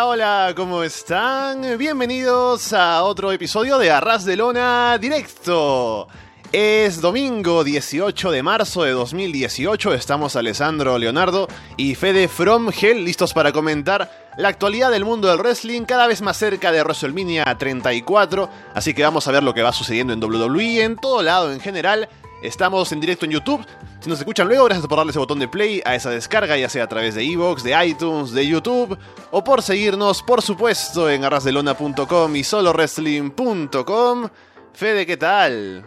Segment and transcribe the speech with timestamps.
[0.00, 1.76] Hola, ¿cómo están?
[1.76, 6.06] Bienvenidos a otro episodio de Arras de Lona Directo.
[6.52, 13.34] Es domingo 18 de marzo de 2018, estamos Alessandro Leonardo y Fede From Hell listos
[13.34, 18.48] para comentar la actualidad del mundo del wrestling cada vez más cerca de WrestleMania 34,
[18.74, 21.60] así que vamos a ver lo que va sucediendo en WWE en todo lado en
[21.60, 22.08] general.
[22.42, 23.66] Estamos en directo en YouTube.
[24.00, 26.68] Si nos escuchan luego, gracias por darle ese botón de play a esa descarga, ya
[26.68, 28.96] sea a través de Evox, de iTunes, de YouTube,
[29.32, 34.28] o por seguirnos, por supuesto, en arrasdelona.com y solowrestling.com.
[34.72, 35.84] Fede, ¿qué tal?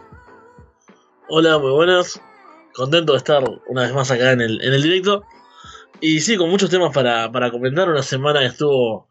[1.29, 2.21] Hola, muy buenas.
[2.73, 5.23] Contento de estar una vez más acá en el, en el directo.
[6.01, 7.89] Y sí, con muchos temas para, para comentar.
[7.89, 9.07] Una semana que estuvo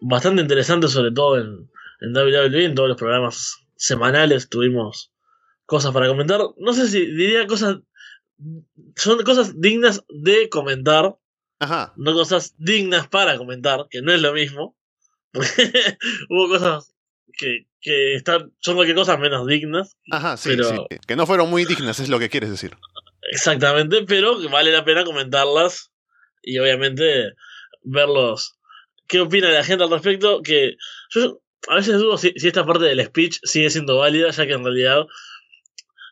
[0.00, 5.11] bastante interesante, sobre todo en, en WWE, en todos los programas semanales tuvimos
[5.72, 6.38] cosas para comentar.
[6.58, 7.78] No sé si diría cosas.
[8.94, 11.16] Son cosas dignas de comentar.
[11.60, 11.94] Ajá.
[11.96, 14.76] No cosas dignas para comentar, que no es lo mismo.
[16.28, 16.92] hubo cosas
[17.38, 19.96] que, que están, son cualquier cosa menos dignas.
[20.10, 20.98] Ajá, sí, pero, sí.
[21.06, 22.76] Que no fueron muy dignas, es lo que quieres decir.
[23.30, 25.90] Exactamente, pero que vale la pena comentarlas
[26.42, 27.32] y obviamente
[27.82, 28.58] verlos.
[29.06, 30.42] ¿Qué opina la gente al respecto?
[30.42, 30.76] Que
[31.14, 34.52] yo a veces dudo si, si esta parte del speech sigue siendo válida, ya que
[34.52, 35.06] en realidad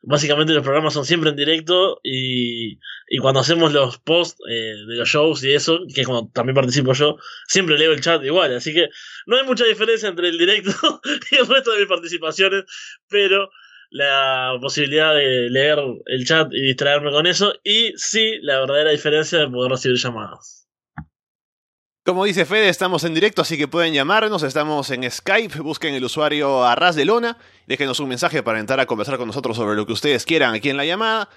[0.02, 4.96] básicamente los programas son siempre en directo y, y cuando hacemos los posts eh, de
[4.96, 7.16] los shows y eso, que es cuando también participo yo,
[7.46, 8.88] siempre leo el chat igual, así que
[9.26, 10.72] no hay mucha diferencia entre el directo
[11.30, 12.64] y el resto de mis participaciones,
[13.08, 13.50] pero
[13.90, 19.40] la posibilidad de leer el chat y distraerme con eso y sí la verdadera diferencia
[19.40, 20.59] de poder recibir llamadas.
[22.02, 24.42] Como dice Fede, estamos en directo, así que pueden llamarnos.
[24.42, 25.60] Estamos en Skype.
[25.60, 27.36] Busquen el usuario Arras de Lona.
[27.66, 30.70] Déjenos un mensaje para entrar a conversar con nosotros sobre lo que ustedes quieran aquí
[30.70, 31.28] en la llamada.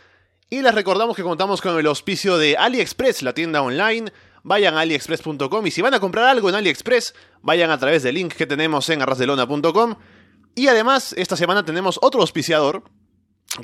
[0.50, 4.14] Y les recordamos que contamos con el auspicio de AliExpress, la tienda online.
[4.44, 8.16] Vayan a aliexpress.com y si van a comprar algo en AliExpress, vayan a través del
[8.16, 9.96] link que tenemos en arrasdelona.com.
[10.56, 12.84] Y además, esta semana tenemos otro auspiciador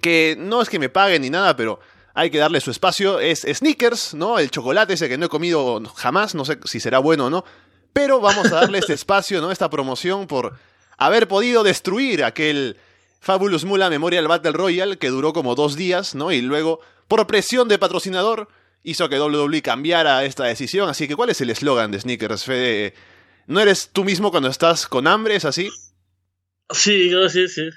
[0.01, 1.79] que no es que me paguen ni nada, pero
[2.19, 3.19] hay que darle su espacio.
[3.21, 4.39] Es Snickers, ¿no?
[4.39, 7.45] El chocolate ese que no he comido jamás, no sé si será bueno o no.
[7.93, 9.51] Pero vamos a darle este espacio, ¿no?
[9.51, 10.57] Esta promoción por
[10.97, 12.75] haber podido destruir aquel
[13.21, 16.33] Fabulous Mula Memorial Battle Royale que duró como dos días, ¿no?
[16.33, 18.49] Y luego, por presión de patrocinador,
[18.83, 20.89] hizo que WWE cambiara esta decisión.
[20.89, 22.95] Así que, ¿cuál es el eslogan de Snickers, Fede?
[23.47, 25.37] ¿No eres tú mismo cuando estás con hambre?
[25.37, 25.69] ¿Es así?
[26.71, 27.69] Sí, sí, sí.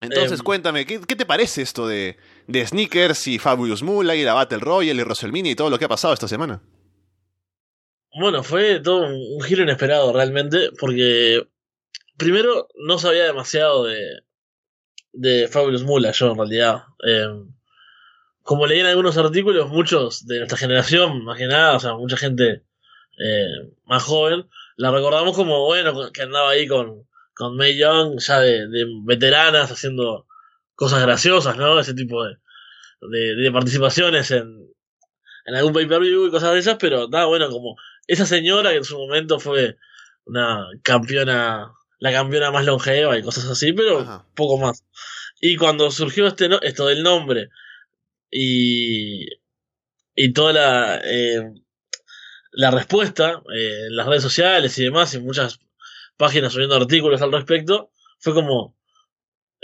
[0.00, 0.44] Entonces, Em.
[0.44, 4.58] cuéntame, ¿qué, qué te parece esto de, de Sneakers y Fabulous Mula y la Battle
[4.58, 6.62] Royale y WrestleMania y todo lo que ha pasado esta semana?
[8.18, 11.46] Bueno, fue todo un, giro inesperado realmente, porque
[12.16, 14.20] primero no sabía demasiado de,
[15.12, 16.84] de Fabulous Mula, yo en realidad.
[17.06, 17.28] Eh,
[18.42, 22.16] como leí en algunos artículos, muchos de nuestra generación, más que nada, o sea, mucha
[22.16, 22.62] gente
[23.18, 28.40] eh, más joven, la recordamos como, bueno, que andaba ahí con, con May Young, ya
[28.40, 30.26] de, de veteranas, haciendo
[30.74, 31.78] cosas graciosas, ¿no?
[31.80, 32.36] Ese tipo de,
[33.02, 34.68] de, de participaciones en,
[35.46, 37.76] en algún pay-per-view y cosas de esas, pero nada, bueno, como
[38.06, 39.76] esa señora que en su momento fue
[40.24, 44.26] una campeona, la campeona más longeva y cosas así, pero Ajá.
[44.34, 44.84] poco más.
[45.40, 47.50] Y cuando surgió este no- esto del nombre
[48.30, 49.26] y,
[50.14, 51.52] y toda la, eh,
[52.52, 55.60] la respuesta eh, en las redes sociales y demás, y muchas
[56.16, 57.90] páginas subiendo artículos al respecto,
[58.20, 58.76] fue como...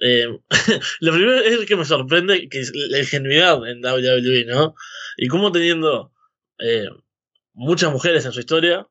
[0.02, 0.26] eh,
[1.00, 4.74] lo primero es que me sorprende que es la ingenuidad en WWE, ¿no?
[5.16, 6.12] Y cómo teniendo
[6.58, 6.86] eh,
[7.54, 8.88] muchas mujeres en su historia,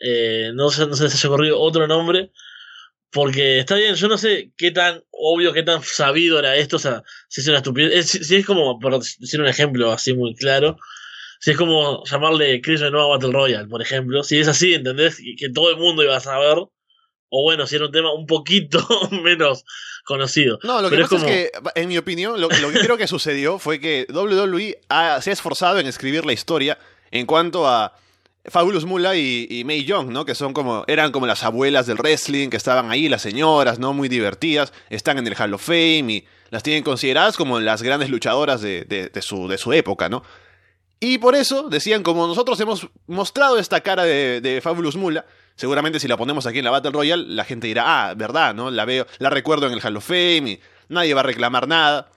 [0.00, 2.32] eh, no, se, no se les haya ocurrido otro nombre,
[3.10, 6.80] porque está bien, yo no sé qué tan obvio, qué tan sabido era esto, o
[6.80, 10.14] sea, si es una estupidez, es- si, si es como, por decir un ejemplo así
[10.14, 10.78] muy claro,
[11.40, 15.16] si es como llamarle Chris de nuevo Battle Royale, por ejemplo, si es así, ¿entendés?
[15.16, 18.26] Que, que todo el mundo iba a saber, o bueno, si era un tema un
[18.26, 18.86] poquito
[19.22, 19.64] menos
[20.04, 20.58] conocido.
[20.62, 22.96] No, lo que Pero pasa es es, que, en mi opinión, lo, lo que creo
[22.96, 26.78] que sucedió fue que WWE ha- se ha esforzado en escribir la historia
[27.10, 27.92] en cuanto a
[28.48, 30.24] Fabulous Mula y, y May Young, ¿no?
[30.24, 33.92] Que son como, eran como las abuelas del wrestling, que estaban ahí, las señoras, ¿no?
[33.92, 38.08] Muy divertidas, están en el Hall of Fame y las tienen consideradas como las grandes
[38.08, 40.22] luchadoras de, de- de su, de su época, ¿no?
[40.98, 46.08] Y por eso decían, como nosotros hemos mostrado esta cara de, Fabulous Mula, seguramente si
[46.08, 48.70] la ponemos aquí en la Battle Royale, la gente dirá, ah, verdad, ¿no?
[48.70, 52.10] La veo, la recuerdo en el Hall of Fame y nadie va a reclamar nada.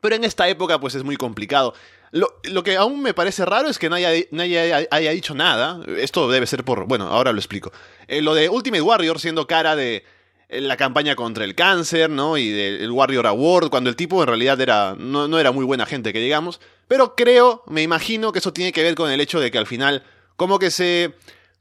[0.00, 1.74] Pero en esta época, pues es muy complicado.
[2.12, 5.80] Lo, lo que aún me parece raro es que nadie, nadie haya, haya dicho nada.
[5.98, 6.86] Esto debe ser por.
[6.86, 7.72] Bueno, ahora lo explico.
[8.06, 10.04] Eh, lo de Ultimate Warrior siendo cara de
[10.48, 12.36] la campaña contra el cáncer, ¿no?
[12.36, 15.86] Y del Warrior Award, cuando el tipo en realidad era, no, no era muy buena
[15.86, 16.60] gente, que digamos.
[16.88, 19.66] Pero creo, me imagino que eso tiene que ver con el hecho de que al
[19.66, 20.04] final,
[20.36, 21.14] como que se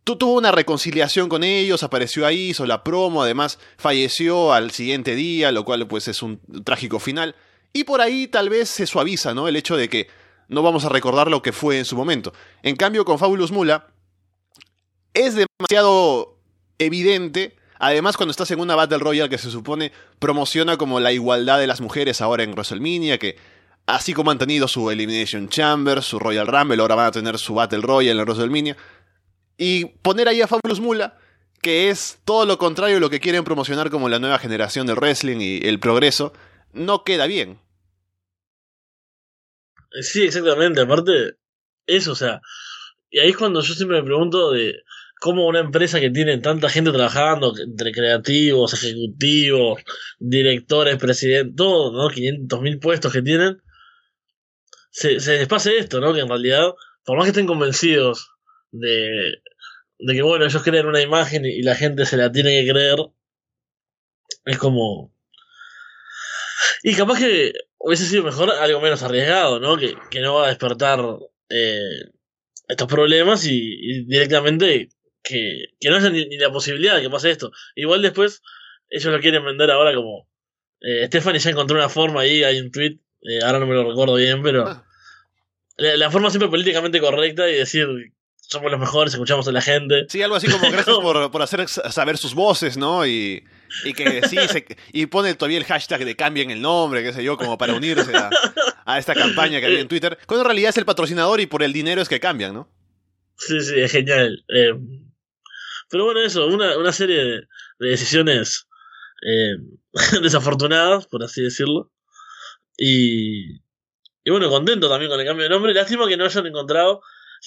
[0.03, 5.51] tuvo una reconciliación con ellos, apareció ahí, hizo la promo, además falleció al siguiente día,
[5.51, 7.35] lo cual pues es un trágico final.
[7.71, 9.47] Y por ahí tal vez se suaviza, ¿no?
[9.47, 10.07] El hecho de que
[10.47, 12.33] no vamos a recordar lo que fue en su momento.
[12.61, 13.87] En cambio, con Fabulous Mula,
[15.13, 16.37] es demasiado
[16.77, 17.55] evidente.
[17.85, 21.67] Además, cuando estás en una Battle Royale que se supone promociona como la igualdad de
[21.67, 23.35] las mujeres ahora en WrestleMania, que
[23.85, 27.55] así como han tenido su Elimination Chamber, su Royal Rumble, ahora van a tener su
[27.55, 28.77] Battle Royale en WrestleMania.
[29.57, 31.17] Y poner ahí a Fabulous Mula,
[31.61, 34.95] que es todo lo contrario de lo que quieren promocionar como la nueva generación del
[34.95, 36.31] wrestling y el progreso,
[36.71, 37.59] no queda bien.
[39.99, 40.79] Sí, exactamente.
[40.79, 41.33] Aparte,
[41.85, 42.39] eso, o sea,
[43.09, 44.73] y ahí es cuando yo siempre me pregunto de
[45.23, 49.81] cómo una empresa que tiene tanta gente trabajando, entre creativos, ejecutivos,
[50.19, 52.09] directores, presidentes, todo, ¿no?
[52.09, 53.61] 500 mil puestos que tienen,
[54.91, 55.47] se, se
[55.77, 56.13] esto, ¿no?
[56.13, 56.73] Que en realidad,
[57.05, 58.31] por más que estén convencidos
[58.71, 59.41] de,
[59.97, 62.97] de que, bueno, ellos creen una imagen y la gente se la tiene que creer,
[64.43, 65.15] es como...
[66.83, 69.77] Y capaz que hubiese sido mejor algo menos arriesgado, ¿no?
[69.77, 70.99] Que, que no va a despertar
[71.47, 72.11] eh,
[72.67, 74.89] estos problemas y, directamente
[75.23, 77.51] que, que no haya ni, la posibilidad de que pase esto.
[77.75, 78.41] Igual después
[78.89, 80.27] ellos lo quieren vender ahora como...
[80.81, 83.89] Eh, Stephanie ya encontró una forma ahí, hay un tweet, eh, ahora no me lo
[83.89, 84.67] recuerdo bien, pero...
[84.67, 84.85] Ah.
[85.75, 87.87] La, forma siempre políticamente correcta y decir
[88.37, 90.05] somos los mejores, escuchamos a la gente.
[90.07, 93.07] Sí, algo así como gracias por, por hacer saber sus voces, ¿no?
[93.07, 93.43] Y,
[93.83, 94.37] y que sí,
[94.91, 98.11] y pone todavía el hashtag de cambien el nombre, qué sé yo, como para unirse
[98.85, 100.17] a, esta campaña que hay en Twitter.
[100.27, 102.69] Cuando en realidad es el patrocinador y por el dinero es que cambian, ¿no?
[103.37, 104.45] Sí, sí, es genial.
[104.47, 104.73] Eh,
[105.93, 107.47] pero bueno, eso, una, una serie de,
[107.77, 108.67] decisiones
[109.21, 109.57] eh,
[110.23, 111.91] desafortunadas, por así decirlo.
[112.75, 113.57] Y,
[114.23, 115.71] y bueno, contento también con el cambio de nombre.
[115.71, 117.01] Lástima que no hayan encontrado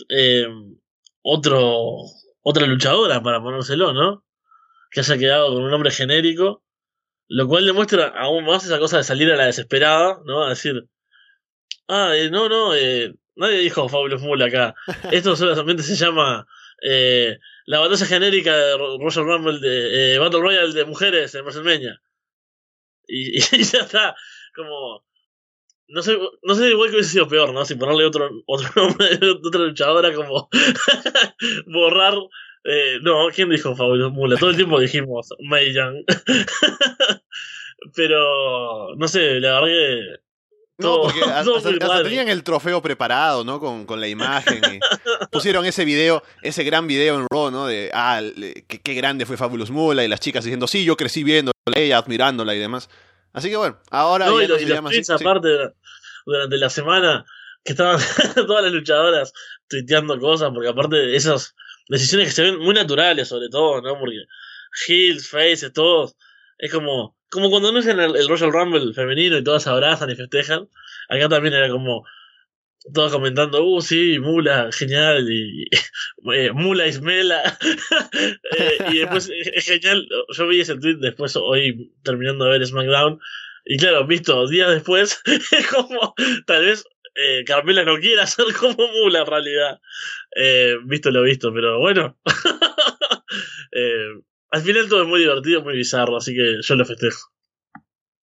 [0.09, 0.47] eh,
[1.23, 2.05] otro
[2.43, 4.25] otra luchadora para ponérselo, ¿no?
[4.93, 6.63] Que haya quedado con un nombre genérico,
[7.27, 10.45] lo cual demuestra aún más esa cosa de salir a la desesperada, ¿no?
[10.45, 10.87] A decir,
[11.89, 14.77] ah, eh, no, no, eh, nadie dijo Fabulous Mula acá.
[15.11, 16.47] Esto solamente se llama
[16.81, 22.01] eh, la batalla genérica de Royal Rumble de Battle Royale de mujeres en WrestleMania.
[23.07, 24.17] Y, y ya está,
[24.55, 25.05] como
[25.89, 27.65] no sé, no sé igual que hubiese sido peor, ¿no?
[27.65, 29.07] Si ponerle otro, otro nombre
[29.45, 30.49] otra luchadora como
[31.67, 32.15] borrar.
[32.65, 34.37] Eh, no, ¿quién dijo Fabio Mula?
[34.37, 36.05] Todo el tiempo dijimos Mei Young.
[37.95, 40.26] Pero, no sé, la verdad que.
[40.79, 43.59] No, porque hasta, tenían el trofeo preparado, ¿no?
[43.61, 44.61] Con, con la imagen.
[44.75, 44.79] Y
[45.33, 47.67] pusieron ese video, ese gran video en Raw, ¿no?
[47.67, 48.21] De, ah,
[48.69, 52.55] qué, grande fue Fabulous Mula y las chicas diciendo, sí, yo crecí viendo ella, admirándola
[52.55, 52.91] y demás.
[53.33, 55.49] Así que bueno, ahora no, ya y, los, aparte
[56.27, 57.25] durante la semana
[57.65, 57.99] que estaban
[58.35, 59.33] todas las luchadoras
[59.69, 61.55] tuiteando cosas, porque aparte de esas
[61.89, 63.99] decisiones que se ven muy naturales, sobre todo, ¿no?
[63.99, 64.25] Porque
[64.87, 66.17] heels, faces, todos,
[66.59, 70.11] es como, como cuando no es el, el Royal Rumble femenino y todas se abrazan
[70.11, 70.69] y festejan,
[71.09, 72.05] acá también era como,
[72.93, 75.69] todos comentando, uh, sí, Mula, genial, y,
[76.33, 77.59] eh, Mula Ismela.
[78.59, 83.19] eh, y después, es genial, yo vi ese tweet después, hoy terminando de ver SmackDown,
[83.65, 86.15] y claro, visto días después, es como,
[86.47, 86.85] tal vez
[87.17, 89.81] eh, Carmela no quiera ser como Mula en realidad.
[90.37, 92.19] Eh, visto lo visto, pero bueno.
[93.73, 97.31] eh, al final todo es muy divertido, muy bizarro, así que yo lo festejo.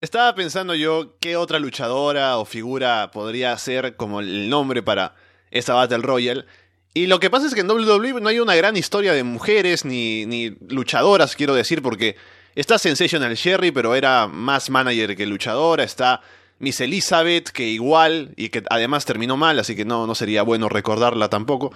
[0.02, 5.16] Estaba pensando yo qué otra luchadora o figura podría ser como el nombre para
[5.50, 6.46] esta Battle Royale.
[6.94, 9.86] Y lo que pasa es que en WWE no hay una gran historia de mujeres
[9.86, 12.18] ni, ni luchadoras, quiero decir, porque
[12.54, 15.84] está Sensational Sherry, pero era más manager que luchadora.
[15.84, 16.22] Está
[16.60, 20.70] Miss Elizabeth, que igual, y que además terminó mal, así que no, no sería bueno
[20.70, 21.74] recordarla tampoco.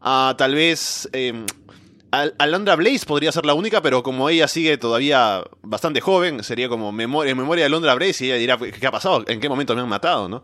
[0.00, 1.08] Ah, tal vez
[2.12, 6.68] em, Alondra Blaze podría ser la única, pero como ella sigue todavía bastante joven, sería
[6.68, 6.96] como en
[7.36, 9.24] memoria de Alondra Blaze y ella dirá, ¿qué ha pasado?
[9.26, 10.28] ¿En qué momento me han matado?
[10.28, 10.42] ¿no?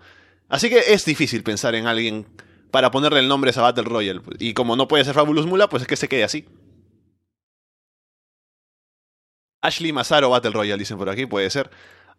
[0.48, 2.26] Así que es difícil pensar en alguien
[2.70, 4.20] para ponerle el nombre a esa Battle Royale.
[4.38, 6.46] Y como no puede ser Fabulous Mula, pues es que se quede así.
[9.62, 11.70] Ashley Mazaro Battle Royale, dicen por aquí, puede ser.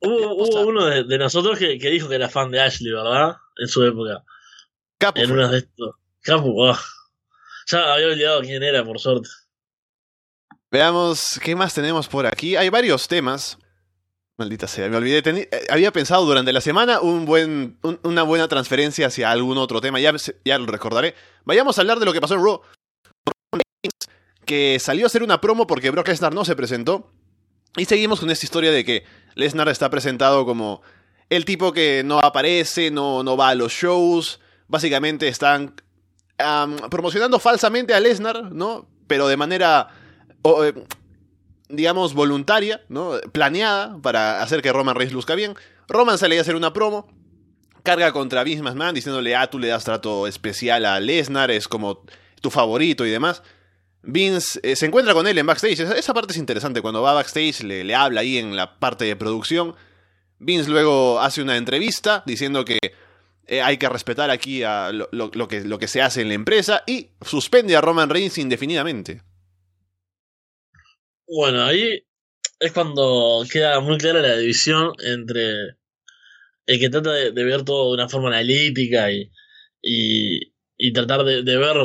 [0.00, 3.36] hubo, uno de, nosotros que, dijo que era fan de Ashley, ¿verdad?
[3.56, 4.24] En su época.
[5.14, 5.94] En de estos.
[6.20, 6.76] Capo, oh.
[7.70, 9.28] Ya había olvidado quién era, por suerte.
[10.70, 12.56] Veamos qué más tenemos por aquí.
[12.56, 13.58] Hay varios temas.
[14.36, 15.22] Maldita sea, me olvidé.
[15.24, 19.98] Eh, había pensado durante la semana un buen, una buena transferencia hacia algún otro tema.
[20.00, 21.14] Ya, ya lo recordaré.
[21.44, 22.62] Vayamos a hablar de lo que pasó en Raw.
[24.44, 27.10] Que salió a hacer una promo porque Brock Lesnar no se presentó.
[27.76, 30.82] Y seguimos con esta historia de que Lesnar está presentado como
[31.28, 34.40] el tipo que no aparece, no, no va a los shows.
[34.68, 35.74] Básicamente están
[36.90, 38.86] promocionando falsamente a Lesnar, ¿no?
[39.06, 39.88] Pero de manera,
[40.44, 40.72] eh,
[41.68, 43.12] digamos, voluntaria, ¿no?
[43.32, 45.54] Planeada para hacer que Roman Reigns luzca bien.
[45.88, 47.08] Roman sale a hacer una promo,
[47.82, 52.04] carga contra Vince McMahon diciéndole, ah, tú le das trato especial a Lesnar, es como
[52.40, 53.42] tu favorito y demás.
[54.02, 55.80] Vince eh, se encuentra con él en backstage.
[55.80, 56.80] Esa, parte es interesante.
[56.80, 59.74] Cuando va backstage, le, le, habla ahí en la parte de producción.
[60.38, 62.78] Vince luego hace una entrevista diciendo que
[63.48, 66.84] eh, hay que respetar aquí a lo, que, lo que se hace en la empresa
[66.86, 69.22] y suspende a Roman Reigns indefinidamente.
[71.26, 72.04] Bueno, ahí
[72.60, 75.76] es cuando queda muy clara la división entre
[76.66, 79.30] el que trata de, ver todo de una forma analítica y,
[79.80, 81.76] y, tratar de, ver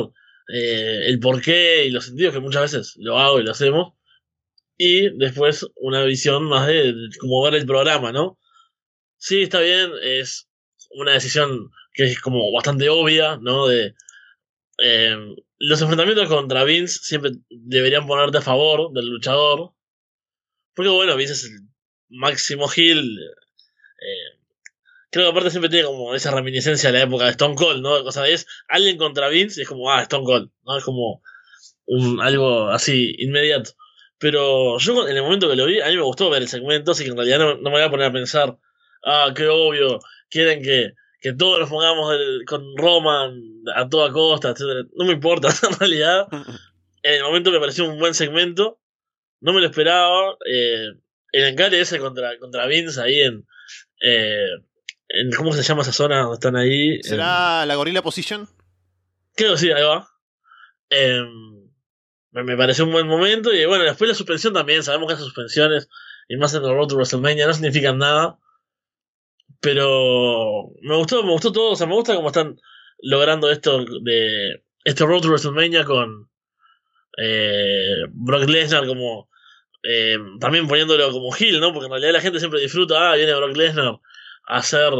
[0.52, 3.94] eh, el porqué y los sentidos, que muchas veces lo hago y lo hacemos,
[4.76, 8.38] y después una visión más de, de cómo ver el programa, ¿no?
[9.16, 10.48] Sí, está bien, es
[10.94, 13.66] una decisión que es como bastante obvia, ¿no?
[13.66, 13.94] De
[14.82, 15.16] eh,
[15.58, 19.72] los enfrentamientos contra Vince siempre deberían ponerte a favor del luchador.
[20.74, 21.60] Porque bueno, Vince es el
[22.08, 23.18] máximo heel.
[23.18, 24.38] Eh,
[25.10, 27.92] creo que aparte siempre tiene como esa reminiscencia de la época de Stone Cold, ¿no?
[27.92, 30.76] O sea, es alguien contra Vince y es como, ah, Stone Cold, ¿no?
[30.76, 31.22] Es como
[32.20, 33.72] algo así inmediato.
[34.18, 36.92] Pero yo en el momento que lo vi, a mí me gustó ver el segmento,
[36.92, 38.58] así que en realidad no me voy a poner a pensar,
[39.04, 40.00] ah, qué obvio,
[40.30, 42.14] quieren que, que todos nos pongamos
[42.46, 43.40] con Roman
[43.74, 44.84] a toda costa, etcétera.
[44.94, 46.28] No me importa, en realidad.
[47.02, 48.80] En el momento me pareció un buen segmento.
[49.40, 50.36] No me lo esperaba.
[50.46, 50.88] Eh,
[51.32, 53.46] el encare ese contra, contra Vince ahí en,
[54.00, 54.48] eh,
[55.08, 55.30] en.
[55.32, 57.02] ¿Cómo se llama esa zona donde están ahí?
[57.02, 58.48] ¿Será la Gorilla Position?
[59.34, 60.08] Creo que sí, ahí va.
[60.90, 61.70] Em,
[62.30, 63.52] me, pareció un buen momento.
[63.52, 64.82] Y bueno, después la suspensión también.
[64.82, 65.88] Sabemos que esas suspensiones,
[66.28, 68.38] y más en el Road to WrestleMania, no significan nada.
[69.64, 71.72] Pero me gustó, me gustó todo.
[71.72, 72.60] O sea, me gusta cómo están
[73.00, 76.28] logrando esto de este Road to WrestleMania con
[77.16, 79.30] eh, Brock Lesnar como
[79.82, 81.72] eh, también poniéndolo como heel, ¿no?
[81.72, 84.00] Porque en realidad la gente siempre disfruta, ah, viene Brock Lesnar
[84.48, 84.92] a hacer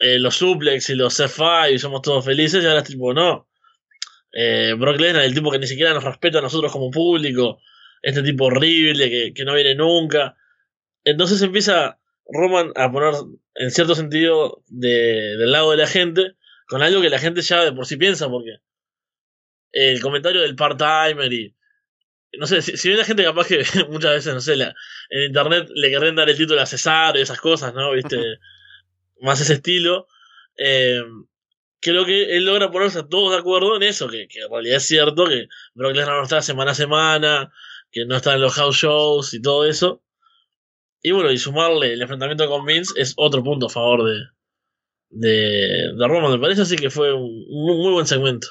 [0.00, 3.48] eh, los suplex y los F5 y somos todos felices y ahora es tipo, no.
[4.78, 7.60] Brock Lesnar, el tipo que ni siquiera nos respeta a nosotros como público,
[8.02, 10.36] este tipo horrible que, que no viene nunca.
[11.04, 13.14] Entonces empieza Roman a poner,
[13.58, 16.34] en cierto sentido, de, del lado de la gente,
[16.68, 18.58] con algo que la gente ya de por sí piensa, porque
[19.72, 21.54] el comentario del part-timer y.
[22.38, 24.74] No sé, si, si hay gente capaz que muchas veces, no sé, la,
[25.10, 27.92] en internet le querrían dar el título a César y esas cosas, ¿no?
[27.92, 28.16] ¿Viste?
[29.20, 30.06] Más ese estilo.
[30.58, 31.02] Eh,
[31.80, 34.76] creo que él logra ponerse a todos de acuerdo en eso, que, que en realidad
[34.76, 37.52] es cierto que Brock Lesnar no está semana a semana,
[37.90, 40.02] que no está en los house shows y todo eso.
[41.02, 44.20] Y bueno, y sumarle el enfrentamiento con Vince es otro punto a favor de,
[45.10, 48.48] de, de Roman, me parece, así que fue un, muy buen segmento.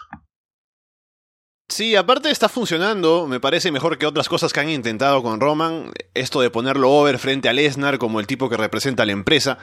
[1.67, 5.91] Sí, aparte está funcionando, me parece mejor que otras cosas que han intentado con Roman,
[6.13, 9.57] esto de ponerlo over frente a Lesnar como el tipo que representa a la empresa.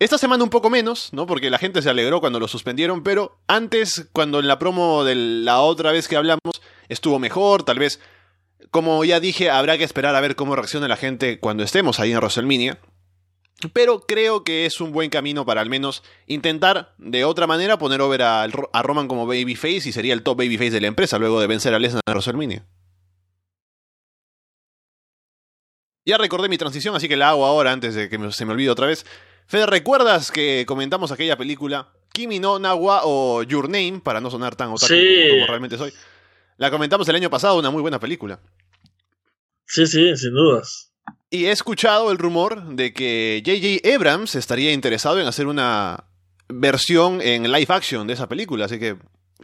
[0.00, 1.26] Esta semana un poco menos, ¿no?
[1.26, 5.14] Porque la gente se alegró cuando lo suspendieron, pero antes, cuando en la promo de
[5.14, 8.00] la otra vez que hablamos, estuvo mejor, tal vez
[8.70, 12.12] como ya dije, habrá que esperar a ver cómo reacciona la gente cuando estemos ahí
[12.12, 12.78] en WrestleMania.
[13.72, 18.00] Pero creo que es un buen camino para al menos intentar de otra manera poner
[18.00, 18.46] over a,
[18.82, 21.78] Roman como babyface y sería el top babyface de la empresa luego de vencer a
[21.78, 22.66] Lesnar en WrestleMania.
[26.06, 28.70] Ya recordé mi transición, así que la hago ahora antes de que se me olvide
[28.70, 29.06] otra vez.
[29.46, 34.54] Fede, ¿recuerdas que comentamos aquella película Kimi no Nawa o Your Name, para no sonar
[34.56, 35.92] tan otaku como realmente soy?
[36.56, 38.40] La comentamos el año pasado, una muy buena película.
[39.66, 40.92] Sí, sí, sin dudas.
[41.30, 43.94] Y he escuchado el rumor de que J.J.
[43.94, 46.04] Abrams estaría interesado en hacer una
[46.48, 48.96] versión en live action de esa película, así que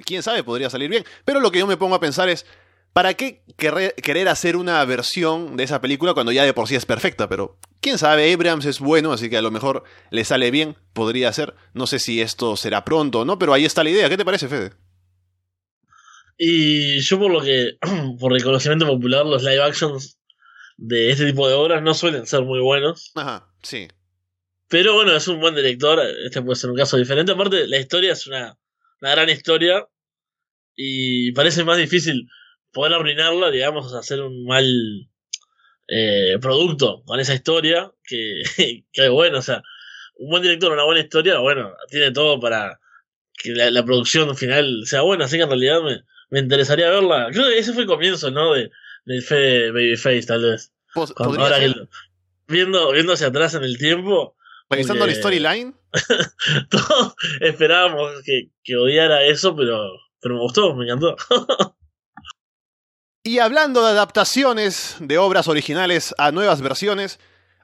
[0.04, 1.04] quién sabe, podría salir bien.
[1.24, 2.46] Pero lo que yo me pongo a pensar es,
[2.92, 6.86] ¿para qué querer hacer una versión de esa película cuando ya de por sí es
[6.86, 7.28] perfecta?
[7.28, 11.32] Pero quién sabe, Abrams es bueno, así que a lo mejor le sale bien, podría
[11.32, 11.54] ser.
[11.74, 14.08] No sé si esto será pronto o no, pero ahí está la idea.
[14.08, 14.72] ¿Qué te parece, Fede?
[16.42, 17.76] Y yo por lo que,
[18.18, 20.18] por reconocimiento popular, los live actions
[20.78, 23.12] de este tipo de obras no suelen ser muy buenos.
[23.14, 23.88] Ajá, sí.
[24.66, 27.32] Pero bueno, es un buen director, este puede ser un caso diferente.
[27.32, 28.58] Aparte, la historia es una,
[29.02, 29.86] una gran historia
[30.74, 32.26] y parece más difícil
[32.72, 34.66] poder arruinarla, digamos, hacer un mal
[35.88, 38.40] eh, producto con esa historia que,
[38.94, 39.60] que bueno, o sea,
[40.14, 42.80] un buen director, una buena historia, bueno, tiene todo para
[43.34, 47.28] que la, la producción final sea buena, así que en realidad me, me interesaría verla.
[47.32, 48.54] Creo que ese fue el comienzo, ¿no?
[48.54, 48.70] De,
[49.04, 50.72] del fe Babyface, tal vez.
[51.16, 51.58] ahora
[52.48, 54.36] viendo, viendo hacia atrás en el tiempo.
[54.68, 55.74] Pensando la storyline.
[56.70, 61.16] todos esperábamos que, que, odiara eso, pero pero me gustó, me encantó.
[63.24, 67.18] y hablando de adaptaciones de obras originales a nuevas versiones,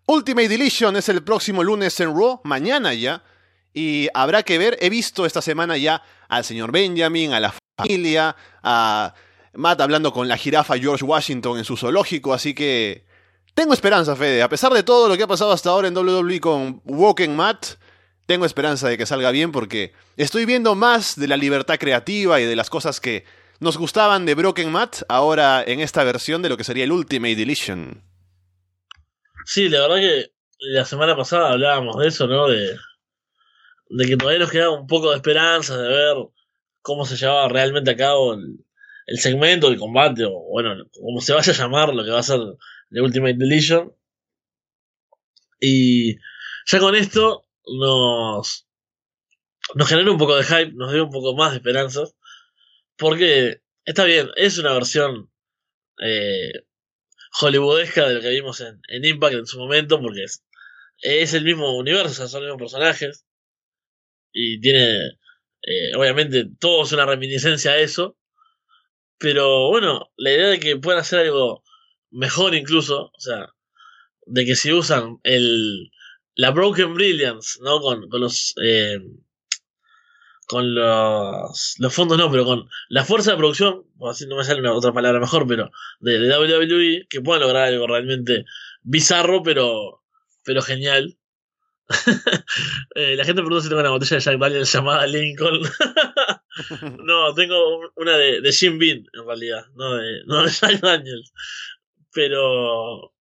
[0.07, 3.23] Ultimate Deletion es el próximo lunes en Raw, mañana ya,
[3.73, 8.37] y habrá que ver, he visto esta semana ya al señor Benjamin, a la familia,
[8.62, 9.14] a
[9.54, 13.04] Matt hablando con la jirafa George Washington en su zoológico, así que
[13.54, 14.42] tengo esperanza, Fede.
[14.42, 17.76] A pesar de todo lo que ha pasado hasta ahora en WWE con Walking Matt,
[18.26, 22.45] tengo esperanza de que salga bien porque estoy viendo más de la libertad creativa y
[22.45, 23.25] de las cosas que
[23.61, 27.37] nos gustaban de Broken Matt ahora en esta versión de lo que sería el Ultimate
[27.37, 28.02] Deletion.
[29.47, 30.26] Sí, la verdad que
[30.59, 32.49] la semana pasada hablábamos de eso, ¿no?
[32.49, 32.76] De,
[33.90, 36.16] de que todavía nos quedaba un poco de esperanza de ver
[36.87, 41.52] cómo se llevaba realmente a cabo el, segmento, el combate, o bueno, como se vaya
[41.52, 42.38] a llamar lo que va a ser
[42.90, 43.93] The Ultimate Deletion.
[45.61, 46.14] Y
[46.66, 48.69] ya con esto nos,
[49.75, 52.14] nos genera un poco de hype, nos dio un poco más de esperanzas.
[52.97, 55.28] Porque está bien, es una versión
[56.00, 56.52] eh,
[57.33, 60.45] hollywoodesca de lo que vimos en, Impact en su momento, porque es,
[60.99, 63.26] es el mismo universo, son los mismos personajes.
[64.33, 65.19] Y tiene,
[65.67, 68.17] eh, obviamente, todo es una reminiscencia a eso.
[69.19, 71.63] Pero bueno, la idea de que puedan hacer algo
[72.11, 73.49] mejor incluso, o sea,
[74.27, 75.91] de que si usan el
[76.35, 77.81] la Broken Brilliance, ¿no?
[77.81, 78.99] Con, con los eh,
[80.47, 84.45] con los, los fondos no, pero con la fuerza de producción, o así no me
[84.45, 88.45] sale una otra palabra mejor, pero de, de WWE, que puedan lograr algo realmente
[88.83, 90.02] bizarro, pero,
[90.45, 91.19] pero genial.
[92.97, 95.61] eh, la gente pregunta si tengo una botella de Jack Daniels llamada Lincoln.
[97.05, 101.33] no, tengo una de, de Jim Bean, en realidad, no de, no de Jack Daniels.
[102.13, 103.15] Pero,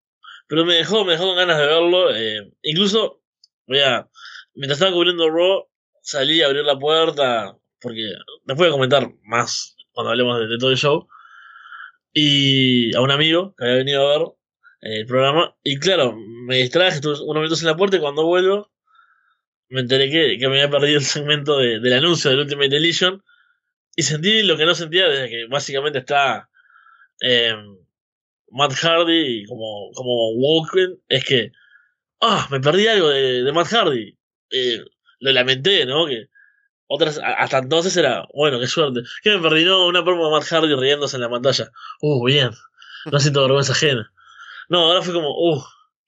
[0.47, 2.15] pero me dejó, me dejó con ganas de verlo.
[2.15, 3.21] Eh, incluso,
[3.67, 4.10] voy a,
[4.56, 5.67] mientras estaba cubriendo Raw,
[6.01, 8.13] salí a abrir la puerta, porque
[8.45, 11.08] después a comentar más cuando hablemos de, de todo el show.
[12.13, 14.28] Y a un amigo que había venido a ver
[14.85, 15.55] el programa.
[15.63, 16.15] Y claro,
[16.47, 18.71] me distraje, estuve unos minutos en la puerta y cuando vuelvo
[19.69, 23.23] me enteré que, que me había perdido el segmento de, del anuncio del Ultimate Deletion.
[23.95, 26.49] Y sentí lo que no sentía desde que básicamente está
[27.21, 27.55] eh,
[28.51, 31.01] Matt Hardy como, como Walken.
[31.07, 31.51] Es que,
[32.21, 34.17] ah, me perdí algo de, de Matt Hardy.
[34.51, 34.83] Eh,
[35.19, 36.05] lo lamenté, ¿no?
[36.05, 36.27] Que
[36.87, 39.01] otras, hasta entonces era, bueno, qué suerte.
[39.23, 41.71] Que me perdí, no, una promo de Matt Hardy riéndose en la pantalla.
[42.01, 42.51] Uh, bien.
[43.11, 44.11] No siento vergüenza ajena.
[44.69, 45.63] No, ahora fue como, uh,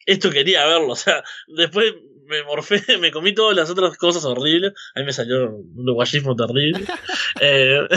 [0.05, 0.87] esto quería verlo.
[0.93, 1.93] O sea, después
[2.25, 4.73] me morfé, me comí todas las otras cosas horribles.
[4.95, 6.85] A mí me salió un guayismo terrible.
[7.41, 7.87] eh,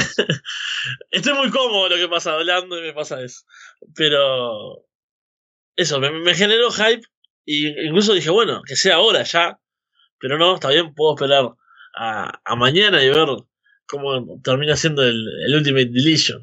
[1.11, 3.45] estoy muy cómodo lo que pasa hablando y me pasa eso.
[3.95, 4.87] Pero
[5.77, 7.07] eso, me, me generó hype.
[7.45, 9.59] Y incluso dije, bueno, que sea ahora ya.
[10.19, 11.51] Pero no, está bien, puedo esperar
[11.97, 13.27] a, a mañana y ver
[13.87, 16.43] cómo termina siendo el, el Ultimate Deletion.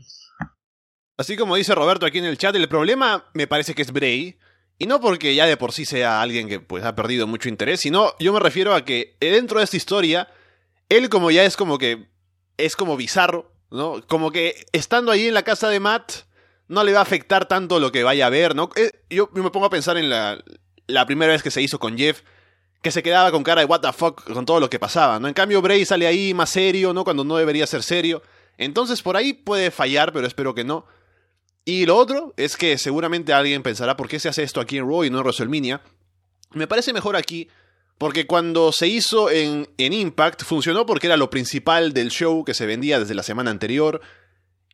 [1.17, 4.37] Así como dice Roberto aquí en el chat, el problema me parece que es Bray.
[4.79, 7.79] Y no porque ya de por sí sea alguien que pues ha perdido mucho interés,
[7.79, 10.27] sino yo me refiero a que dentro de esta historia,
[10.89, 12.07] él como ya es como que
[12.57, 14.03] es como bizarro, ¿no?
[14.07, 16.11] Como que estando ahí en la casa de Matt
[16.67, 18.69] no le va a afectar tanto lo que vaya a ver, ¿no?
[19.09, 20.43] Yo me pongo a pensar en la,
[20.85, 22.21] la primera vez que se hizo con Jeff,
[22.83, 25.27] que se quedaba con cara de what the fuck con todo lo que pasaba, ¿no?
[25.27, 27.03] En cambio Bray sale ahí más serio, ¿no?
[27.03, 28.21] Cuando no debería ser serio.
[28.59, 30.85] Entonces por ahí puede fallar, pero espero que no.
[31.67, 34.87] Y lo otro es que seguramente alguien pensará por qué se hace esto aquí en
[34.87, 35.81] Raw y no en WrestleMania.
[36.53, 37.49] Me parece mejor aquí
[37.97, 42.53] porque cuando se hizo en, en, Impact funcionó porque era lo principal del show que
[42.53, 43.99] se vendía desde la semana anterior.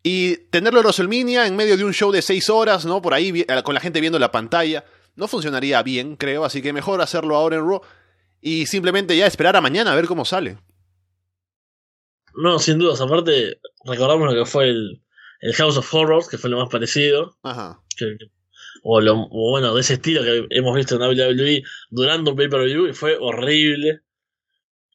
[0.04, 3.02] Y tenerlo en WrestleMania en medio de un show de 6 horas, ¿no?
[3.02, 6.46] Por ahí con la gente viendo la pantalla, no funcionaría bien, creo.
[6.46, 7.82] Así que mejor hacerlo ahora en Raw
[8.40, 10.60] y simplemente ya esperar a mañana a ver cómo sale.
[12.36, 13.02] No, sin dudas.
[13.02, 15.04] Aparte, recordamos lo que fue el,
[15.44, 17.38] el House of Horrors, que fue lo más parecido.
[17.44, 17.82] Ajá.
[17.98, 18.16] Que,
[18.82, 22.88] o, lo, o bueno, de ese estilo que hemos visto en WWE durante un pay-per-view
[22.88, 24.02] y fue horrible.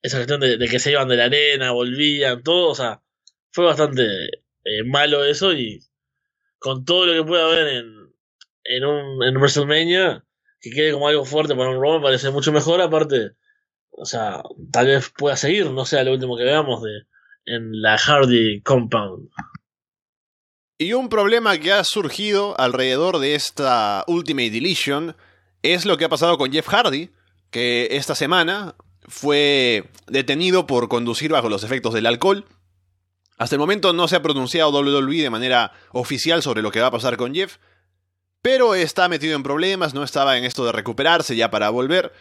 [0.01, 3.03] Esa cuestión de, de, que se iban de la arena, volvían, todo, o sea,
[3.51, 4.05] fue bastante
[4.65, 5.85] eh, malo eso y
[6.59, 7.95] con todo lo que pueda haber en,
[8.65, 10.25] en un en WrestleMania,
[10.61, 13.33] que quede como algo fuerte para un Raw me parece mucho mejor, aparte,
[13.91, 17.03] o sea, tal vez pueda seguir, no sea lo último que veamos de
[17.45, 19.29] en la Hardy Compound.
[20.81, 25.17] Y un problema que ha surgido alrededor de esta Ultimate Deletion
[25.63, 27.11] es lo que ha pasado con Jeff Hardy,
[27.51, 28.77] que esta semana
[29.09, 32.45] fue detenido por conducir bajo los efectos del alcohol.
[33.39, 36.87] Hasta el momento no se ha pronunciado WWE de manera oficial sobre lo que va
[36.87, 37.57] a pasar con Jeff,
[38.41, 42.13] pero está metido en problemas, no estaba en esto de recuperarse ya para volver.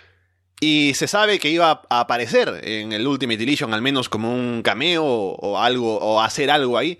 [0.59, 4.63] Y se sabe que iba a aparecer en el Ultimate Edition, al menos como un
[4.63, 6.97] cameo o algo, o hacer algo ahí.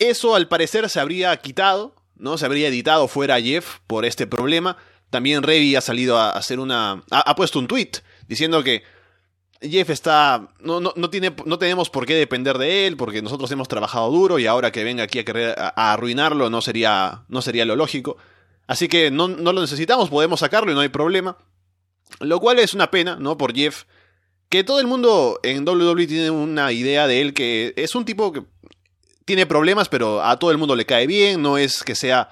[0.00, 2.38] Eso al parecer se habría quitado, ¿no?
[2.38, 4.78] Se habría editado fuera Jeff por este problema.
[5.10, 7.04] También Revi ha salido a hacer una.
[7.10, 7.90] ha, puesto un tweet
[8.26, 8.82] diciendo que
[9.60, 10.48] Jeff está.
[10.60, 14.38] No, no, tiene, no tenemos por qué depender de él, porque nosotros hemos trabajado duro
[14.38, 18.16] y ahora que venga aquí a querer arruinarlo no sería, no sería lo lógico.
[18.66, 21.36] Así que no, no lo necesitamos, podemos sacarlo y no hay problema.
[22.20, 23.36] Lo cual es una pena, ¿no?
[23.36, 23.84] Por Jeff.
[24.48, 28.32] Que todo el mundo en WWE tiene una idea de él que es un tipo
[28.32, 28.42] que
[29.30, 32.30] tiene problemas, pero a todo el mundo le cae bien, no es que sea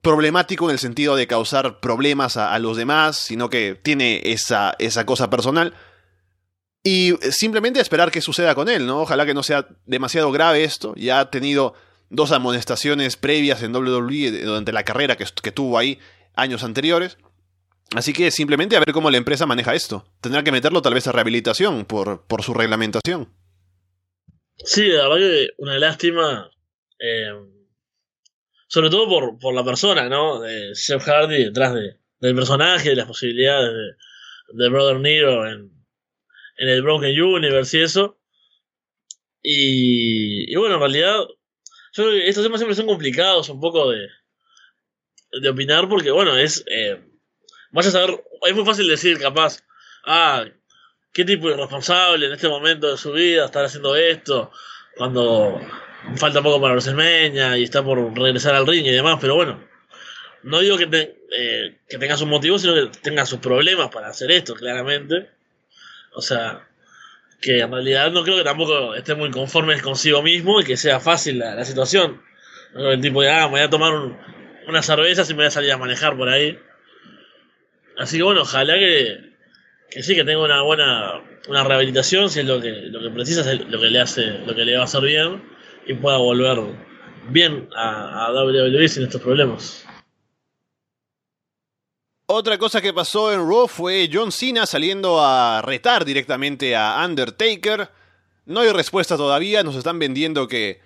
[0.00, 5.04] problemático en el sentido de causar problemas a, los demás, sino que tiene esa, esa
[5.04, 5.74] cosa personal.
[6.84, 9.00] Y simplemente esperar que suceda con él, ¿no?
[9.00, 10.94] Ojalá que no sea demasiado grave esto.
[10.94, 11.74] Ya ha tenido
[12.10, 15.98] dos amonestaciones previas en WWE durante la carrera que, que tuvo ahí
[16.36, 17.18] años anteriores.
[17.96, 20.06] Así que simplemente a ver cómo la empresa maneja esto.
[20.20, 23.30] Tendrá que meterlo tal vez a rehabilitación por, por su reglamentación.
[24.64, 26.50] Sí, la verdad que una lástima.
[26.98, 27.32] Eh,
[28.68, 30.40] sobre todo por, por la persona, ¿no?
[30.40, 33.96] De Jeff Hardy detrás de, del personaje, de las posibilidades
[34.52, 35.72] de, Brother Nero en,
[36.58, 38.20] en el Broken Universe y eso.
[39.42, 41.16] Y, y bueno, en realidad,
[41.94, 44.06] yo estos temas siempre son complicados un poco de,
[45.40, 46.64] de opinar porque, bueno, es.
[46.70, 47.00] Eh,
[47.72, 49.64] vaya a saber, es muy fácil decir, capaz,
[50.04, 50.44] ah,
[51.12, 54.52] qué tipo de irresponsable en este momento de su vida estar haciendo esto,
[54.96, 55.60] cuando
[56.16, 59.62] falta poco para WrestleMania y está por regresar al ring y demás, pero bueno,
[60.42, 64.30] no digo que, eh, que tenga sus motivos, sino que tenga sus problemas para hacer
[64.30, 65.28] esto, claramente.
[66.12, 66.66] O sea,
[67.40, 71.00] que en realidad no creo que tampoco esté muy conforme consigo mismo y que sea
[71.00, 72.22] fácil la, situación.
[72.74, 73.92] El tipo de, ah, me voy a tomar
[74.66, 76.58] unas cervezas y me voy a salir a manejar por ahí.
[77.98, 79.29] Así que bueno, ojalá que,
[79.90, 83.40] que sí, que tenga una buena una rehabilitación, si es lo que, lo que precisa,
[83.52, 85.42] es lo que le hace, lo que le va a hacer bien
[85.86, 86.58] y pueda volver
[87.28, 89.84] bien a, a WWE sin estos problemas.
[92.26, 97.88] Otra cosa que pasó en Raw fue John Cena saliendo a retar directamente a Undertaker.
[98.46, 100.80] No hay respuesta todavía, nos están vendiendo que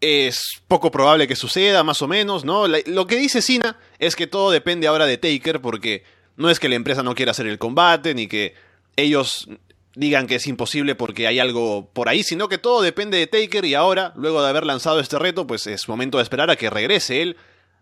[0.00, 2.66] es poco probable que suceda, más o menos, ¿no?
[2.66, 6.02] Lo que dice Cena es que todo depende ahora de Taker porque
[6.42, 8.54] no es que la empresa no quiera hacer el combate, ni que
[8.96, 9.48] ellos
[9.94, 13.64] digan que es imposible porque hay algo por ahí, sino que todo depende de Taker
[13.64, 16.70] y ahora, luego de haber lanzado este reto, pues es momento de esperar a que
[16.70, 17.36] regrese él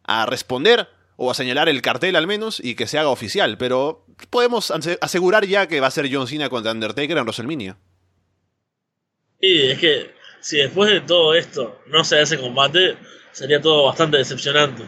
[0.05, 4.07] a responder o a señalar el cartel al menos y que se haga oficial, pero
[4.31, 7.77] podemos asegurar ya que va a ser John Cena contra Undertaker en WrestleMania.
[9.41, 12.97] Y es que si después de todo esto no se hace combate,
[13.33, 14.85] sería todo bastante decepcionante.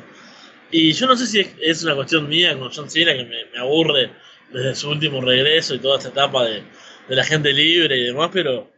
[0.75, 4.11] Y yo no sé si es, una cuestión mía con John Cena que me, aburre
[4.51, 6.65] desde su último regreso y toda esta etapa de,
[7.09, 8.73] la gente libre y demás, pero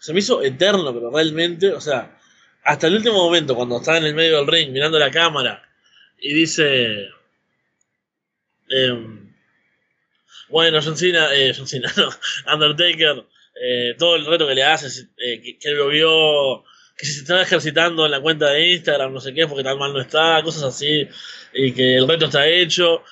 [0.00, 2.18] se me hizo eterno, pero realmente, o sea,
[2.64, 5.62] hasta el último momento, cuando estaba en el medio del ring mirando la cámara
[6.18, 7.10] y dice,
[8.68, 9.32] em,
[10.48, 12.10] bueno, John Cena, eh, John Cena, no,
[12.52, 13.24] Undertaker,
[13.62, 16.64] eh, todo el reto que le hace, eh, que, que, lo vio
[16.96, 19.92] que se está ejercitando en la cuenta de Instagram, no sé qué, porque tan mal
[19.92, 21.08] no está, cosas así,
[21.52, 23.02] y que el reto está hecho,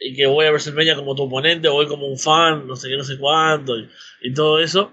[0.00, 2.96] y que voy a WrestleMania como tu oponente, voy como un fan, no sé qué,
[2.96, 3.74] no sé cuánto,
[4.22, 4.92] y, todo eso.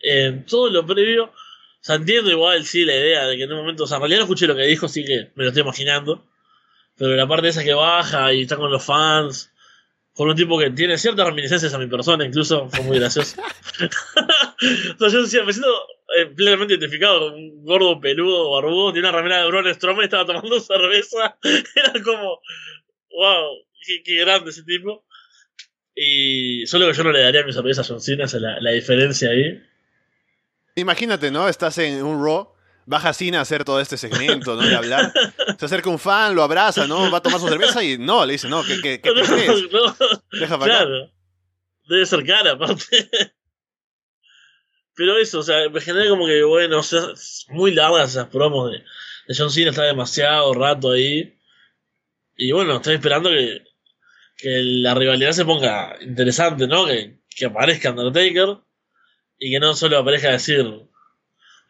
[0.00, 1.32] Eh, todo lo previo,
[1.88, 4.24] o igual, sí, la idea de que en un momento, o sea, en realidad no
[4.24, 6.24] escuché lo que dijo, sí que me lo estoy imaginando,
[6.96, 9.51] pero la parte esa que baja y está con los fans,
[10.14, 13.40] con un tipo que tiene ciertas reminiscencias a mi persona, incluso, fue muy gracioso.
[15.00, 15.86] o sea, yo me siento
[16.18, 20.26] eh, plenamente identificado con un gordo peludo, barbudo, tiene una remera de Braun Strowman, estaba
[20.26, 21.38] tomando cerveza.
[21.42, 22.40] Era como,
[23.10, 23.48] wow,
[24.04, 25.04] qué, grande ese tipo.
[25.94, 29.30] Y solo que yo no le daría mi cerveza a John Cena, es la, diferencia
[29.30, 29.62] ahí.
[30.74, 31.48] Imagínate, ¿no?
[31.48, 32.54] Estás en un Raw,
[32.86, 34.62] baja Cena a hacer todo este segmento, ¿no?
[34.62, 35.12] De hablar.
[35.58, 37.10] Se acerca un fan, lo abraza, ¿no?
[37.10, 39.64] Va a tomar su cerveza y no, le dice, no, ¿qué, qué, qué crees?
[40.32, 41.10] Deja para claro.
[41.88, 43.10] Debe ser cara, aparte.
[44.94, 47.00] Pero eso, o sea, me genera como que, bueno, o sea,
[47.48, 51.38] muy largas esas promos de, de John Cena, está demasiado rato ahí.
[52.36, 53.62] Y bueno, estoy esperando que,
[54.36, 56.86] que la rivalidad se ponga interesante, ¿no?
[56.86, 58.58] Que, que aparezca Undertaker
[59.38, 60.66] y que no solo aparezca a decir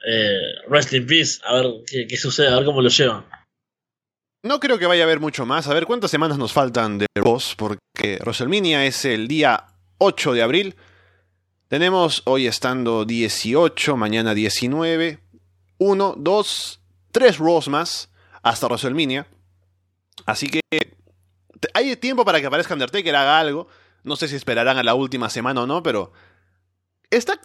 [0.06, 3.24] eh, Rest in Peace, a ver qué, sucede, a ver cómo lo llevan.
[4.42, 5.68] No creo que vaya a haber mucho más.
[5.68, 9.66] A ver cuántas semanas nos faltan de Ross, porque WrestleMania es el día
[9.98, 10.74] 8 de abril.
[11.68, 15.20] Tenemos hoy estando 18, mañana 19,
[15.78, 16.80] 1, 2,
[17.12, 18.10] 3 Raws más
[18.42, 19.28] hasta WrestleMania.
[20.26, 20.60] Así que
[21.74, 23.68] hay tiempo para que aparezca Undertaker, haga algo.
[24.02, 26.12] No sé si esperarán a la última semana o no, pero
[27.12, 27.38] Está,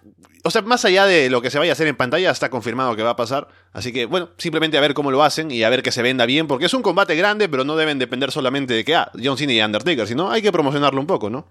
[0.43, 2.95] o sea, más allá de lo que se vaya a hacer en pantalla, está confirmado
[2.95, 3.47] que va a pasar.
[3.73, 6.25] Así que, bueno, simplemente a ver cómo lo hacen y a ver que se venda
[6.25, 9.37] bien, porque es un combate grande, pero no deben depender solamente de que, ah, John
[9.37, 11.47] Cena y Undertaker, sino hay que promocionarlo un poco, ¿no?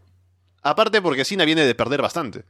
[0.62, 2.44] Aparte porque Cena viene de perder bastante.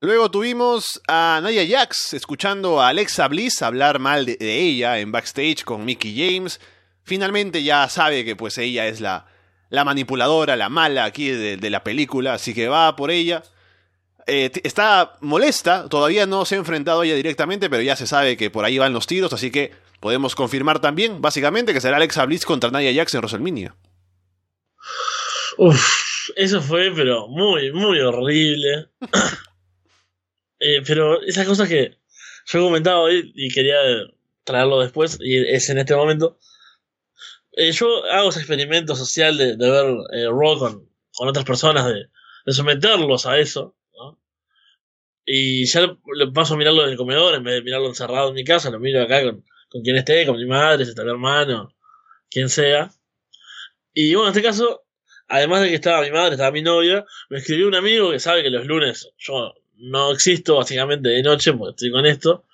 [0.00, 5.12] Luego tuvimos a Naya Jax escuchando a Alexa Bliss hablar mal de, de ella en
[5.12, 6.60] backstage con Mickey James.
[7.02, 9.26] Finalmente ya sabe que pues ella es la,
[9.74, 13.42] la manipuladora, la mala aquí de, la película, así que va por ella.
[14.26, 18.36] Eh, está molesta, todavía no se ha enfrentado a ella directamente, pero ya se sabe
[18.36, 22.24] que por ahí van los tiros, así que podemos confirmar también, básicamente, que será Alexa
[22.24, 23.74] Bliss contra Nia Jax en WrestleMania.
[26.36, 28.88] Eso fue, pero muy, muy horrible.
[30.60, 31.98] Eh, pero esas cosas que
[32.46, 33.76] yo he comentado hoy y quería
[34.44, 36.38] traerlo después, y es en este momento.
[37.56, 40.88] Eh, yo hago ese experimento social de, ver eh, Raw con,
[41.18, 43.76] otras personas, de, someterlos a eso.
[45.26, 48.34] Y ya le, paso a mirarlo en el comedor en vez de mirarlo encerrado en
[48.34, 51.10] mi casa, lo miro acá con, con quien esté, con mi madre, si está mi
[51.10, 51.74] hermano,
[52.30, 52.90] quien sea.
[53.94, 54.84] Y bueno, en este caso,
[55.28, 58.42] además de que estaba mi madre, estaba mi novia, me escribió un amigo que sabe
[58.42, 62.44] que los lunes yo no existo básicamente de noche porque estoy con esto.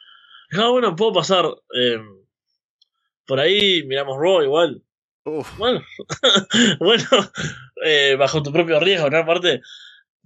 [0.51, 1.99] Dijo, ah, bueno, puedo pasar eh,
[3.27, 4.83] por ahí, miramos Raw igual.
[5.25, 5.83] Bueno,
[6.81, 7.05] bueno
[7.85, 9.19] eh, bajo tu propio riesgo, ¿no?
[9.19, 9.61] Aparte,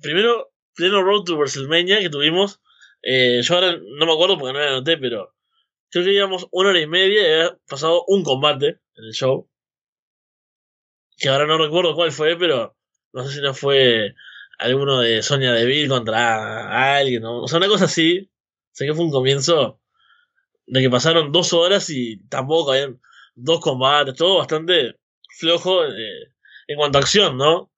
[0.01, 2.61] primero, pleno Road to WrestleMania que tuvimos.
[3.03, 5.35] Eh, yo ahora no me acuerdo porque no me anoté, pero
[5.91, 9.49] creo que íbamos una hora y media y había pasado un combate en el show.
[11.17, 12.77] Que ahora no recuerdo cuál fue, pero
[13.13, 14.15] no sé si no fue
[14.59, 18.31] alguno de Sonia Deville contra alguien, o sea, una cosa así.
[18.73, 19.81] Sé que fue un comienzo
[20.67, 23.01] de que pasaron dos horas y tampoco habían
[23.35, 24.97] dos combates, todo bastante
[25.39, 26.33] flojo eh,
[26.69, 27.71] en cuanto a acción, ¿no?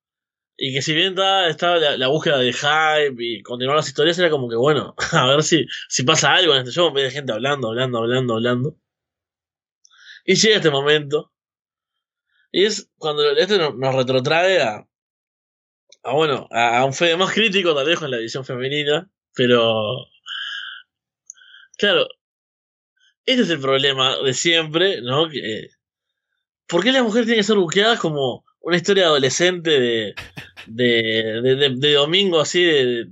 [0.58, 1.14] Y que si bien
[1.48, 5.42] estaba la, búsqueda de hype y continuar las historias, era como que bueno, a ver
[5.42, 8.76] si, si pasa algo en este show, en gente hablando, hablando, hablando, hablando.
[10.24, 11.32] Y llega este momento.
[12.52, 14.88] Y es cuando este nos retrotrae a,
[16.04, 20.06] a bueno, a, un Fede más crítico tal vez con la edición femenina, pero
[21.76, 22.06] claro,
[23.26, 25.28] este es el problema de siempre, ¿no?
[25.28, 25.68] Que,
[26.66, 30.14] ¿Por qué las mujeres tienen que ser buqueadas como una historia adolescente de,
[30.66, 33.06] de, de, domingo así de,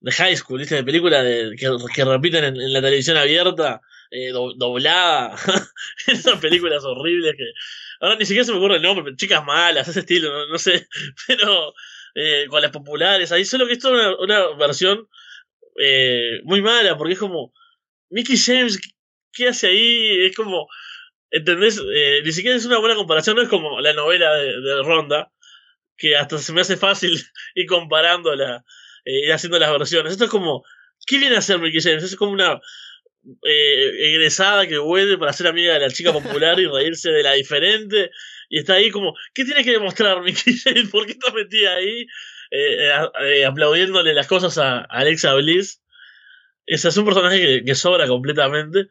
[0.00, 0.76] de high school, ¿viste?
[0.76, 3.80] De película de, que, repiten en, la televisión abierta,
[4.10, 5.36] eh, doblada.
[6.06, 7.52] Esas películas horribles que.
[8.00, 10.88] Ahora ni siquiera se me ocurre el nombre, chicas malas, ese estilo, no, sé.
[11.26, 11.74] Pero
[12.14, 15.08] eh, con las populares, ahí solo que esto es una, versión
[15.80, 17.52] eh, muy mala, porque es como.
[18.12, 18.80] Mickey James
[19.32, 20.26] ¿qué hace ahí?
[20.26, 20.68] Es como,
[21.30, 21.80] ¿entendés?
[21.94, 25.32] Eh, ni siquiera es una buena comparación, no es como la novela de, Ronda,
[25.96, 27.20] que hasta se me hace fácil
[27.54, 28.64] ir comparándola
[29.04, 30.12] eh, y haciendo las versiones.
[30.12, 30.64] Esto es como,
[31.06, 32.04] ¿qué viene a hacer Mickey James?
[32.04, 32.60] Es como una
[33.44, 37.32] eh, egresada que vuelve para ser amiga de la chica popular y reírse de la
[37.32, 38.10] diferente.
[38.48, 40.90] Y está ahí como, ¿qué tiene que demostrar Mickey James?
[40.90, 42.06] ¿Por qué está metida ahí
[43.46, 45.82] aplaudiéndole las cosas a, Alexa Bliss?
[46.66, 48.88] Ese es un personaje que sobra completamente.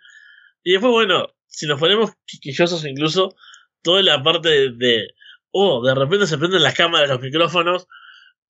[0.64, 3.36] Y después, bueno, si nos ponemos quisquillosos incluso,
[3.82, 5.08] toda la parte de,
[5.52, 7.88] oh, de repente se prenden las cámaras, los micrófonos,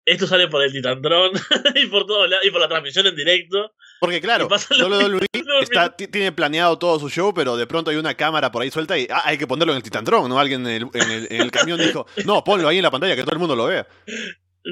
[0.06, 1.32] esto sale por el Titantron
[1.76, 3.74] y por todo y por la transmisión en directo.
[4.00, 5.20] Porque claro, WWE
[5.62, 8.98] está, tiene planeado todo su show, pero de pronto hay una cámara por ahí suelta
[8.98, 10.40] y ah, hay que ponerlo en el Titantron, ¿no?
[10.40, 13.34] Alguien en el, en el camión dijo, no, ponlo ahí en la pantalla que todo
[13.34, 13.86] el mundo lo vea.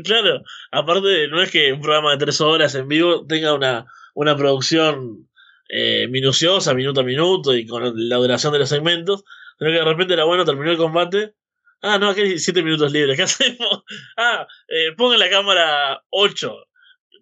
[0.04, 4.38] Claro, aparte no es que un programa de tres horas en vivo tenga una, una
[4.38, 5.28] producción
[5.70, 9.24] eh, minuciosa, minuto a minuto y con la duración de los segmentos,
[9.58, 11.36] pero que de repente era bueno, terminó el combate.
[11.82, 13.84] Ah, no, aquí hay 7 minutos libres, ¿qué hacemos?
[14.18, 16.56] Ah, eh, pongan la cámara 8,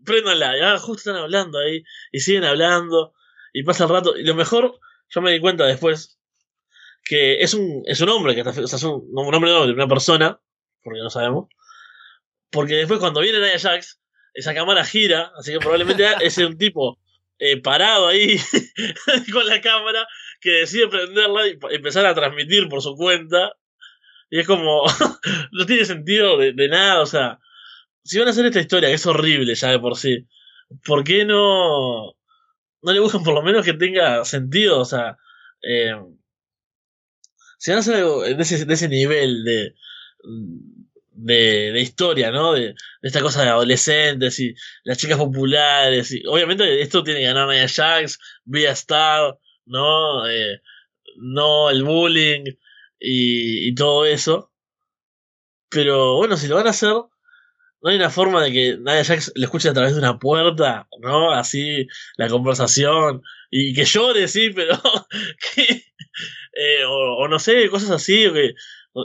[0.06, 3.14] préndanla, ya justo están hablando ahí, y siguen hablando,
[3.54, 4.80] y pasa el rato, y lo mejor,
[5.10, 6.20] yo me di cuenta después,
[7.04, 9.88] que es un, es un hombre, que está, o sea, es un, hombre de una
[9.88, 10.40] persona,
[10.84, 11.48] porque no sabemos,
[12.50, 14.00] porque después cuando viene Nia Jax,
[14.34, 17.00] esa cámara gira, así que probablemente es un tipo
[17.46, 18.38] eh, parado ahí
[19.34, 20.08] con la cámara
[20.40, 23.52] que decide prenderla y empezar a transmitir por su cuenta.
[24.30, 24.84] Y es como,
[25.52, 27.40] no tiene sentido de, nada, o sea,
[28.02, 30.26] si van a hacer esta historia, que es horrible ya de por sí,
[30.86, 32.14] ¿por qué no,
[32.82, 34.80] no le buscan por lo menos que tenga sentido?
[34.80, 35.18] O sea,
[35.62, 35.92] eh,
[37.58, 39.76] si van a hacer algo de ese, de ese nivel de,
[41.16, 42.54] de, de historia, ¿no?
[42.54, 46.12] De, de, esta cosa de adolescentes y las chicas populares.
[46.12, 50.28] Y obviamente esto tiene que ganar Nia Jax, via Star, ¿no?
[50.28, 50.62] Eh,
[51.18, 52.44] no el bullying
[53.00, 54.52] y, todo eso.
[55.70, 59.34] Pero bueno, si lo van a hacer, no hay una forma de que Nia Jax
[59.36, 61.32] le escuche a través de una puerta, ¿no?
[61.32, 63.22] Así, la conversación.
[63.50, 64.80] Y que llore, sí, pero.
[65.56, 65.84] que,
[66.54, 68.54] eh, o, no sé, cosas así, o que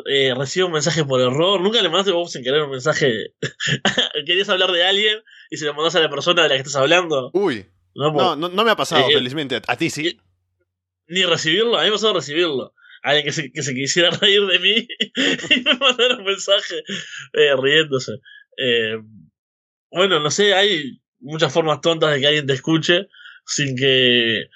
[0.06, 1.60] eh, reciba un mensaje por error.
[1.60, 3.34] Nunca le mandaste vos sin querer un mensaje.
[4.26, 5.18] Querías hablar de alguien
[5.50, 7.30] y se lo mandás a la persona de la que estás hablando.
[7.32, 7.66] Uy.
[7.94, 9.60] No, no, me ha pasado, eh, felizmente.
[9.66, 10.20] ¿A ti sí?
[11.08, 12.74] Ni recibirlo, a mí me ha pasado recibirlo.
[13.02, 14.88] Alguien que se, que se quisiera reír de mí
[15.56, 16.82] y me mandara un mensaje
[17.32, 18.12] riéndose.
[18.56, 18.98] Eh,
[19.90, 23.08] bueno, no sé, hay muchas formas tontas de que alguien te escuche
[23.46, 24.48] sin que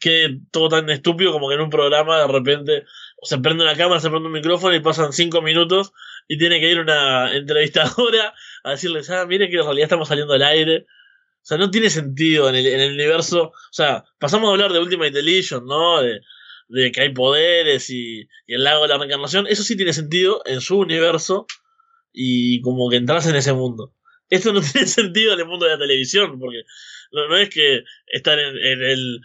[0.00, 2.84] quede todo tan estúpido como que en un programa de repente
[3.26, 5.92] se prende una cámara, se prende un micrófono y pasan cinco minutos
[6.28, 8.34] y tiene que ir una entrevistadora
[8.64, 10.86] a decirles, ah, mire que en realidad estamos saliendo al aire.
[10.88, 13.50] O sea, no tiene sentido en el, en el universo.
[13.50, 16.00] O sea, pasamos a hablar de Ultimate Deletion, ¿no?
[16.02, 16.20] De,
[16.92, 19.46] que hay poderes y, y, el lago de la reencarnación.
[19.46, 21.46] Eso sí tiene sentido en su universo
[22.12, 23.92] y como que entras en ese mundo.
[24.30, 26.62] Esto no tiene sentido en el mundo de la televisión, porque
[27.12, 29.20] no, es que estar en, el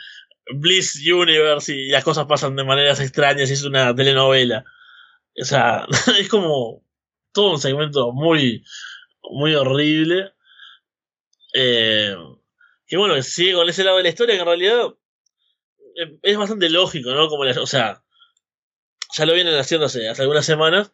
[0.53, 4.63] Bliss Universe y las cosas pasan de maneras extrañas y es una telenovela.
[5.39, 5.87] O sea,
[6.19, 6.83] es como
[7.31, 8.63] todo un segmento muy,
[9.23, 10.33] muy horrible.
[11.53, 12.15] Eh,
[12.87, 14.87] que bueno, sigue con ese lado de la historia que en realidad
[15.95, 17.27] eh, es bastante lógico, ¿no?
[17.27, 18.03] Como o sea,
[19.13, 20.91] ya lo vienen haciendo hace algunas semanas,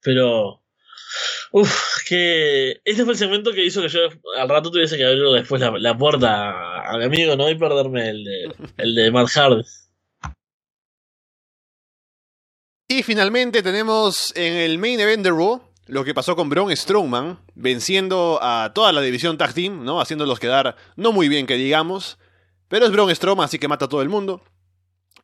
[0.00, 0.61] pero
[1.52, 4.00] Uf, que este fue el segmento que hizo que yo
[4.38, 7.48] al rato tuviese que abrir después la, puerta a mi amigo, ¿no?
[7.50, 9.62] Y perderme el de, el de Matt Hardy.
[12.88, 17.38] Y finalmente tenemos en el main event de Raw lo que pasó con Braun Strowman,
[17.54, 20.00] venciendo a toda la división Tag Team, ¿no?
[20.00, 22.18] Haciéndolos quedar no muy bien que digamos.
[22.68, 24.42] Pero es Braun Strowman, así que mata a todo el mundo.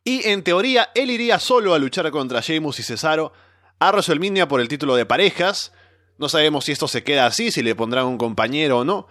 [0.03, 3.33] Y en teoría, él iría solo a luchar contra Sheamus y Cesaro
[3.79, 5.71] a WrestleMania por el título de parejas.
[6.19, 9.07] No sabemos si esto se queda así, si le pondrán un compañero o no.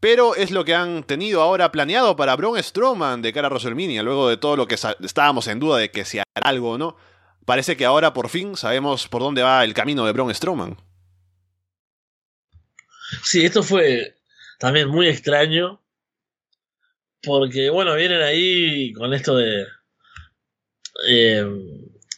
[0.00, 4.02] Pero es lo que han tenido ahora planeado para Braun Strowman de cara a WrestleMania,
[4.02, 6.96] luego de todo lo que estábamos en duda de que se hará algo o no.
[7.44, 10.76] Parece que ahora por fin sabemos por dónde va el camino de Braun Strowman.
[13.22, 14.16] Sí, esto fue
[14.58, 15.80] también muy extraño.
[17.22, 19.66] Porque, bueno, vienen ahí con esto de.
[21.08, 21.44] Eh,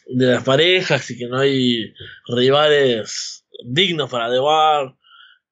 [0.07, 1.93] de las parejas y que no hay
[2.27, 4.39] rivales dignos para The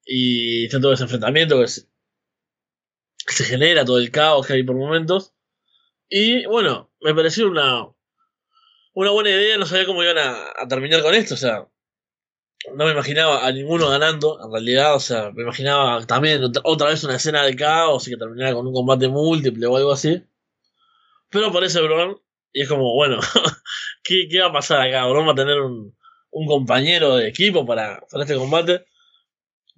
[0.05, 5.33] y está todo ese enfrentamiento que se, genera, todo el caos que hay por momentos.
[6.09, 7.87] Y bueno, me pareció una,
[8.93, 11.67] una buena idea, no sabía cómo iban a, terminar con esto, o sea,
[12.75, 17.03] no me imaginaba a ninguno ganando, en realidad, o sea, me imaginaba también otra, vez
[17.03, 20.23] una escena de caos y que terminara con un combate múltiple o algo así.
[21.29, 23.19] Pero aparece Braun y es como, bueno,
[24.03, 25.07] ¿qué, ¿qué, va a pasar acá?
[25.07, 25.95] Braun va a tener un,
[26.32, 28.86] un compañero de equipo para, para este combate.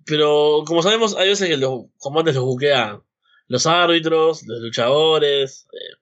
[0.06, 3.02] Pero como sabemos, hay veces que los combates los buquean
[3.48, 5.98] los árbitros, los luchadores, eh,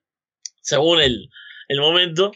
[0.62, 1.30] según el,
[1.68, 2.32] el momento.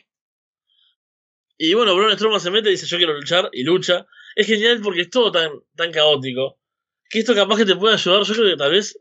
[1.58, 4.06] Y bueno, Braun Strowman se mete y dice yo quiero luchar y lucha.
[4.36, 6.60] Es genial porque es todo tan, tan caótico.
[7.10, 8.24] Que esto capaz que te puede ayudar.
[8.24, 9.00] Yo creo que tal vez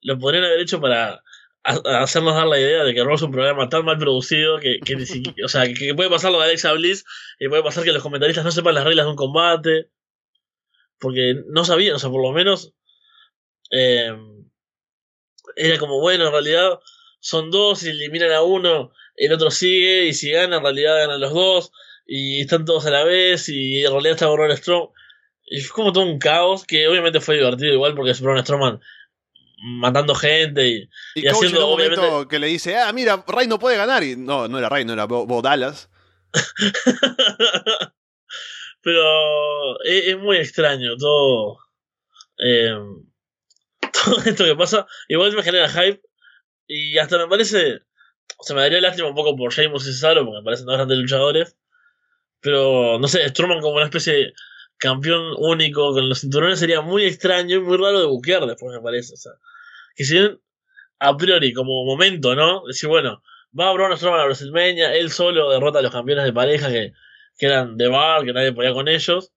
[0.00, 1.22] lo podrían haber hecho para
[1.62, 4.96] hacernos dar la idea de que Raw es un programa tan mal producido que, que,
[5.44, 7.04] o sea, que puede pasar lo de Alexa Bliss
[7.38, 9.90] y puede pasar que los comentaristas no sepan las reglas de un combate.
[10.98, 12.74] Porque no sabían, o sea, por lo menos
[13.70, 14.12] eh,
[15.56, 16.78] era como, bueno, en realidad
[17.20, 21.20] son dos y eliminan a uno, el otro sigue y si gana, en realidad ganan
[21.20, 21.72] los dos
[22.06, 24.90] y están todos a la vez y en realidad está Braun Strowman.
[25.46, 28.80] Y es como todo un caos que obviamente fue divertido igual porque es Braun Strowman
[29.60, 33.76] matando gente y, y, haciendo un momento que le dice, ah, mira, Ray no puede
[33.76, 34.02] ganar.
[34.02, 35.90] Y no, no era Ray, no era Bo, Dallas.
[38.82, 41.58] Pero es, muy extraño todo,
[42.38, 42.74] eh,
[44.04, 44.86] todo esto que pasa.
[45.08, 46.00] Igual me genera hype
[46.66, 47.80] y hasta me parece,
[48.38, 50.94] o sea, me daría lástima un poco por Sheamus y Cesaro porque me parecen bastante
[50.96, 51.56] luchadores.
[52.40, 54.32] Pero, no sé, Strowman como una especie de
[54.80, 58.82] campeón único con los cinturones sería muy extraño y muy raro de buquear después, me
[58.82, 59.14] parece.
[59.14, 59.32] O sea,
[59.94, 60.40] que si bien
[60.98, 62.66] a priori, como momento, ¿no?
[62.66, 63.22] Decir, bueno,
[63.58, 66.92] va Braun Strowman a WrestleMania, él solo derrota a los campeones de pareja que,
[67.38, 69.32] que eran de bar, que nadie podía con ellos.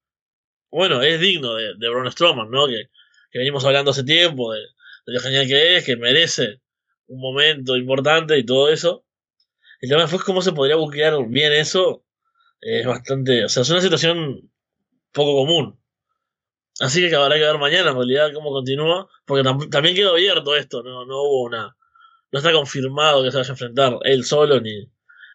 [0.71, 2.67] Bueno, es digno de, de Braun Strowman, ¿no?
[2.67, 2.89] Que,
[3.33, 6.61] venimos hablando hace tiempo, de, de, lo genial que es, que merece
[7.07, 9.05] un momento importante y todo eso.
[9.81, 12.05] El tema fue cómo se podría buquear bien eso.
[12.61, 14.52] Es bastante, o sea, es una situación
[15.13, 15.79] poco común.
[16.79, 20.83] Así que habrá que ver mañana en realidad cómo continúa, porque también quedó abierto esto,
[20.83, 21.75] no, no hubo una.
[22.31, 24.89] No está confirmado que se vaya a enfrentar él solo, ni,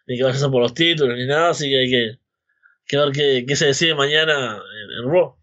[0.05, 3.55] ni que vaya a por los títulos, ni nada, así que hay que, ver qué,
[3.55, 5.37] se decide mañana en, en Raw.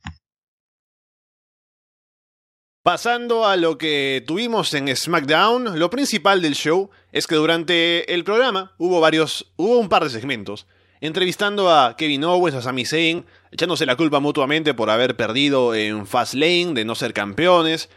[2.82, 8.22] Pasando a lo que tuvimos en SmackDown, lo principal del show es que durante el
[8.22, 10.68] programa hubo varios, hubo un par de segmentos,
[11.00, 16.06] entrevistando a Kevin Owens, a Sami Zayn, echándose la culpa mutuamente por haber perdido en
[16.06, 17.88] Fastlane, de no ser campeones,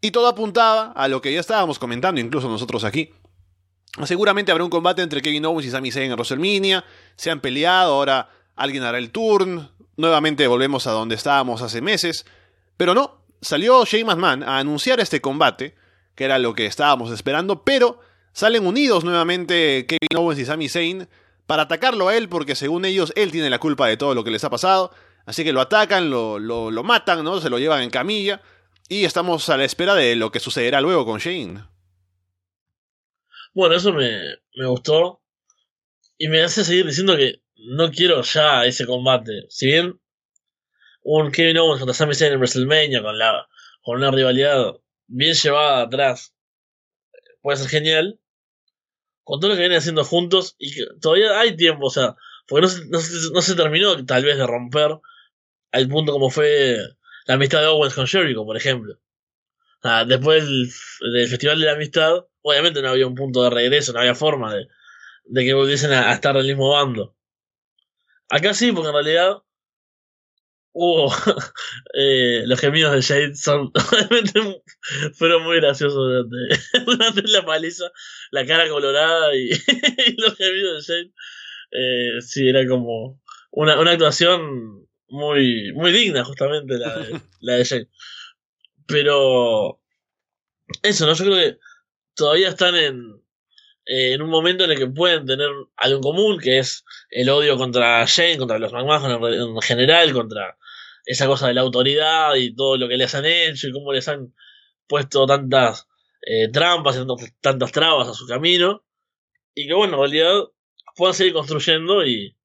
[0.00, 3.10] y todo apuntaba a lo que ya estábamos comentando incluso nosotros aquí.
[4.04, 6.84] Seguramente habrá un combate entre Kevin Owens y Sami Zayn en WrestleMania,
[7.16, 12.26] se han peleado, ahora alguien hará el turn, nuevamente volvemos a donde estábamos hace meses,
[12.76, 15.74] pero no, salió Shane McMahon a anunciar este combate,
[16.14, 18.00] que era lo que estábamos esperando, pero
[18.32, 21.08] salen unidos nuevamente Kevin Owens y Sami Zayn
[21.46, 24.30] para atacarlo a él, porque según ellos él tiene la culpa de todo lo que
[24.30, 24.92] les ha pasado,
[25.24, 27.40] así que lo atacan, lo, lo, matan, ¿no?
[27.40, 28.42] Se lo llevan en camilla,
[28.88, 31.64] y estamos a la espera de lo que sucederá luego con Shane.
[33.54, 34.20] Bueno, eso me,
[34.54, 35.22] me gustó.
[36.18, 39.46] Y me hace seguir diciendo que no quiero ya ese combate.
[39.48, 40.00] Si bien
[41.02, 43.46] un Kevin Owens contra Sami Zayn en WrestleMania con, la,
[43.82, 44.74] con una rivalidad
[45.06, 46.34] bien llevada atrás
[47.40, 48.18] puede ser genial.
[49.26, 52.14] Con todo lo que vienen haciendo juntos y que todavía hay tiempo, o sea,
[52.46, 52.68] porque
[53.32, 55.00] no se, terminó tal vez de romper
[55.72, 56.78] al punto como fue
[57.26, 59.00] la amistad de Owens con Jericho, por ejemplo.
[60.06, 64.14] Después del, Festival de la Amistad, obviamente no había un punto de regreso, no había
[64.14, 64.68] forma de,
[65.24, 67.16] de que volviesen a, a estar del mismo bando.
[68.28, 69.42] Acá sí, porque en realidad
[70.78, 71.10] Uh,
[71.94, 74.62] eh, los gemidos de Shade son realmente
[75.14, 76.26] fueron muy graciosos
[76.86, 77.90] durante, la paliza,
[78.30, 79.48] la cara colorada y,
[80.18, 81.12] los gemidos de Shade.
[81.70, 83.18] Eh, sí, era como
[83.52, 87.88] una, una actuación muy, muy digna, justamente, la de, la de Shade.
[88.86, 89.80] Pero
[90.82, 91.14] eso, ¿no?
[91.14, 91.58] Yo creo que
[92.14, 93.22] todavía están en,
[93.86, 95.48] eh, en un momento en el que pueden tener
[95.78, 100.58] algo en común, que es el odio contra Shane, contra los McMahon en general, contra
[101.06, 104.06] esa cosa de la autoridad y todo lo que les han hecho y cómo les
[104.08, 104.34] han
[104.86, 105.86] puesto tantas
[106.20, 108.84] eh, trampas y tantas trabas a su camino.
[109.54, 110.42] Y que bueno, en realidad
[110.96, 112.36] puedan seguir construyendo y,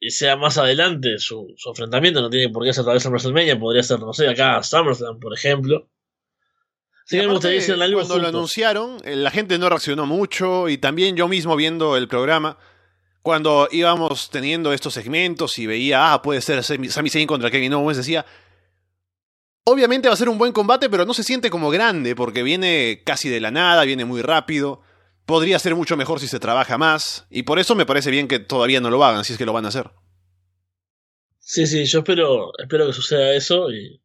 [0.00, 2.22] y sea más adelante su, su, enfrentamiento.
[2.22, 5.20] No tiene por qué ser a través de WrestleMania, podría ser, no sé, acá SummerSlam,
[5.20, 5.88] por ejemplo.
[7.06, 11.98] Sí, Cuando lo anunciaron, eh, la gente no reaccionó mucho y también yo mismo viendo
[11.98, 12.56] el programa
[13.24, 17.96] cuando íbamos teniendo estos segmentos y veía, ah, puede ser Sami Zayn contra Kevin Owens,
[17.96, 18.26] decía,
[19.64, 23.00] obviamente va a ser un buen combate, pero no se siente como grande, porque viene
[23.02, 24.82] casi de la nada, viene muy rápido,
[25.24, 28.40] podría ser mucho mejor si se trabaja más, y por eso me parece bien que
[28.40, 29.90] todavía no lo hagan, si es que lo van a hacer.
[31.38, 34.02] Sí, sí, yo espero, espero que suceda eso, y...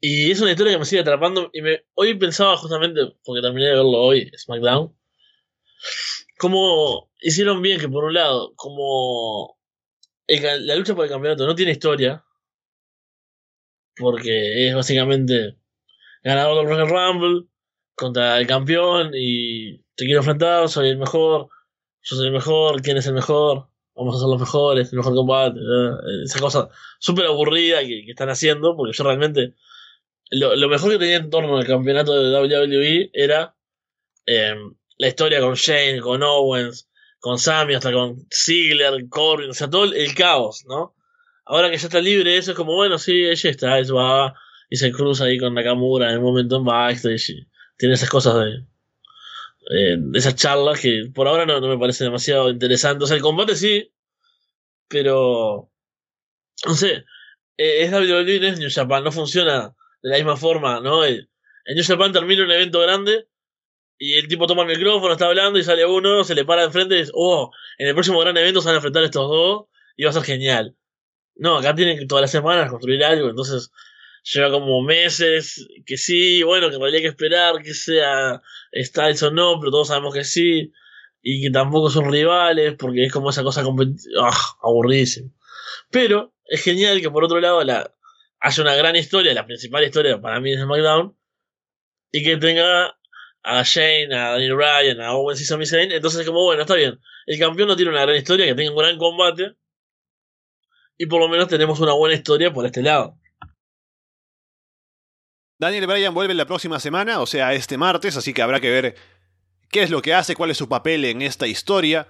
[0.00, 3.66] Y es una historia que me sigue atrapando, y me, hoy pensaba justamente, porque terminé
[3.66, 4.94] de verlo hoy, SmackDown,
[6.38, 9.56] como hicieron bien que por un lado, como
[10.28, 12.22] la lucha por el campeonato no tiene historia,
[13.96, 15.56] porque es básicamente
[16.22, 17.48] ganador del Royal Rumble
[17.94, 21.48] contra el campeón y te quiero enfrentar, soy el mejor,
[22.02, 25.14] yo soy el mejor, quién es el mejor, vamos a ser los mejores, el mejor
[25.14, 25.60] combate,
[26.24, 26.68] esa cosa
[26.98, 29.54] súper aburrida que, están haciendo, porque yo realmente
[30.30, 33.56] lo, mejor que tenía en torno al campeonato de WWE era
[34.26, 34.56] eh,
[34.98, 36.86] la historia con Shane, con Owens,
[37.24, 40.94] con Sammy, hasta con Ziggler, Corbin, o sea, todo el caos, ¿no?
[41.46, 44.34] Ahora que ya está libre, eso es como, bueno, sí, ella está, eso va
[44.68, 47.48] y se cruza ahí con Nakamura en el momento en backstage y
[47.78, 48.50] tiene esas cosas de,
[49.70, 53.04] eh, de esas charlas que por ahora no, me parece demasiado interesante.
[53.04, 53.90] O sea, el combate sí,
[54.86, 55.72] pero
[56.66, 57.06] no sé,
[57.56, 61.02] eh, es WWE, no es New Japan, no funciona de la misma forma, ¿no?
[61.06, 61.26] en
[61.68, 63.28] New Japan termina un evento grande
[63.98, 66.96] y el tipo toma el micrófono, está hablando y sale uno, se le para enfrente
[66.96, 69.66] y dice, oh, en el próximo gran evento se van a enfrentar estos dos
[69.96, 70.76] y va a ser genial.
[71.36, 73.70] No, acá tienen que todas las semanas construir algo, entonces
[74.24, 78.42] lleva como meses, que sí, bueno, que en realidad hay que esperar que sea
[78.74, 80.72] Styles o no, pero todos sabemos que sí,
[81.22, 85.30] y que tampoco son rivales, porque es como esa cosa ah, aburridísima.
[85.90, 87.94] Pero es genial que por otro lado la,
[88.40, 91.16] haya una gran historia, la principal historia para mí es SmackDown,
[92.12, 92.96] y que tenga
[93.44, 95.92] a Shane, a Daniel Ryan, a Owens y Sami Zayn.
[95.92, 96.98] Entonces, como bueno, está bien.
[97.26, 99.54] El campeón no tiene una gran historia, que tenga un gran combate.
[100.96, 103.18] Y por lo menos tenemos una buena historia por este lado.
[105.58, 108.96] Daniel Bryan vuelve la próxima semana, o sea, este martes, así que habrá que ver
[109.70, 112.08] qué es lo que hace, cuál es su papel en esta historia.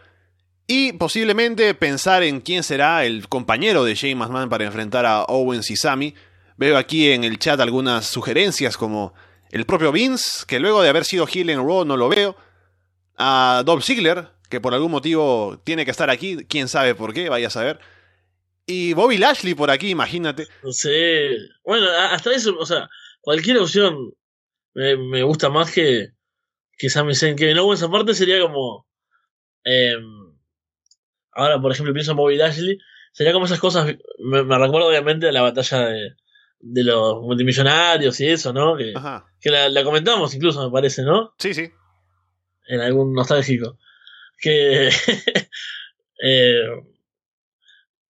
[0.67, 5.71] Y posiblemente pensar en quién será el compañero de Shane McMahon para enfrentar a Owens
[5.71, 6.15] y Sami.
[6.57, 9.15] Veo aquí en el chat algunas sugerencias como
[9.55, 12.37] el propio Vince, que luego de haber sido heel en Raw no lo veo.
[13.17, 17.29] A Dolph Ziggler, que por algún motivo tiene que estar aquí, quién sabe por qué,
[17.29, 17.79] vaya a saber.
[18.67, 20.49] Y Bobby Lashley por aquí, imagínate.
[20.65, 21.37] No sé.
[21.65, 22.89] Bueno, hasta eso, o sea,
[23.21, 24.13] cualquier opción
[24.75, 26.09] me, gusta más que,
[26.77, 27.37] que Sami Zayn.
[27.37, 28.89] Kevin Owens aparte sería como...
[29.63, 30.35] em,
[31.31, 32.77] ahora, por ejemplo, pienso en Bobby Lashley.
[33.13, 33.87] Sería como esas cosas...
[34.19, 36.17] Me, me recuerdo obviamente de la batalla de,
[36.67, 38.77] de los multimillonarios y eso, ¿no?
[38.77, 39.27] Que, Ajá.
[39.39, 41.35] que la, la comentamos incluso, me parece, ¿no?
[41.39, 41.71] Sí, sí.
[42.67, 43.79] En algún nostálgico.
[44.39, 44.89] Que...
[46.25, 46.61] eh,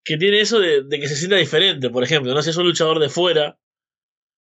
[0.05, 2.67] que tiene eso de, de que se sienta diferente, por ejemplo, no si es un
[2.67, 3.59] luchador de fuera,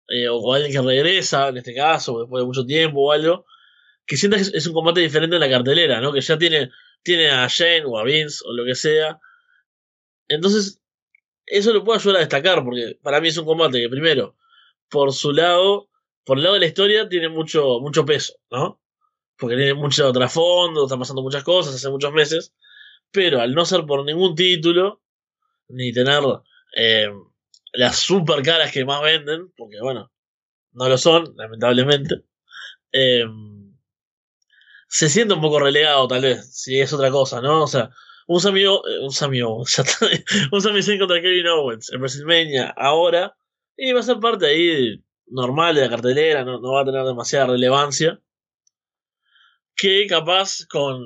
[0.09, 3.47] eh, o alguien que regresa, en este caso, después de mucho tiempo o algo,
[4.07, 6.13] que sienta que es, es un combate diferente en la cartelera, ¿no?
[6.13, 6.71] Que ya tiene,
[7.03, 9.21] tiene a Shane o a Vince o lo que sea.
[10.29, 10.80] Entonces,
[11.51, 14.37] eso lo puede ayudar a destacar, porque para mí es un combate que primero,
[14.89, 15.89] por su lado,
[16.25, 18.81] por el lado de la historia, tiene mucho, mucho peso, ¿no?
[19.37, 22.55] Porque tiene mucho trasfondo, están pasando muchas cosas hace muchos meses,
[23.11, 25.03] pero al no ser por ningún título,
[25.69, 26.23] ni tener
[26.77, 27.09] eh,
[27.73, 30.13] las super caras que más venden, porque bueno,
[30.73, 32.23] no lo son, lamentablemente,
[32.93, 33.25] eh,
[34.89, 37.63] se siente un poco relegado tal vez, si es otra cosa, ¿no?
[37.63, 37.91] O sea,
[38.35, 40.07] un Sami, O- eh, un Sami Owens, ya está,
[40.55, 43.37] un Sami Zayn contra Kevin Owens en WrestleMania ahora,
[43.77, 47.05] y va a ser parte ahí normal de la cartelera, no, no va a tener
[47.05, 48.21] demasiada relevancia,
[49.77, 51.03] que capaz con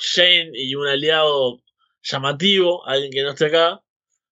[0.00, 1.62] Shane y un aliado
[2.02, 3.82] llamativo, alguien que no esté acá,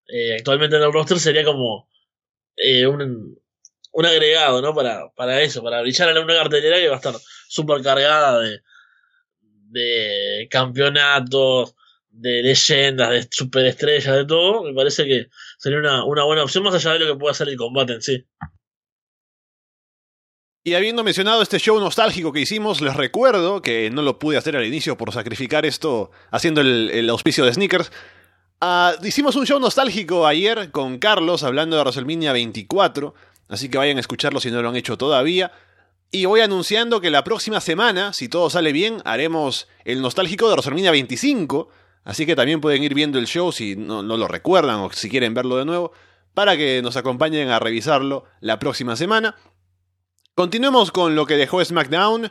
[0.08, 1.88] eh, actualmente en el roster sería como
[2.56, 3.38] eh, un,
[3.92, 4.74] un agregado, ¿no?
[4.74, 7.14] Para, para eso, para brillar en una cartelera que va a estar
[7.48, 8.60] súper cargada de,
[9.70, 11.75] de campeonatos,
[12.16, 14.64] de leyendas, de superestrellas, de todo.
[14.64, 15.26] Me parece que
[15.58, 18.02] sería una, una buena opción, más allá de lo que pueda ser el combate en
[18.02, 18.26] sí.
[20.64, 24.56] Y habiendo mencionado este show nostálgico que hicimos, les recuerdo que no lo pude hacer
[24.56, 27.92] al inicio por sacrificar esto haciendo el, el auspicio de sneakers.
[28.60, 33.14] Ah, hicimos un show nostálgico ayer con Carlos hablando de WrestleMania 24,
[33.48, 35.52] así que vayan a escucharlo si no lo han hecho todavía.
[36.10, 40.54] Y voy anunciando que la próxima semana, si todo sale bien, haremos el nostálgico de
[40.54, 41.68] WrestleMania 25,
[42.07, 45.34] así que también pueden ir viendo el show si no, lo recuerdan o si quieren
[45.34, 45.92] verlo de nuevo,
[46.32, 49.36] para que nos acompañen a revisarlo la próxima semana.
[50.34, 52.30] Continuemos con lo que dejó SmackDown.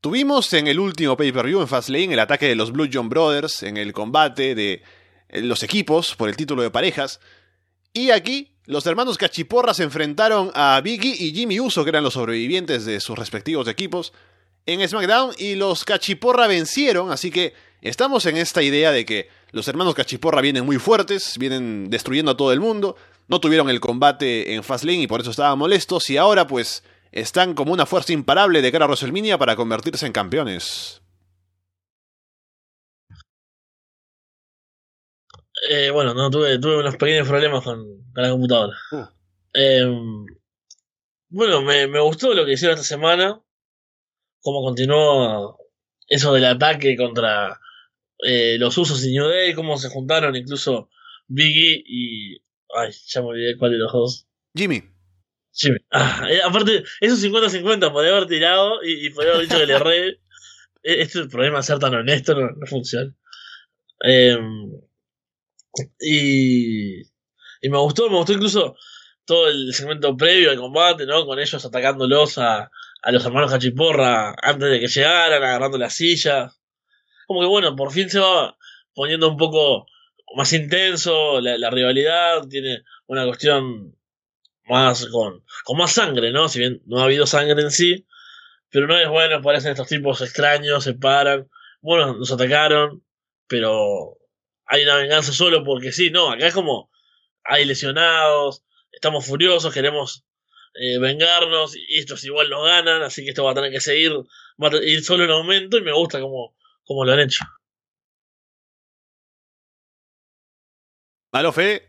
[0.00, 3.76] Tuvimos en el último pay-per-view en Fastlane el ataque de los Blue John Brothers en
[3.76, 4.82] el combate de
[5.28, 7.20] eh, los equipos por el título de parejas.
[7.92, 12.14] Y aquí los hermanos Cachiporra se enfrentaron a Biggie y Jimmy Uso, que eran los
[12.14, 14.12] sobrevivientes de sus respectivos equipos,
[14.64, 19.68] en SmackDown y los Cachiporra vencieron, así que estamos en esta idea de que los
[19.68, 22.96] hermanos Cachiporra vienen muy fuertes, vienen destruyendo a todo el mundo,
[23.28, 27.54] no tuvieron el combate en Fastlane y por eso estaban molestos y ahora pues están
[27.54, 31.02] como una fuerza imparable de cara a WrestleMania para convertirse en campeones.
[35.70, 37.78] Eh, bueno, no tuve, tuve unos pequeños problemas con,
[38.14, 38.76] con la computadora.
[38.92, 39.04] Uh.
[39.54, 39.86] Eh,
[41.28, 43.40] bueno, me, me gustó lo que hicieron esta semana.
[44.42, 45.58] Cómo continuó
[46.06, 47.58] eso del ataque contra
[48.24, 49.54] eh, los usos y New Day.
[49.54, 50.88] Cómo se juntaron incluso
[51.28, 52.36] Biggie y.
[52.74, 54.26] Ay, ya me olvidé cuál de los dos.
[54.54, 54.82] Jimmy.
[55.52, 55.78] Jimmy.
[55.90, 59.74] Ah, eh, aparte, esos 50-50 podría haber tirado y, y podría haber dicho que le
[59.74, 60.20] erré.
[60.88, 63.12] Eh, Este es el problema de ser tan honesto, no, no funciona.
[64.04, 64.38] Eh,
[66.00, 68.76] y, y me gustó, me gustó incluso
[69.24, 71.26] todo el segmento previo al combate, ¿no?
[71.26, 72.70] Con ellos atacándolos a,
[73.02, 76.60] a los hermanos Cachiporra antes de que llegaran, agarrando las sillas.
[77.26, 78.56] Como que bueno, por fin se va
[78.94, 79.86] poniendo un poco
[80.34, 83.96] más intenso la, rivalidad, tiene una cuestión
[84.64, 86.48] más con, con más sangre, ¿no?
[86.48, 88.06] Si bien no ha habido sangre en sí,
[88.70, 91.48] pero no es bueno, parecen estos tipos extraños, se paran,
[91.80, 93.04] bueno, nos atacaron,
[93.46, 94.18] pero
[94.66, 96.90] hay una venganza solo porque sí, no, acá es como
[97.44, 100.24] hay lesionados, estamos furiosos, queremos
[100.74, 104.12] eh, vengarnos y estos igual nos ganan, así que esto va a tener que seguir,
[104.62, 106.55] va a ir solo en aumento y me gusta como,
[106.86, 107.44] como lo han hecho.
[111.32, 111.82] ¿Malo fe?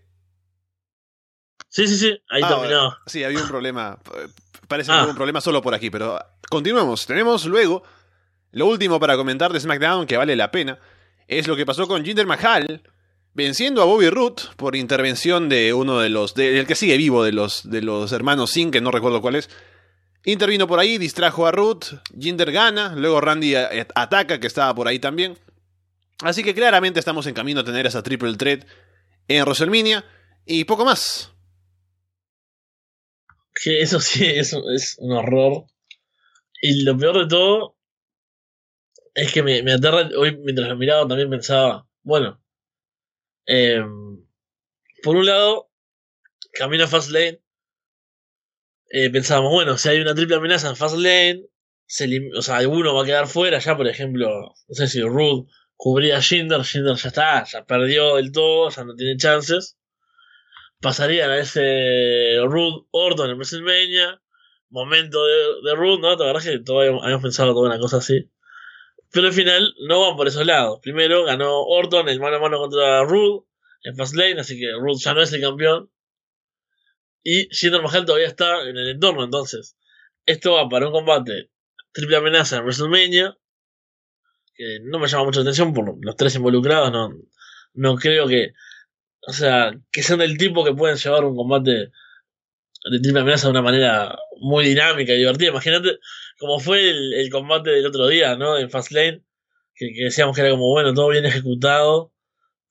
[1.70, 2.98] Sí, sí, sí, ahí Ah, terminó.
[3.06, 4.00] sí, había un problema.
[4.68, 5.04] Parece que Ah.
[5.04, 6.20] hubo un problema solo por aquí, pero
[6.50, 7.06] continuemos.
[7.06, 7.84] Tenemos luego
[8.52, 10.80] lo último para comentar de SmackDown que vale la pena.
[11.28, 12.82] Es lo que pasó con Jinder Mahal
[13.34, 16.34] venciendo a Bobby Root por intervención de uno de los.
[16.34, 19.36] de- del que sigue vivo de los, de los hermanos Singh, que no recuerdo cuál
[19.36, 19.50] es.
[20.26, 21.86] Intervino por ahí, distrajo a Root,
[22.20, 25.38] Jinder gana, luego Randy a- ataca, que estaba por ahí también.
[26.22, 28.66] Así que claramente estamos en camino a tener esa triple threat
[29.28, 30.04] en WrestleMania
[30.46, 31.32] y poco más.
[33.64, 35.66] Que eso sí es, un- es un horror.
[36.62, 37.78] Y lo peor de todo
[39.14, 40.10] es que me, me aterra.
[40.18, 42.42] Hoy, mientras lo miraba, también pensaba: bueno,
[43.46, 43.82] eh,
[45.04, 45.70] por un lado,
[46.54, 47.42] camino a Fastlane
[48.90, 51.44] eh, pensábamos, bueno, si hay una triple amenaza en Fastlane,
[52.36, 54.28] o sea, alguno va a quedar fuera, ya por ejemplo,
[54.68, 58.84] no sé si Rude cubría a Jinder, Jinder ya está, ya perdió del todo, ya
[58.84, 59.78] no tiene chances.
[60.82, 64.22] Pasarían a ese Rude Orton en WrestleMania,
[64.70, 66.16] momento de, de Rude, ¿no?
[66.16, 68.30] La verdad es que todavía habíamos pensado toda una cosa así.
[69.12, 70.80] Pero al final no van por esos lados.
[70.82, 73.46] Primero ganó Orton el mano a mano contra Rude
[73.84, 75.90] en Fastlane, así que Rude ya no es el campeón.
[77.24, 79.78] Y Jinder Mahal todavía está en el entorno, entonces.
[80.26, 81.50] Esto va para un combate
[81.92, 83.38] triple amenaza en WrestleMania.
[84.56, 86.92] Que no me llama mucho la atención por los tres involucrados.
[86.92, 87.14] No,
[87.74, 88.54] no creo que.
[89.28, 91.92] O sea, que sean del tipo que pueden llevar un combate
[92.92, 95.50] de triple amenaza de una manera muy dinámica y divertida.
[95.50, 96.00] Imagínate
[96.38, 98.58] como fue el, combate del otro día, ¿no?
[98.58, 99.24] En Fastlane,
[99.76, 102.14] que, que decíamos que era como, bueno, todo bien ejecutado,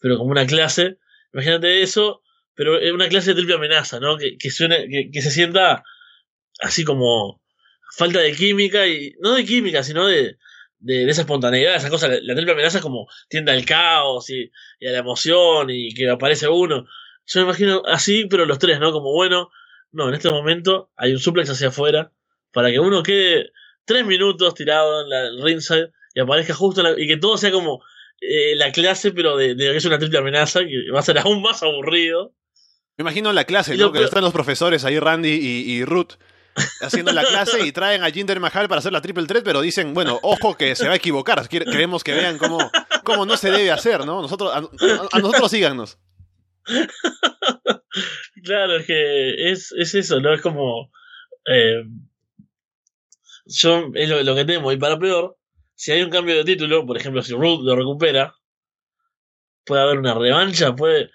[0.00, 0.98] pero como una clase.
[1.32, 2.22] Imagínate eso,
[2.56, 4.16] pero es una clase de triple amenaza, ¿no?
[4.16, 5.84] Que, que suene, que, se sienta
[6.60, 7.40] así como
[7.96, 10.38] falta de química y no de química, sino de,
[10.78, 12.08] de, esa espontaneidad, esa cosa.
[12.08, 14.50] La, triple amenaza como tiende al caos y,
[14.86, 16.86] a la emoción y que aparece uno.
[17.26, 18.90] Yo me imagino así, pero los tres, ¿no?
[18.90, 19.50] Como bueno,
[19.92, 22.12] no, en este momento hay un suplex hacia afuera
[22.52, 23.52] para que uno quede
[23.84, 27.82] tres minutos tirado en la ringside y aparezca justo y que todo sea como
[28.20, 31.18] eh, la clase, pero de, de, que es una triple amenaza, que va a ser
[31.18, 32.34] aún más aburrido.
[32.96, 33.92] Me imagino la clase, ¿no?
[33.92, 36.14] que están los profesores ahí, Randy y, y Ruth,
[36.80, 39.92] haciendo la clase y traen a Jinder Mahal para hacer la triple threat, pero dicen,
[39.94, 41.46] bueno, ojo que se va a equivocar.
[41.48, 42.58] Queremos que vean cómo,
[43.04, 44.22] cómo no se debe hacer, ¿no?
[44.22, 45.98] Nosotros, a, nosotros síganos.
[48.42, 50.32] claro, es que es, es eso, ¿no?
[50.32, 50.90] Es como.
[51.46, 51.84] Eh,
[53.44, 54.72] yo es lo, que temo.
[54.72, 55.36] Y para peor,
[55.74, 58.34] si hay un cambio de título, por ejemplo, si Ruth lo recupera,
[59.64, 61.10] puede haber una revancha, puede,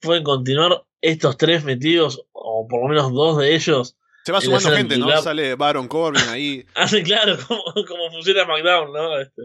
[0.00, 3.96] pueden continuar estos tres metidos, o por lo menos dos de ellos.
[4.24, 5.22] Se va sumando gente, ¿no?
[5.22, 6.66] Sale Baron Corbin ahí.
[6.74, 9.20] ah, claro, como, como funciona SmackDown, ¿no?
[9.20, 9.42] Este,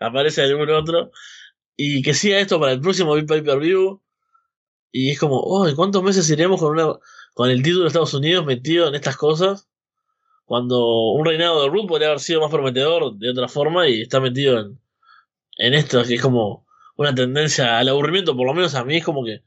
[0.00, 1.12] aparece algún otro.
[1.76, 4.02] Y que siga esto para el próximo Pay Per View.
[4.90, 6.98] Y es como, oh, ¿cuántos meses iremos con una
[7.34, 9.68] con el título de Estados Unidos metido en estas cosas?
[10.44, 14.20] Cuando un reinado de Root podría haber sido más prometedor de otra forma y está
[14.20, 14.78] metido en,
[15.58, 19.04] en esto, que es como una tendencia al aburrimiento, por lo menos a mí es
[19.04, 19.42] como que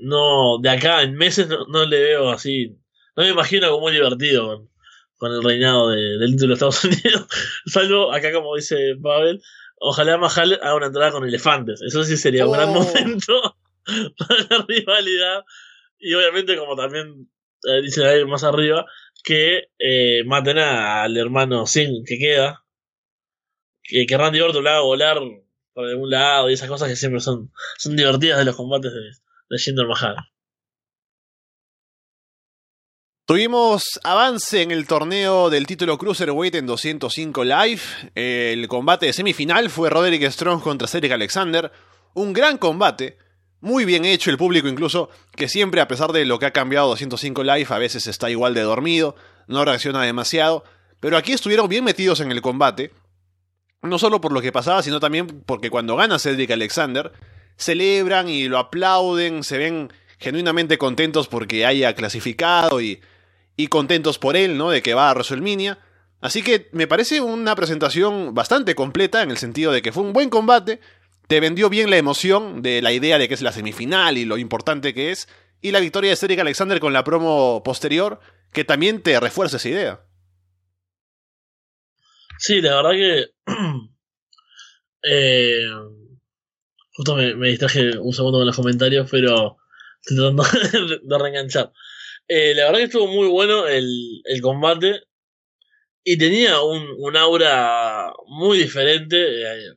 [0.00, 2.76] no, de acá en meses no, le veo así,
[3.16, 4.68] no me imagino como muy divertido
[5.16, 7.26] con, el reinado del título de Estados Unidos,
[7.66, 9.42] salvo acá como dice Pavel,
[9.76, 12.80] ojalá Mahal haga una entrada con elefantes, eso sí sería un gran oh.
[12.80, 13.56] momento
[14.18, 15.44] para la rivalidad,
[15.98, 17.28] y obviamente como también
[17.64, 18.86] eh, dice ahí más arriba,
[19.22, 22.64] que eh, maten al hermano Sin que queda.
[23.82, 25.18] Que, que Randy Orton lo haga volar
[25.74, 29.00] por algún lado y esas cosas que siempre son, son divertidas de los combates de,
[29.58, 30.16] Jinder Mahal.
[33.26, 37.80] Tuvimos avance en el torneo del título Cruiserweight en 205 Live.
[38.14, 41.70] El combate de semifinal fue Roderick Strong contra Cedric Alexander.
[42.14, 43.18] Un gran combate
[43.60, 46.88] muy bien hecho, el público incluso, que siempre a pesar de lo que ha cambiado
[46.88, 49.16] 205 Live, a veces está igual de dormido,
[49.48, 50.64] no reacciona demasiado,
[50.98, 52.92] pero aquí estuvieron bien metidos en el combate,
[53.82, 57.12] no solo por lo que pasaba, sino también porque cuando gana Cedric Alexander,
[57.60, 63.00] celebran y lo aplauden, se ven genuinamente contentos porque haya clasificado y,
[63.56, 64.70] y contentos por él, ¿no?
[64.70, 65.78] De que va a WrestleMania.
[66.20, 70.12] Así que me parece una presentación bastante completa en el sentido de que fue un
[70.12, 70.80] buen combate,
[71.26, 74.36] te vendió bien la emoción de la idea de que es la semifinal y lo
[74.36, 75.28] importante que es,
[75.62, 78.20] y la victoria de Cedric Alexander con la promo posterior,
[78.52, 80.00] que también te refuerza esa idea.
[82.38, 83.26] Sí, la verdad que.
[85.02, 85.66] eh,
[87.00, 89.56] justo me, distraje un segundo con los comentarios, pero
[90.02, 90.42] estoy tratando
[91.02, 91.72] de, reenganchar.
[92.28, 95.04] Eh, la verdad que estuvo muy bueno el, el combate
[96.04, 99.16] y tenía un, un aura muy diferente.
[99.16, 99.72] Eh,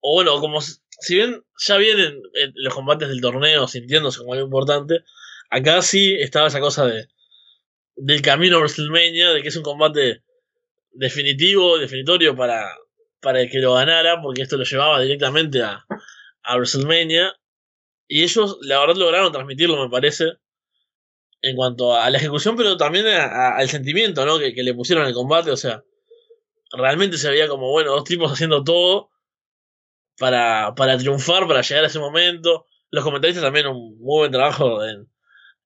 [0.00, 2.20] o bueno, como si bien ya vienen
[2.54, 5.04] los combates del torneo sintiéndose como algo importante,
[5.48, 7.06] acá sí estaba esa cosa de
[7.94, 10.22] del camino a WrestleMania, de que es un combate
[10.90, 12.68] definitivo, definitorio para,
[13.20, 15.86] para el que lo ganara, porque esto lo llevaba directamente a,
[16.46, 17.34] a WrestleMania.
[18.08, 20.24] Y ellos, la verdad, lograron transmitirlo, me parece,
[21.42, 24.38] en cuanto a la ejecución, pero también al sentimiento ¿no?
[24.38, 25.50] que, que le pusieron al combate.
[25.50, 25.82] O sea,
[26.72, 29.10] realmente se veía como, bueno, dos tipos haciendo todo
[30.18, 32.66] para, para triunfar, para llegar a ese momento.
[32.90, 35.10] Los comentaristas también un muy buen trabajo en,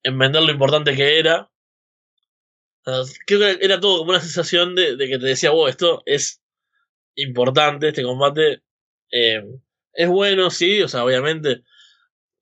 [0.02, 1.50] en vender lo importante que era.
[3.26, 6.42] Creo que era todo como una sensación de, de que te decía, wow, esto es
[7.14, 8.62] importante, este combate
[9.12, 9.42] eh,
[9.94, 11.62] es bueno, sí, o sea, obviamente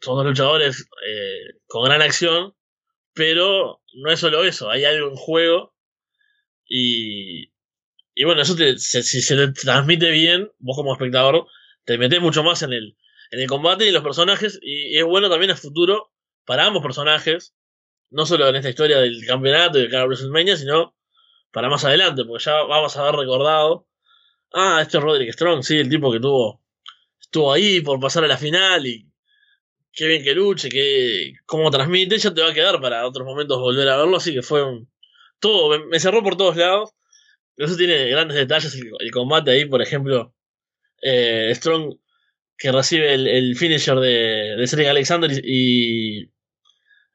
[0.01, 2.55] son dos luchadores eh, con gran acción,
[3.15, 5.75] pero no es solo eso, hay algo en juego.
[6.69, 7.53] Y,
[8.15, 11.47] y bueno, eso te, si se te transmite bien, vos como espectador,
[11.85, 12.97] te metes mucho más en el,
[13.31, 14.59] en el combate y en los personajes.
[14.63, 16.13] Y, es bueno también a futuro
[16.45, 17.55] para ambos personajes,
[18.11, 20.95] no solo en esta historia del campeonato y de cada WrestleMania, sino
[21.53, 23.87] para más adelante, porque ya vamos a haber recordado.
[24.53, 26.63] Ah, este es Roderick Strong, sí, el tipo que tuvo
[27.29, 29.07] estuvo ahí por pasar a la final y
[29.93, 33.59] qué bien que luche, que cómo transmite, ya te va a quedar para otros momentos
[33.59, 34.91] volver a verlo, así que fue un,
[35.39, 36.91] todo, me, cerró por todos lados,
[37.57, 40.35] eso tiene grandes detalles, el, combate ahí, por ejemplo,
[41.03, 41.99] eh, Strong
[42.57, 46.31] que recibe el, finisher de, de Alexander y,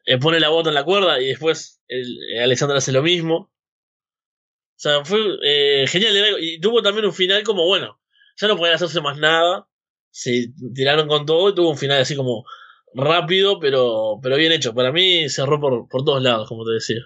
[0.05, 3.35] eh, pone la bota en la cuerda y después el, Alexander hace lo mismo.
[3.35, 6.37] O sea, fue eh, genial.
[6.39, 7.99] Y tuvo también un final como, bueno,
[8.37, 9.67] ya no podía hacerse más nada.
[10.13, 12.45] Se tiraron con todo y tuvo un final así como
[12.93, 14.73] rápido, pero, pero bien hecho.
[14.73, 17.01] Para mí cerró por, por todos lados, como te decía.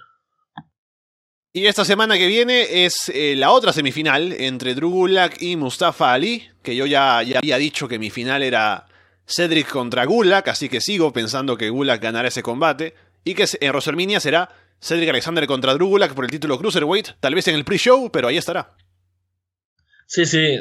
[1.53, 6.13] Y esta semana que viene es eh, la otra semifinal entre Drew Gulak y Mustafa
[6.13, 8.85] Ali, que yo ya, ya, había dicho que mi final era
[9.25, 12.93] Cedric contra Gulak, así que sigo pensando que Gulak ganará ese combate,
[13.23, 14.49] y que en WrestleMania será
[14.79, 18.27] Cedric Alexander contra Drew Gulak por el título Cruiserweight, tal vez en el pre-show, pero
[18.27, 18.75] ahí estará.
[20.05, 20.59] Sí, sí,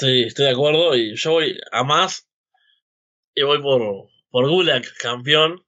[0.00, 2.28] sí, estoy de acuerdo, y yo voy a más,
[3.34, 5.64] y voy por, por Gulak, campeón.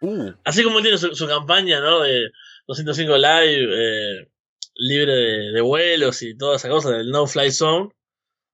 [0.00, 0.32] Uh.
[0.44, 2.00] Así como tiene su, su campaña, ¿no?
[2.00, 2.30] De
[2.66, 4.28] 205 Live, eh,
[4.74, 5.12] libre
[5.52, 7.90] de, vuelos y toda esa cosa del No Fly Zone.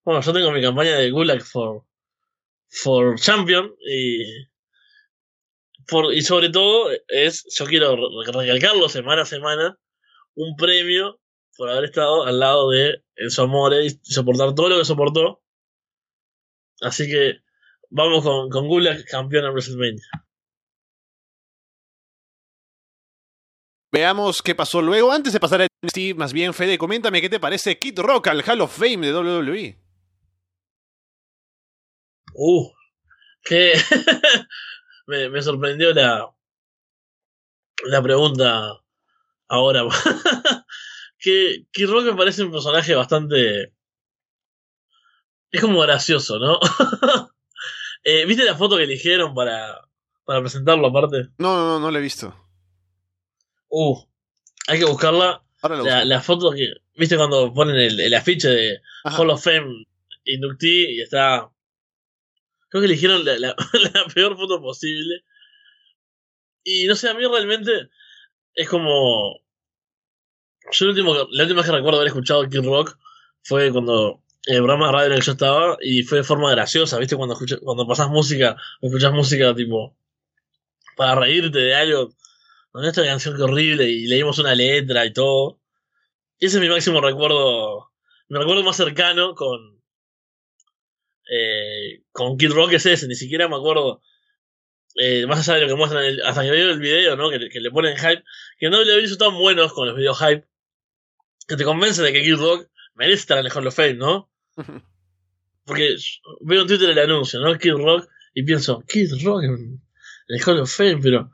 [0.04, 1.84] Bueno, yo tengo mi campaña de Gulag for,
[2.68, 4.24] for Champion y,
[5.86, 7.96] por, y sobre todo es, yo quiero
[8.32, 9.78] recalcarlo semana a semana,
[10.34, 11.20] un premio
[11.56, 15.42] por haber estado al lado de Enzo Amore y soportar todo lo que soportó.
[16.80, 17.38] Así que
[17.90, 18.68] vamos con, con
[19.08, 20.02] campeón en WrestleMania.
[23.92, 25.12] Veamos qué pasó luego.
[25.12, 28.42] Antes de pasar a NXT, más bien, Fede, coméntame qué te parece Kid Rock al
[28.42, 29.78] Hall of Fame de WWE.
[32.34, 32.72] Uh,
[33.44, 33.74] que
[35.06, 36.34] me, sorprendió la,
[37.84, 38.80] la pregunta
[39.48, 39.82] ahora.
[41.22, 43.72] que Kid Rock me parece un personaje bastante.
[45.50, 46.58] Es como gracioso, ¿no?
[48.04, 49.80] Eh, ¿Viste la foto que eligieron para,
[50.24, 51.28] para presentarlo aparte?
[51.38, 52.34] No, no, no, no la he visto.
[53.68, 53.96] Uh,
[54.66, 55.44] hay que buscarla.
[55.62, 56.74] La, foto que.
[56.96, 59.86] ¿Viste cuando ponen el, afiche de Hall of Fame
[60.24, 61.48] inductee y está.
[62.68, 63.54] Creo que eligieron la, la,
[64.12, 65.22] peor foto posible.
[66.64, 67.88] Y no sé, a mí realmente
[68.54, 69.41] es como.
[70.70, 72.96] Yo el último, la última vez que recuerdo haber escuchado Kid Rock
[73.42, 76.98] fue cuando el programa radio en el que yo estaba y fue de forma graciosa,
[76.98, 77.16] ¿viste?
[77.16, 79.96] Cuando, cuando pasas música, escuchas música tipo
[80.96, 82.14] para reírte de algo
[82.70, 85.60] con esta canción que horrible y leímos una letra y todo.
[86.40, 87.90] Ese es mi máximo recuerdo,
[88.28, 89.80] mi recuerdo más cercano con,
[91.30, 94.02] eh, con Kid Rock es ese, ni siquiera me acuerdo,
[94.96, 97.30] eh, más allá de lo que muestran, hasta que veo el video, ¿no?
[97.30, 98.24] Que, le ponen hype,
[98.58, 100.46] que no le son tan buenos con los videos hype,
[101.46, 104.30] que te convence de que Kid Rock merece estar en el Hall of Fame, ¿no?
[105.64, 105.96] Porque
[106.40, 107.56] veo en Twitter el anuncio, ¿no?
[107.58, 109.80] Kid Rock, y pienso, Kid Rock en
[110.28, 111.30] el Hall of Fame, pero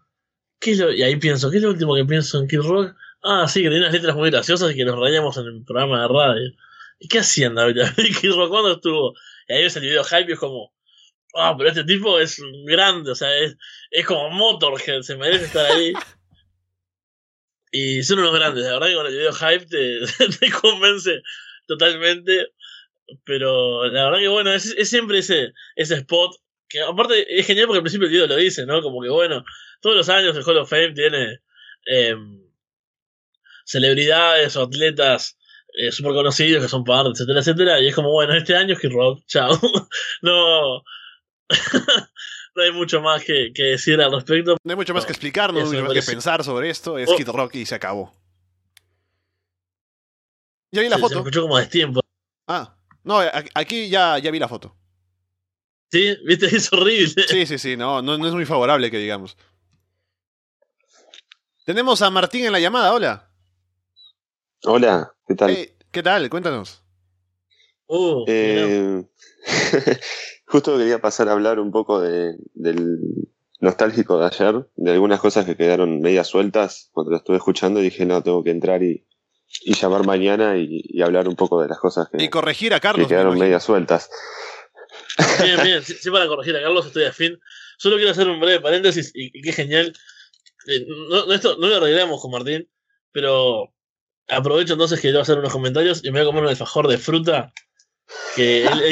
[0.66, 2.94] y ahí pienso, ¿qué es lo último que pienso en Kid Rock?
[3.22, 6.02] Ah, sí, que tiene unas letras muy graciosas y que nos rayamos en el programa
[6.02, 6.52] de radio.
[6.98, 7.80] ¿Y qué hacían David?
[8.20, 9.14] Kid Rock cuando estuvo?
[9.48, 10.72] Y ahí ves el video hype y es como,
[11.34, 13.56] ah, pero este tipo es grande, o sea, es,
[13.90, 15.92] es como Motorhead, se merece estar ahí.
[17.70, 20.00] y son unos grandes, la verdad que con el video hype te,
[20.40, 21.22] te convence
[21.66, 22.48] totalmente.
[23.24, 26.36] Pero la verdad que bueno, es, siempre ese, ese spot
[26.68, 28.82] que aparte es genial porque al principio el video lo dice, ¿no?
[28.82, 29.44] Como que bueno,
[29.80, 31.40] todos los años el Hall of Fame tiene
[31.86, 32.42] em,
[33.64, 35.38] celebridades o atletas
[35.74, 37.80] eh, súper conocidos que son parte, etcétera, etcétera.
[37.80, 39.50] Y es como, bueno, este año es Kid Rock, chao.
[40.22, 40.82] no.
[42.59, 44.56] no hay mucho más que, decir al respecto.
[44.64, 46.98] No hay mucho más que explicar, no hay mucho más que pensar sobre esto.
[46.98, 47.16] Es oh.
[47.16, 48.12] Kid Rock y se acabó.
[50.72, 51.14] Ya vi la foto.
[51.14, 52.00] Se escuchó como a destiempo.
[52.48, 53.20] Ah, no,
[53.54, 54.74] aquí ya, ya vi la foto.
[55.90, 57.24] Sí, viste, es horrible.
[57.28, 59.36] Sí, sí, sí, no, no, no es muy favorable que digamos.
[61.64, 63.30] Tenemos a Martín en la llamada, hola.
[64.64, 65.70] Hola, ¿qué tal?
[65.92, 66.28] ¿Qué tal?
[66.28, 66.82] Cuéntanos.
[67.86, 69.04] Uh, eh,
[70.49, 72.99] justo quería pasar a hablar un poco de, del
[73.61, 77.84] nostálgico de ayer, de algunas cosas que quedaron medias sueltas cuando lo estuve escuchando y
[77.84, 79.05] dije, no, tengo que entrar y,
[79.64, 83.14] llamar mañana y, hablar un poco de las cosas que, y corregir a Carlos, que
[83.14, 84.11] quedaron medias sueltas.
[85.42, 87.38] Bien, bien, sí, para corregir a Carlos estoy a fin.
[87.76, 89.92] Solo quiero hacer un breve paréntesis y, y qué genial
[90.68, 92.68] eh, no, esto no lo arreglamos con Martín,
[93.11, 93.72] pero
[94.28, 96.51] aprovecho entonces que yo voy a hacer unos comentarios y me voy a comer un
[96.51, 97.53] alfajor de fruta.
[98.34, 98.82] Que él,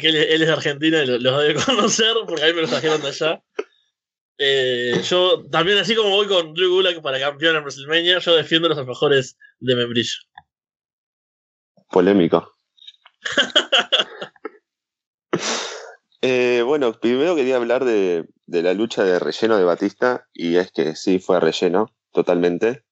[0.00, 3.08] él, es de Argentina y los debe conocer porque a mí me los trajeron de
[3.08, 3.42] allá.
[4.38, 8.68] Eh, yo también, así como voy con Drew Gulak para campeón en WrestleMania, yo defiendo
[8.68, 10.18] los alfajores de membrillo.
[11.90, 12.52] Polémico.
[16.26, 20.96] Eh, bueno, primero quería hablar de, la lucha de relleno de Batista, y es que
[20.96, 22.82] sí fue relleno, totalmente.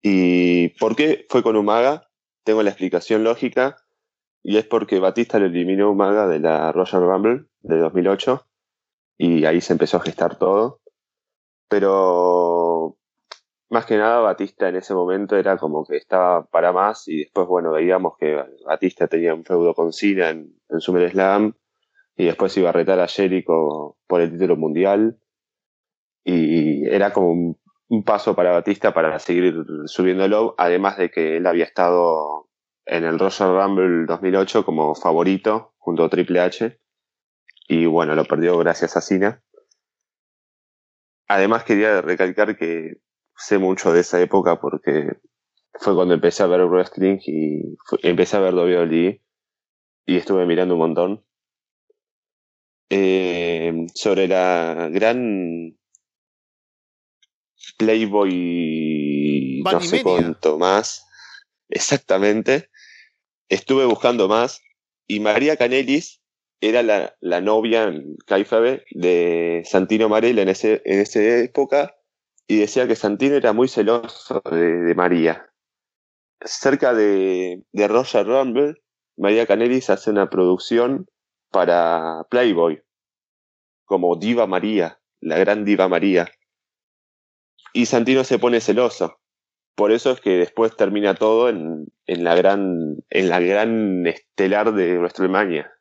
[0.00, 2.08] ¿Y por qué fue con Umaga?
[2.44, 3.78] Tengo la explicación lógica,
[4.42, 8.46] y es porque Batista le eliminó Umaga de la Royal Rumble de 2008,
[9.18, 10.80] y ahí se empezó a gestar todo.
[11.68, 12.96] Pero
[13.70, 17.46] más que nada Batista en ese momento era como que estaba para más y después,
[17.46, 21.54] bueno, veíamos que Batista tenía un feudo con Cena en, en SummerSlam
[22.18, 25.18] y después iba a retar a Jericho por el título mundial.
[26.24, 27.30] Y era como
[27.88, 32.47] un, paso para Batista para seguir subiéndolo, además de que él había estado
[32.88, 36.80] en el Royal Rumble 2008 como favorito junto a Triple H.
[37.68, 39.42] Y bueno, lo perdió gracias a Cena.
[41.28, 42.94] Además quería recalcar que
[43.36, 45.18] sé mucho de esa época porque
[45.74, 49.22] fue cuando empecé a ver wrestling y empecé a ver WWE
[50.06, 51.24] y estuve mirando un montón
[52.88, 55.76] eh, sobre la gran
[57.76, 61.06] Playboy, no sé cuánto más,
[61.68, 62.70] exactamente.
[63.48, 64.60] Estuve buscando más
[65.06, 66.20] y María Canelis
[66.60, 67.92] era la, la novia
[68.26, 71.94] Caifabe de Santino Marella en, ese, en esa época
[72.46, 75.50] y decía que Santino era muy celoso de, María.
[76.40, 78.74] Cerca de, de Roger Rumble,
[79.16, 81.06] María Canelis hace una producción
[81.50, 82.82] para Playboy,
[83.84, 86.30] como Diva María, la gran Diva María.
[87.72, 89.20] Y Santino se pone celoso.
[89.78, 94.74] Por eso es que después termina todo en, en la gran en la gran estelar
[94.74, 95.72] de WrestleMania.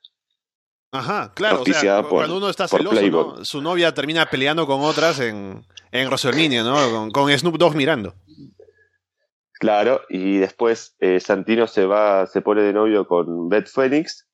[0.91, 1.63] Ajá, claro.
[2.07, 6.75] cuando uno está celoso, su novia termina peleando con otras en, en WrestleMania, ¿no?
[6.91, 8.13] Con, con Snoop Dogg mirando.
[9.53, 14.27] Claro, y después eh, Santino se va, se pone de novio con Beth Phoenix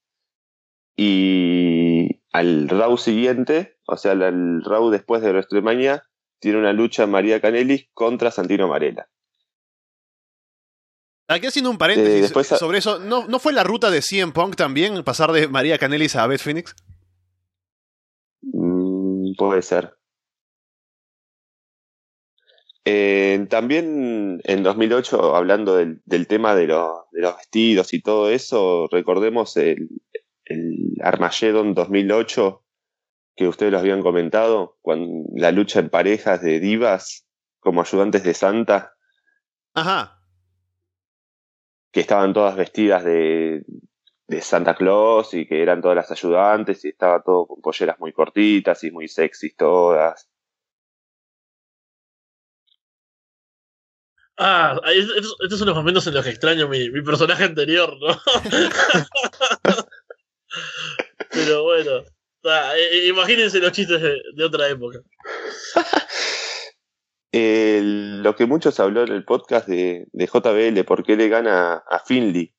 [0.97, 6.03] y al Raw siguiente, o sea, el Raw después de WrestleMania,
[6.41, 9.07] tiene una lucha María Canelis contra Santino Marella.
[11.33, 14.55] Aquí haciendo un paréntesis eh, sobre eso, ¿no, ¿no fue la ruta de CM Punk
[14.55, 16.75] también pasar de María Canelis a Beth Phoenix?
[18.41, 19.95] Mm, puede ser.
[22.85, 28.87] Eh, también en 2008, hablando del, del tema de, de, los vestidos y todo eso,
[28.91, 29.87] recordemos el,
[30.45, 32.63] el Armageddon 2008
[33.35, 37.25] que ustedes lo habían comentado, con la lucha en parejas de divas
[37.59, 38.93] como ayudantes de Santa.
[39.73, 40.22] Ajá.
[41.93, 43.63] Que estaban todas vestidas de,
[44.27, 48.11] de Santa Claus y que eran todas las ayudantes y estaba todo con polleras muy
[48.11, 50.29] cortitas y muy sexys todas.
[54.37, 58.19] Ah, estos, son los momentos en los que extraño mi, mi personaje anterior, ¿no?
[61.29, 62.03] Pero bueno,
[62.43, 64.99] eh, imagínense los chistes de, otra época.
[67.33, 71.99] lo que muchos habló en el podcast de, de JBL, por qué le gana a
[71.99, 72.53] Finley.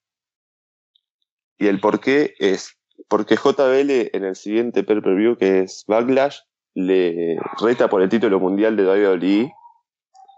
[1.59, 2.77] Y el por qué es
[3.09, 6.39] porque JBL en el siguiente pay-per-view, que es Backlash,
[6.75, 9.53] le reta por el título mundial de WWE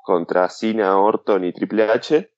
[0.05, 2.30] contra Cena, Orton y Triple H,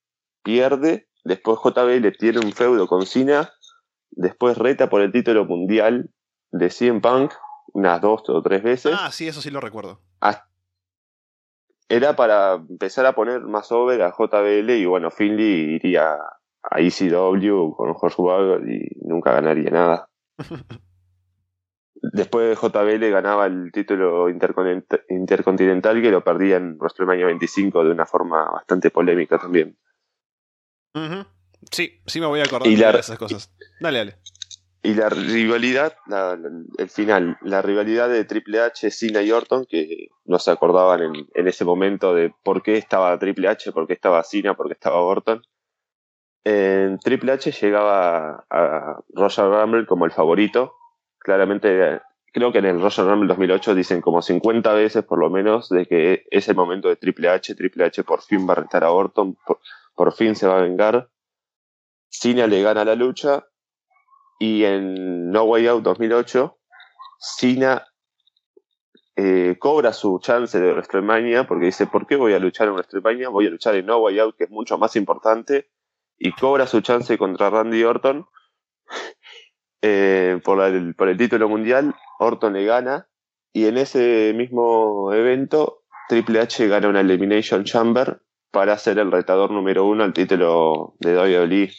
[0.42, 3.52] pierde, después JBL tiene un feudo con Cena
[4.10, 6.10] Después reta por el título mundial
[6.50, 7.32] de CM Punk
[7.72, 8.96] unas dos o tres veces.
[8.98, 10.00] Ah, sí, eso sí lo recuerdo.
[11.88, 16.16] Era para empezar a poner más over a JBL y bueno, Finley iría
[16.62, 20.10] a ECW con Jorge Wagner y nunca ganaría nada.
[22.00, 28.44] Después JBL ganaba el título intercontinental que lo perdía en WrestleMania 25 de una forma
[28.50, 29.76] bastante polémica también.
[31.70, 33.52] Sí, sí me voy a acordar de esas cosas.
[33.80, 34.16] Dale, dale.
[34.80, 35.94] Y la rivalidad,
[36.78, 41.28] el final, la rivalidad de Triple H, Cena y Orton, que no se acordaban en,
[41.34, 44.74] en, ese momento de por qué estaba Triple H, por qué estaba Cena, por qué
[44.74, 45.42] estaba Orton.
[47.02, 50.74] Triple H llegaba a Roger Rumble como el favorito.
[51.18, 52.00] Claramente,
[52.32, 55.86] creo que en el Roger Rumble 2008 dicen como 50 veces por lo menos de
[55.86, 57.54] que es el momento de Triple H.
[57.54, 59.36] Triple H por fin va a retar a Orton,
[59.94, 61.10] por fin se va a vengar.
[62.08, 63.44] Cena le gana la lucha
[64.38, 66.58] y en No Way Out 2008
[67.18, 67.84] Cena
[69.16, 73.28] eh, cobra su chance de WrestleMania porque dice, ¿por qué voy a luchar en WrestleMania?
[73.30, 75.70] Voy a luchar en No Way Out, que es mucho más importante,
[76.16, 78.26] y cobra su chance contra Randy Orton
[79.82, 81.96] eh, por, el, por el título mundial.
[82.20, 83.08] Orton le gana,
[83.52, 88.22] y en ese mismo evento, Triple H gana una Elimination Chamber
[88.52, 91.72] para ser el retador número uno al título de WWE.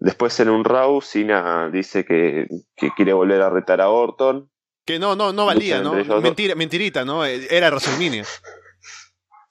[0.00, 2.46] Después en un Raw, Cena dice que,
[2.76, 4.48] que quiere volver a retar a Orton,
[4.84, 5.94] Que no, no, no valía, ¿no?
[6.20, 7.24] Mentira, mentirita, ¿no?
[7.24, 8.24] Era WrestleMania.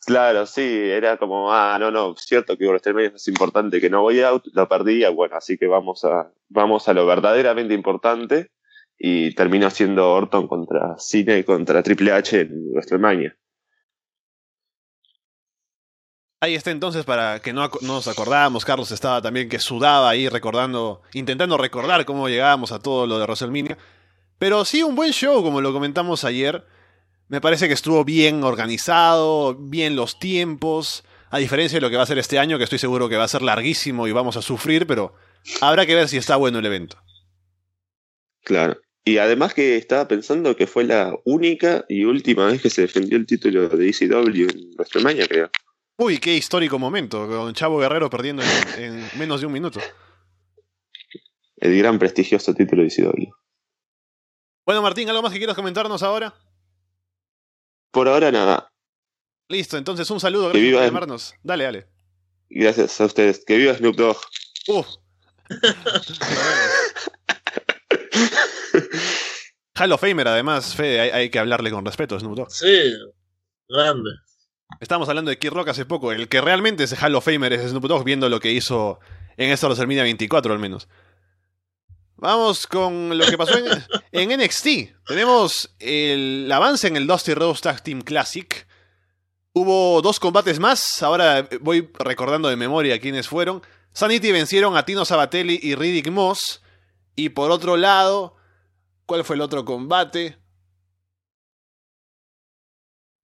[0.07, 4.21] Claro, sí, era como, ah, no, no, cierto que WrestleMania es importante, que no voy
[4.21, 8.51] out, lo perdí, ah, bueno, así que vamos a, vamos a lo verdaderamente importante,
[8.97, 13.35] y terminó siendo Orton contra Cena y contra Triple H en WrestleMania.
[16.39, 21.01] Ahí está entonces para que no, nos acordábamos, Carlos estaba también que sudaba ahí recordando,
[21.13, 23.77] intentando recordar cómo llegábamos a todo lo de WrestleMania.
[24.38, 26.63] Pero sí, un buen show, como lo comentamos ayer.
[27.27, 32.03] Me parece que estuvo bien organizado, bien los tiempos, a diferencia de lo que va
[32.03, 34.43] a ser este año, que estoy seguro que va a ser larguísimo y vamos a
[34.43, 35.15] sufrir, pero
[35.59, 36.97] habrá que ver si está bueno el evento.
[38.43, 38.79] Claro.
[39.03, 43.17] Y además que estaba pensando que fue la única y última vez que se defendió
[43.17, 45.49] el título de ECW en WrestleMania, creo.
[45.97, 48.43] Uy, qué histórico momento, con Chavo Guerrero perdiendo
[48.77, 49.79] en, en menos de un minuto.
[51.57, 53.31] El gran prestigioso título de ECW.
[54.65, 56.35] Bueno, Martín, ¿algo más que quieras comentarnos ahora?
[57.91, 58.69] Por ahora nada.
[59.49, 61.33] Listo, entonces un saludo, Que gracias por viva- llamarnos.
[61.41, 61.87] Dale, dale.
[62.49, 63.43] Gracias a ustedes.
[63.45, 64.17] Que viva Snoop Dogg.
[64.67, 64.87] Uf.
[69.75, 72.51] Hall of Famer, además, Fede, hay, hay que hablarle con respeto, Snoop Dogg.
[72.51, 72.93] Sí,
[73.69, 74.09] grande.
[74.80, 76.11] Estábamos hablando de Kid Rock hace poco.
[76.11, 78.99] El que realmente es Hall of Famer es Snoop Dogg, viendo lo que hizo
[79.38, 80.88] en esta WrestleMania 24 al menos.
[82.15, 83.65] Vamos con lo que pasó en,
[84.11, 84.68] en NXT.
[85.07, 88.68] Tenemos el avance en el Dusty Rhodes Tag Team Classic.
[89.53, 91.01] Hubo dos combates más.
[91.01, 93.61] Ahora voy recordando de memoria quiénes fueron.
[93.93, 96.61] Sanity vencieron a Tino Sabatelli y Riddick Moss.
[97.15, 98.36] Y por otro lado,
[99.07, 100.38] ¿cuál fue el otro combate?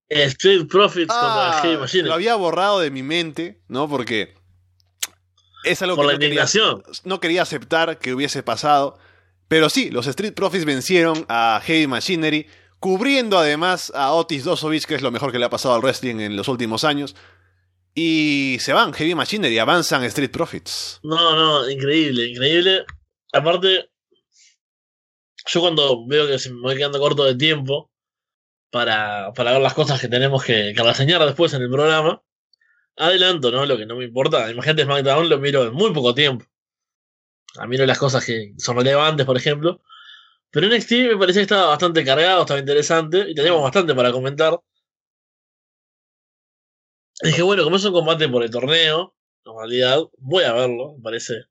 [0.08, 2.08] Street Profits contra Ah, Heavy Machine.
[2.08, 3.88] lo había borrado de mi mente, ¿no?
[3.88, 4.34] Porque
[5.64, 6.82] es algo Por que la no quería, indignación.
[7.04, 8.98] no quería aceptar que hubiese pasado.
[9.48, 12.46] Pero sí, los Street Profits vencieron a Heavy Machinery,
[12.80, 16.16] cubriendo además a Otis Dosovich, que es lo mejor que le ha pasado al wrestling
[16.20, 17.14] en los últimos años.
[17.94, 21.00] Y se van, Heavy Machinery, avanzan Street Profits.
[21.02, 22.84] No, no, increíble, increíble.
[23.32, 23.90] Aparte,
[25.46, 27.90] yo cuando veo que se me voy quedando corto de tiempo
[28.74, 32.20] para, para ver las cosas que tenemos que, que reseñar después en el programa,
[32.96, 33.64] adelanto, ¿no?
[33.66, 34.50] Lo que no me importa.
[34.50, 36.44] Imagínate SmackDown lo miro en muy poco tiempo.
[37.56, 39.80] A miro las cosas que son relevantes, por ejemplo.
[40.50, 44.58] Pero NXT me parecía que estaba bastante cargado, estaba interesante y teníamos bastante para comentar.
[47.22, 49.14] Y dije, bueno, como es un combate por el torneo,
[49.44, 51.44] en realidad voy a verlo, me parece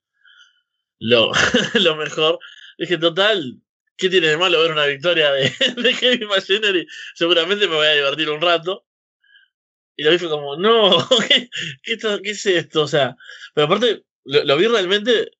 [1.00, 1.32] lo,
[1.76, 2.38] lo mejor.
[2.78, 3.62] Dije, total,
[3.98, 6.88] ¿qué tiene de malo ver una victoria de, de Heavy Machinery?
[7.16, 8.86] Seguramente me voy a divertir un rato.
[9.96, 10.90] Y lo vi fue como, no,
[11.28, 11.50] ¿qué,
[11.84, 12.84] qué, esto- qué es esto?
[12.84, 13.16] O sea,
[13.54, 15.32] pero aparte, lo, lo vi realmente.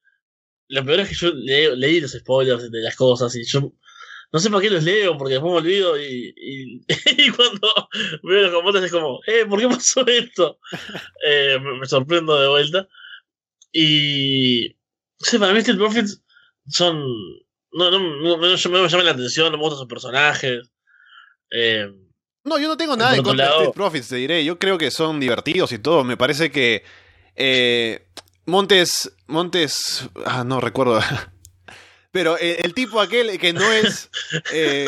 [0.70, 3.74] Lo peor es que yo le- leí los spoilers de las cosas y yo
[4.34, 6.82] no sé para qué los leo, porque después me olvido y, y,
[7.28, 7.70] y cuando
[8.24, 10.60] veo los combates es como, eh, ¿por qué pasó esto?
[11.26, 12.88] Eh, me, me sorprendo de vuelta.
[13.74, 14.70] Y.
[15.22, 16.22] No sé, para mí Steel Profits
[16.70, 17.04] son.
[17.74, 20.70] No, no, no, no, me llaman la atención, no me gustan sus personajes.
[21.52, 21.92] Eh,
[22.44, 24.46] No, yo no tengo nada en contra de Street Profits, te diré.
[24.46, 26.04] Yo creo que son divertidos y todo.
[26.04, 26.84] Me parece que
[27.36, 28.08] eh,
[28.46, 31.00] Montes, Montes, ah, no recuerdo.
[32.12, 34.10] Pero eh, el tipo aquel que no es,
[34.54, 34.88] eh,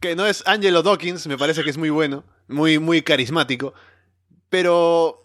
[0.00, 3.74] que no es Angelo Dawkins, me parece que es muy bueno, muy, muy carismático.
[4.48, 5.23] Pero,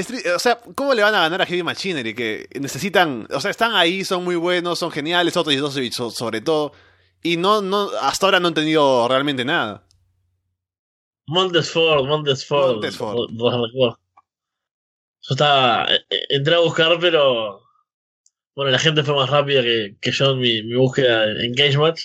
[0.00, 2.14] Street- o sea, ¿cómo le van a ganar a Heavy Machinery?
[2.14, 6.40] Que necesitan, o sea, están ahí, son muy buenos, son geniales, otros y so- sobre
[6.40, 6.72] todo.
[7.22, 9.82] Y no, no, hasta ahora no han tenido realmente nada.
[11.26, 12.72] Montesford, Montesford.
[12.72, 13.30] Montesford.
[15.26, 15.86] Yo estaba.
[15.92, 17.62] eh, eh, Entré a buscar, pero.
[18.54, 21.78] Bueno, la gente fue más rápida que, que yo en mi, mi búsqueda en Cage
[21.78, 22.02] Match.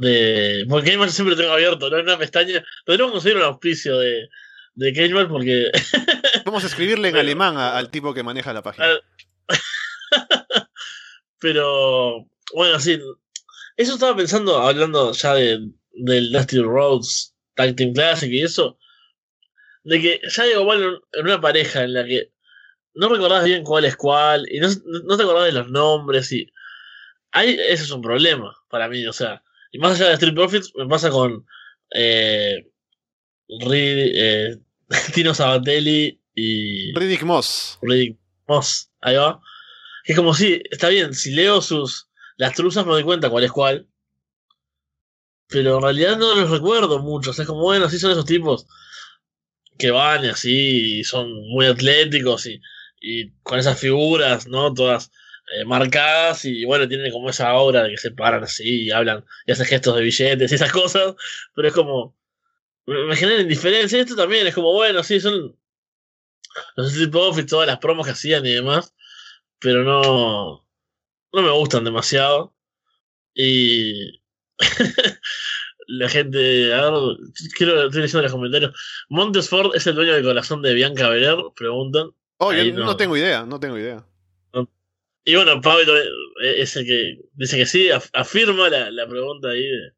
[0.00, 1.96] De, porque Cage Match siempre tengo abierto, ¿no?
[1.98, 2.62] En una pestaña.
[2.84, 4.28] Podríamos conseguir un auspicio de,
[4.74, 5.70] de Match porque.
[6.44, 8.86] Vamos a escribirle en alemán a- al tipo que maneja la página.
[8.86, 9.02] Al-
[11.38, 12.98] Pero, bueno, sí.
[13.76, 18.78] Eso estaba pensando, hablando ya de, del Dusty Rhodes Tag Team Classic y eso.
[19.84, 22.32] De que ya digo, bueno, en una pareja en la que
[22.94, 24.68] no recordás bien cuál es cuál y no,
[25.04, 26.46] no te acordás de los nombres y.
[27.32, 29.42] Ahí, ese es un problema para mí, o sea.
[29.72, 31.46] Y más allá de Street Profits, me pasa con
[31.94, 32.69] eh,
[33.60, 34.58] Rid- eh,
[35.14, 37.78] Tino Sabatelli y Riddick Moss.
[37.82, 38.90] Riddick Moss.
[39.00, 39.40] Ahí va.
[40.04, 43.52] Es como si, está bien, si leo sus las truzas me doy cuenta cuál es
[43.52, 43.86] cuál.
[45.48, 47.30] Pero en realidad no los recuerdo mucho.
[47.30, 48.66] O sea, es como, bueno, sí son esos tipos
[49.78, 52.60] que van y así, y son muy atléticos y,
[53.00, 54.72] y con esas figuras, ¿no?
[54.74, 55.10] Todas
[55.56, 59.24] eh, marcadas y bueno, tienen como esa aura de que se paran así y hablan
[59.46, 61.14] y hacen gestos de billetes y esas cosas,
[61.54, 62.14] pero es como,
[62.86, 63.98] me, me genera indiferencia.
[63.98, 65.56] Y esto también es como, bueno, sí, son
[66.76, 68.94] los Street Profits, todas las promos que hacían y demás,
[69.58, 70.66] pero no,
[71.32, 72.54] no me gustan demasiado.
[73.34, 74.20] Y
[75.86, 77.16] la gente, a ver,
[77.56, 79.04] quiero, estoy leyendo los comentarios.
[79.08, 82.10] Montes Ford es el dueño del corazón de Bianca Belair, preguntan.
[82.38, 82.86] Oh, yo no.
[82.86, 82.96] no.
[82.96, 84.04] tengo idea, no tengo idea.
[85.22, 86.08] Y bueno, Pablo eh,
[86.56, 89.92] es el que dice que sí, af- afirma la, la pregunta ahí de,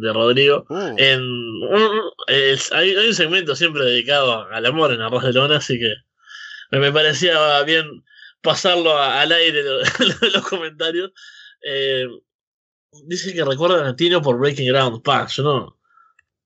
[0.00, 0.64] de Rodrigo.
[0.68, 5.32] Uh, En, un- es- hay, hay un segmento siempre dedicado al amor en Arroz de
[5.32, 5.92] Lona, así que
[6.70, 8.04] me, me parecía bien
[8.42, 9.62] pasarlo a- al aire
[9.98, 11.10] lo- los comentarios.
[11.62, 12.06] Eh,
[13.04, 15.02] dice que recuerdan a Tino por Breaking Ground.
[15.02, 15.76] Pa, yo no.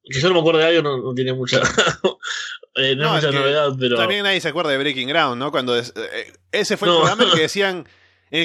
[0.04, 1.60] Que yo no me acuerdo de algo no, no tiene mucha.
[2.76, 3.96] eh, no, No, es mucha novedad, pero.
[3.96, 5.50] También nadie se acuerda de Breaking Ground, ¿no?
[5.50, 7.88] Cuando es- eh, ese fue el programa en que decían,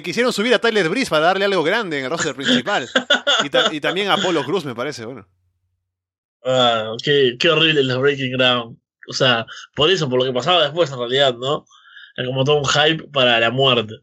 [0.04, 2.88] que hicieron subir a Tyler Breeze para darle algo grande en el roster principal.
[3.44, 5.28] Y, ta- y también a Apolo Cruz, me parece, bueno.
[6.46, 8.78] Ah, qué, qué horrible los Breaking Ground.
[9.10, 11.66] O sea, por eso, por lo que pasaba después en realidad, ¿no?
[12.16, 13.96] Era como todo un hype para la muerte.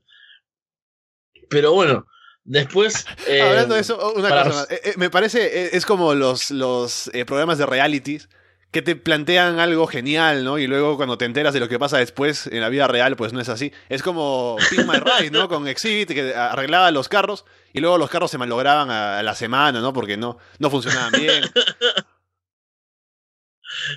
[1.49, 2.07] Pero bueno,
[2.45, 3.07] después.
[3.27, 4.71] eh, Hablando de eso, una para- cosa más.
[4.71, 8.29] Eh, eh, me parece, eh, es como los, los eh, programas de realities
[8.77, 10.59] que te plantean algo genial, ¿no?
[10.59, 13.33] Y luego cuando te enteras de lo que pasa después en la vida real, pues
[13.33, 13.73] no es así.
[13.89, 15.49] Es como Pin My Ride, ¿no?
[15.49, 19.81] Con Exhibit, que arreglaba los carros y luego los carros se malograban a, la semana,
[19.81, 19.95] ¿no?
[19.95, 21.45] Porque no, no funcionaban bien.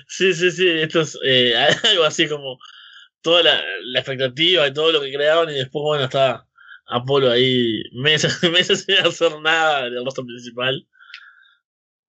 [0.08, 0.66] Sí, sí, sí.
[0.66, 1.54] Esto es eh,
[1.90, 2.58] algo así como
[3.20, 3.62] toda la,
[3.96, 6.46] expectativa y todo lo que creaban, y después, bueno, está
[6.86, 10.88] Apolo ahí meses, meses sin hacer nada del rostro principal.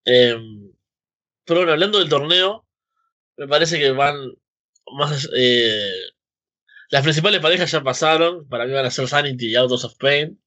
[0.05, 0.37] Eh,
[1.45, 2.65] pero bueno, hablando del torneo,
[3.37, 4.15] me parece que van
[4.93, 5.29] más.
[5.35, 5.91] Eh,
[6.89, 8.47] las principales parejas ya pasaron.
[8.47, 10.41] Para mí van a ser Sanity y Autos of Pain.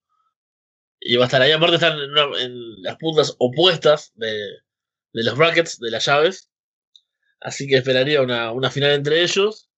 [1.00, 1.52] Y va a estar ahí.
[1.52, 4.30] Aparte, están en, las puntas opuestas de,
[5.12, 6.50] de los brackets, de las llaves.
[7.40, 9.70] Así que esperaría una, una final entre ellos.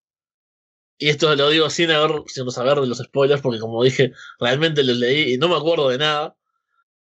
[0.99, 4.83] Y esto lo digo sin haber, sin saber de los spoilers, porque como dije, realmente
[4.83, 6.37] los leí y no me acuerdo de nada.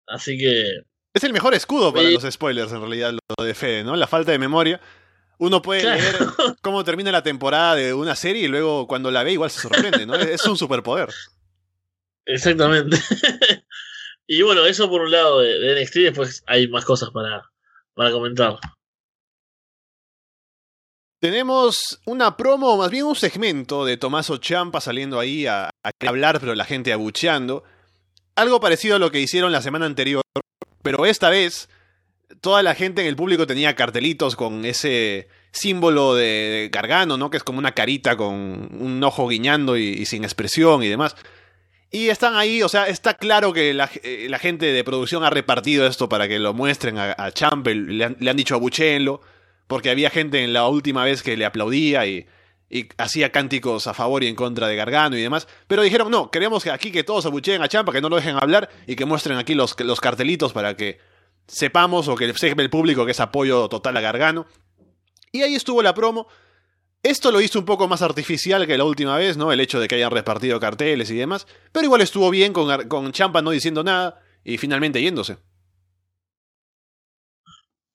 [0.06, 0.82] Así que
[1.14, 2.14] Es el mejor escudo para Sí.
[2.14, 3.94] los spoilers, en realidad, lo de Fede, ¿no?
[3.96, 4.80] La falta de memoria.
[5.38, 6.00] Uno puede Claro.
[6.02, 6.16] leer
[6.62, 10.06] cómo termina la temporada de una serie y luego cuando la ve igual se sorprende,
[10.06, 10.14] ¿no?
[10.16, 11.08] Es un superpoder.
[12.26, 12.96] Exactamente.
[14.26, 17.50] y bueno, eso por un lado de, de NXT, después hay más cosas para,
[17.94, 18.58] para comentar.
[21.20, 26.38] Tenemos una promo, más bien un segmento de Tomaso Champa saliendo ahí a, a hablar,
[26.40, 27.64] pero la gente abucheando.
[28.36, 30.22] Algo parecido a lo que hicieron la semana anterior,
[30.84, 31.70] pero esta vez
[32.42, 37.30] toda la gente en el público tenía cartelitos con ese símbolo de, Gargano, ¿no?
[37.30, 41.16] Que es como una carita con un ojo guiñando y, sin expresión y demás.
[41.90, 45.86] Y están ahí, o sea, está claro que la, eh, gente de producción ha repartido
[45.86, 49.22] esto para que lo muestren a, a Champa, le han, dicho abucheenlo
[49.66, 52.26] porque había gente en la última vez que le aplaudía y,
[52.74, 55.46] y hacía cánticos a favor y en contra de Gargano y demás.
[55.68, 58.34] Pero dijeron, no, queremos que aquí que todos abucheen a Champa, que no lo dejen
[58.34, 60.98] hablar y que muestren aquí los, los cartelitos para que
[61.46, 64.46] sepamos o que sepa el público que es apoyo total a Gargano.
[65.30, 66.26] Y ahí estuvo la promo.
[67.04, 69.52] Esto lo hizo un poco más artificial que la última vez, ¿no?
[69.52, 71.46] El hecho de que hayan repartido carteles y demás.
[71.70, 75.36] Pero igual estuvo bien con, con Champa no diciendo nada y finalmente yéndose.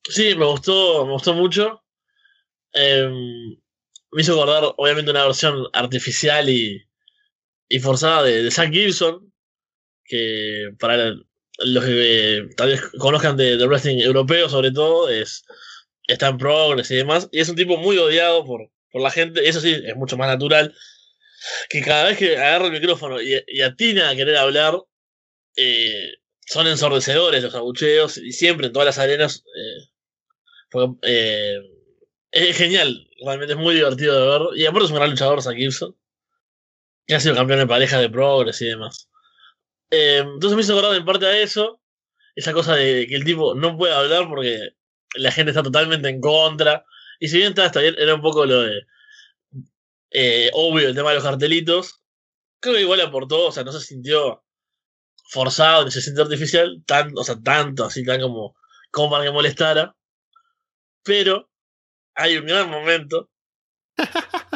[0.03, 1.83] Sí, me gustó, me gustó mucho.
[2.73, 3.11] Eh,
[4.11, 6.85] me hizo acordar, obviamente, una versión artificial y,
[7.67, 9.31] y forzada de, de Zack Gibson,
[10.03, 11.13] que para
[11.59, 15.45] los que eh, tal vez conozcan de, wrestling europeo, sobre todo, es
[16.07, 19.47] está en progress y demás, y es un tipo muy odiado por, por la gente,
[19.47, 20.73] eso sí, es mucho más natural,
[21.69, 24.81] que cada vez que agarra el micrófono y, y atina a querer hablar,
[25.55, 26.13] eh,
[26.47, 29.89] son ensordecedores los abucheos, y siempre en todas las arenas, eh,
[30.71, 31.59] porque, eh,
[32.31, 34.57] es genial, realmente es muy divertido de ver.
[34.57, 35.95] Y aparte es un gran luchador, Zack Gibson.
[37.07, 39.09] Que ha sido campeón de pareja de Progress y demás.
[39.89, 41.81] Eh, entonces me hizo acordar en parte a eso.
[42.35, 44.69] Esa cosa de que el tipo no puede hablar porque
[45.15, 46.85] la gente está totalmente en contra.
[47.19, 48.85] Y si bien está, bien, era un poco lo de.
[50.11, 52.01] eh, obvio el tema de los cartelitos.
[52.59, 54.43] Creo que igual aportó, o sea, no se sintió
[55.29, 58.55] forzado, ni se siente artificial, tan, o sea, tanto, así tan como,
[58.91, 59.95] como para que molestara.
[61.03, 61.48] Pero
[62.19, 63.29] hay un gran momento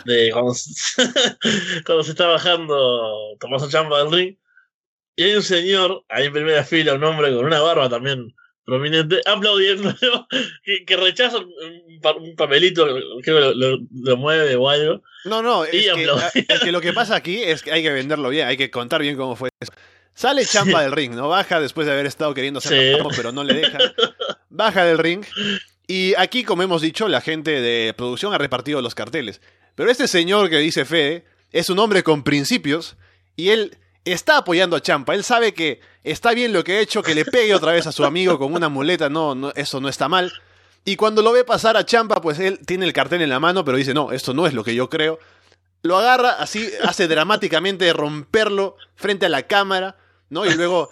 [0.06, 0.69] de cuando, se,
[1.85, 4.38] cuando se está bajando Tomaso Champa del ring.
[5.15, 8.34] Y hay un señor ahí en primera fila, un hombre con una barba también
[8.65, 9.94] prominente, aplaudiendo,
[10.64, 11.52] que, que rechaza un,
[12.19, 15.03] un, papelito, creo que lo, lo, lo, mueve o algo.
[15.26, 18.30] No, no, es que, es que, lo que pasa aquí es que hay que venderlo
[18.30, 19.72] bien, hay que contar bien cómo fue eso.
[20.15, 20.84] Sale Champa sí.
[20.84, 21.30] del ring, ¿no?
[21.30, 23.03] Baja después de haber estado queriendo hacer sí.
[23.15, 23.81] pero no le dejan.
[24.49, 25.26] Baja del ring.
[25.88, 29.41] Y aquí, como hemos dicho, la gente de producción ha repartido los carteles.
[29.76, 32.95] Pero este señor que dice Fede es un hombre con principios
[33.35, 35.14] y él está apoyando a Champa.
[35.14, 37.91] Él sabe que está bien lo que ha hecho, que le pegue otra vez a
[37.91, 40.34] su amigo con una muleta, no, eso no está mal.
[40.85, 43.64] Y cuando lo ve pasar a Champa, pues él tiene el cartel en la mano,
[43.64, 45.19] pero dice, no, esto no es lo que yo creo.
[45.81, 49.97] Lo agarra, así hace dramáticamente romperlo frente a la cámara,
[50.30, 50.45] ¿no?
[50.45, 50.89] Y luego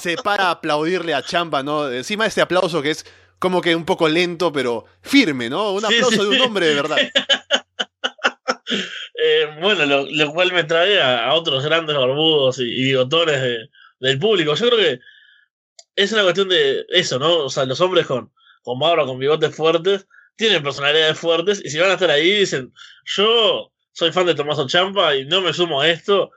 [0.00, 1.90] se para a aplaudirle a Champa, ¿no?
[1.90, 3.06] Encima este aplauso que es
[3.44, 5.72] como que un poco lento, pero firme, ¿no?
[5.72, 6.22] Un aplauso sí, sí.
[6.22, 6.96] de un hombre de verdad.
[9.26, 13.40] Eh, bueno, lo, lo, cual me trae a, a otros grandes barbudos y, y bigotones
[13.40, 14.54] de, del público.
[14.54, 15.00] Yo creo que
[15.96, 17.44] es una cuestión de eso, ¿no?
[17.44, 20.06] O sea, los hombres con, con barba, con bigotes fuertes,
[20.36, 22.72] tienen personalidades fuertes y si van a estar ahí dicen,
[23.04, 26.30] yo soy fan de Tomaso Champa y no me sumo a esto,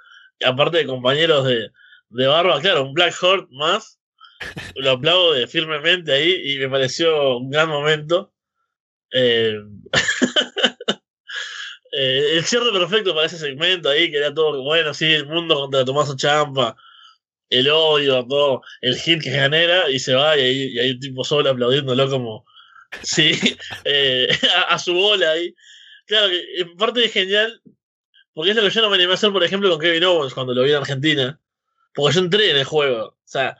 [0.45, 1.71] aparte de compañeros de,
[2.09, 3.96] de barba, claro, un Black Hort más,
[4.75, 8.33] lo aplaudo firmemente ahí y me pareció un gran momento.
[9.11, 9.57] Eh...
[11.91, 15.55] eh, el cierre perfecto para ese segmento ahí, que era todo bueno, sí, el mundo
[15.55, 16.75] contra Tomaso Champa,
[17.49, 21.23] el odio, todo, el hit que genera, y se va, y hay, y un tipo
[21.23, 22.45] solo aplaudiéndolo como,
[23.03, 23.31] sí,
[23.85, 24.27] eh,
[24.67, 25.55] a, su bola ahí.
[26.05, 27.61] Claro, en parte es genial,
[28.33, 30.33] porque es lo que yo no me animé a hacer, por ejemplo, con Kevin Owens
[30.33, 31.39] cuando lo vi en Argentina,
[31.93, 33.57] porque yo entré en el juego, o sea,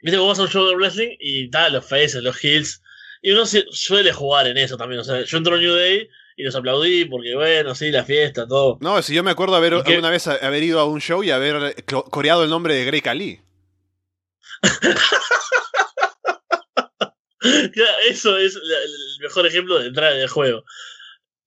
[0.00, 2.82] viste que vas a un show de wrestling y tal, los faces, los heels,
[3.22, 6.44] y uno suele jugar en eso también, o sea, yo entro a New Day y
[6.44, 8.78] los aplaudí porque, bueno, sí, la fiesta, todo.
[8.80, 9.98] No, si yo me acuerdo haber que...
[9.98, 13.40] una vez haber ido a un show y haber coreado el nombre de Grey Khali.
[18.08, 20.64] Eso es el mejor ejemplo de entrada del juego.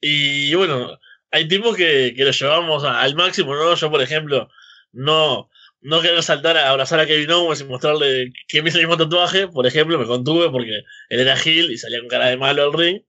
[0.01, 0.99] Y bueno,
[1.31, 3.73] hay tipos que, que lo llevamos al máximo, ¿no?
[3.75, 4.49] Yo, por ejemplo,
[4.91, 5.49] no,
[5.81, 8.97] no querer saltar a abrazar a Kevin Owens y mostrarle que me hizo el mismo
[8.97, 12.63] tatuaje, por ejemplo, me contuve porque él era Gil y salía con cara de malo
[12.63, 13.01] al ring.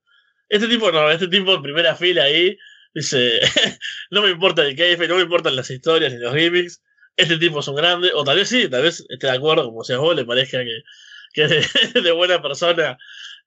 [0.49, 2.59] Este tipo no, este tipo en primera fila ahí
[2.95, 3.41] dice,
[4.11, 6.83] no me importa el KF, no me importan las historias ni los gimmicks,
[7.17, 9.85] este tipo es un grande, o tal vez sí, tal vez esté de acuerdo, como
[9.85, 10.83] seas vos, le parezca que,
[11.35, 12.99] es de, buena persona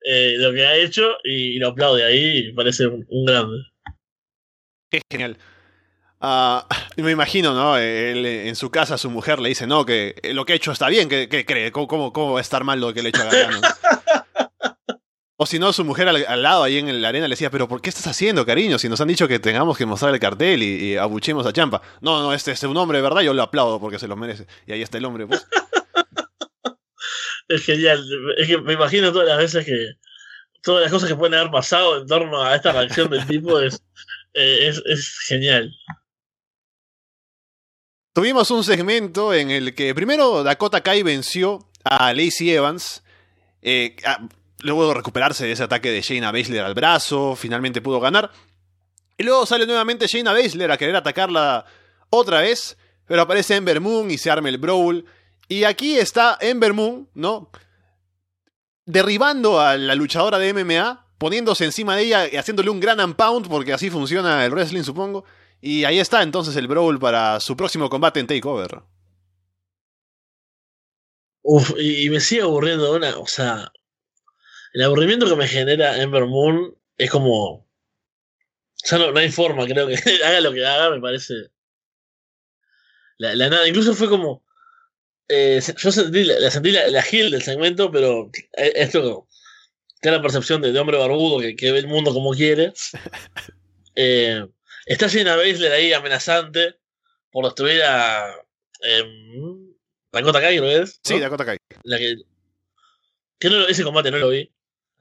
[0.03, 3.57] eh, lo que ha hecho y, lo aplaude ahí y parece un, un grande.
[4.91, 5.37] Es genial.
[6.25, 6.61] Uh,
[7.03, 7.77] me imagino, ¿no?
[7.77, 10.89] Él, en su casa su mujer le dice, no, que lo que ha hecho está
[10.89, 11.71] bien, que, que cree?
[11.71, 13.29] ¿Cómo, ¿Cómo, ¿Cómo, va a estar mal lo que le ha hecho a?
[15.37, 17.81] O si no, su mujer al, lado ahí en la arena le decía, pero ¿por
[17.81, 18.79] qué estás haciendo, cariño?
[18.79, 21.81] Si nos han dicho que tengamos que mostrar el cartel y, y abuchemos a Champa.
[21.99, 24.47] No, no, este, este es un hombre verdad, yo lo aplaudo porque se lo merece.
[24.65, 25.45] Y ahí está el hombre, pues.
[27.49, 28.01] es genial.
[28.37, 29.95] Es que me imagino todas las veces que.
[30.63, 33.83] Todas las cosas que pueden haber pasado en torno a esta reacción del tipo es,
[34.35, 35.69] eh, es genial.
[38.15, 43.03] Tuvimos un segmento en el que primero Dakota Kai venció a Lacey Evans.
[43.61, 43.97] Eh,
[44.59, 48.31] luego de recuperarse de ese ataque de Shayna Baszler al brazo, finalmente pudo ganar.
[49.17, 51.65] Y luego sale nuevamente Shayna Baszler a querer atacarla
[52.09, 55.03] otra vez, pero aparece Ember Moon y se arma el brawl.
[55.49, 57.51] Y aquí está Ember Moon, ¿no?
[58.85, 63.49] Derribando a la luchadora de MMA, poniéndose encima de ella y haciéndole un gran pound,
[63.49, 65.25] porque así funciona el wrestling, supongo.
[65.61, 68.81] Y ahí está entonces el brawl para su próximo combate en Takeover.
[71.41, 73.71] Uf, y me sigue aburriendo una, o sea,
[74.75, 77.53] el aburrimiento que me genera Ember Moon es como.
[77.53, 77.67] O
[78.73, 79.95] sea, no, no hay forma, creo que
[80.25, 81.33] haga lo que haga, me parece.
[83.17, 84.43] La, la nada, incluso fue como.
[85.29, 89.29] Eh, yo sentí, la, sentí la, la heel del segmento, pero esto
[90.01, 92.73] tiene la percepción de, de hombre barbudo que, que, ve el mundo como quiere.
[93.97, 94.45] Eh,
[94.85, 96.75] está Jenna Baszler ahí amenazante
[97.31, 98.35] por destruir a.
[98.81, 99.03] Eh,
[100.11, 100.99] Dakota Kai, ¿no es?
[101.03, 101.57] Sí, Dakota Kai.
[101.83, 102.15] La que,
[103.39, 104.49] que no, ese combate no lo vi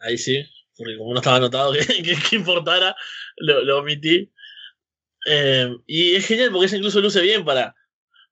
[0.04, 0.44] ahí sí,
[0.76, 2.94] porque como no estaba anotado que, que, que importara,
[3.36, 4.32] lo, lo omití.
[5.26, 7.74] Eh, y es genial porque eso incluso luce bien para.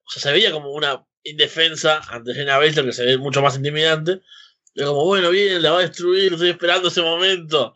[0.05, 3.57] O sea, se veía como una indefensa ante Jenna Baszler que se ve mucho más
[3.57, 4.21] intimidante.
[4.75, 7.75] Y como, bueno, bien, la va a destruir, estoy esperando ese momento.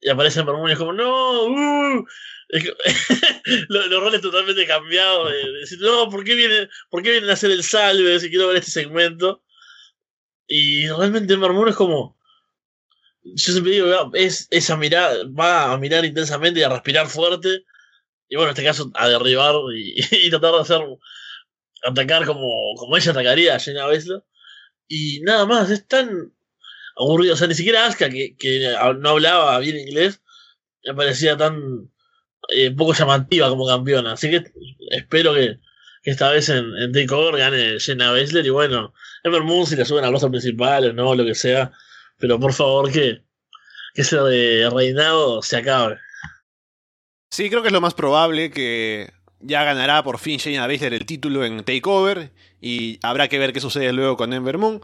[0.00, 2.06] y aparece Ember y es como, no, uh,
[3.68, 5.32] los, roles totalmente cambiados.
[5.60, 8.70] Decir, no, ¿por qué, vienen, ¿por vienen a hacer el salve si quiero ver este
[8.70, 9.42] segmento?
[10.46, 12.16] Y realmente Ember es como.
[13.22, 17.64] Yo siempre digo, es esa mirada, va a mirar intensamente y a respirar fuerte.
[18.28, 20.00] Y bueno, en este caso a derribar y,
[20.30, 20.80] tratar de hacer.
[21.82, 24.22] atacar como, como ella atacaría a Jenna Bessler.
[24.88, 26.32] Y nada más, es tan
[26.96, 27.34] aburrido.
[27.34, 30.22] O sea, ni siquiera Asuka, que, que no hablaba bien inglés,
[30.84, 31.90] me parecía tan
[32.48, 34.12] eh, poco llamativa como campeona.
[34.12, 34.44] Así que
[34.90, 35.58] espero que,
[36.04, 38.94] esta vez en, en Takeover gane Jenna Bessler y bueno,
[39.24, 41.72] Ember Moon si le suben a rosa principal o no, lo que sea.
[42.18, 43.22] Pero por favor que,
[43.94, 44.18] que ese
[44.70, 45.98] reinado se acabe.
[47.30, 51.06] Sí, creo que es lo más probable que ya ganará por fin Shayna Baszler el
[51.06, 54.80] título en Takeover y habrá que ver qué sucede luego con Ember Moon.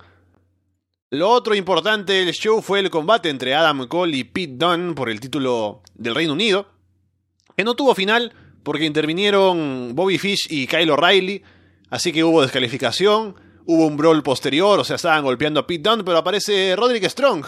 [1.10, 5.09] Lo otro importante del show fue el combate entre Adam Cole y Pete Dunne por
[5.09, 6.73] el título del Reino Unido,
[7.56, 8.32] que no tuvo final
[8.62, 11.43] porque intervinieron Bobby Fish y Kyle O'Reilly,
[11.90, 13.36] así que hubo descalificación,
[13.66, 17.44] hubo un brawl posterior, o sea, estaban golpeando a Pete Dunne, pero aparece Roderick Strong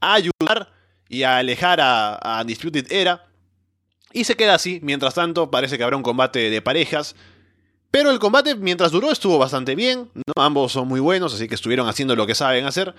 [0.00, 0.72] a ayudar
[1.08, 3.26] y a alejar a, a Undisputed Era.
[4.12, 7.16] Y se queda así, mientras tanto parece que habrá un combate de parejas.
[7.90, 10.42] Pero el combate mientras duró estuvo bastante bien, ¿no?
[10.42, 12.94] ambos son muy buenos, así que estuvieron haciendo lo que saben hacer.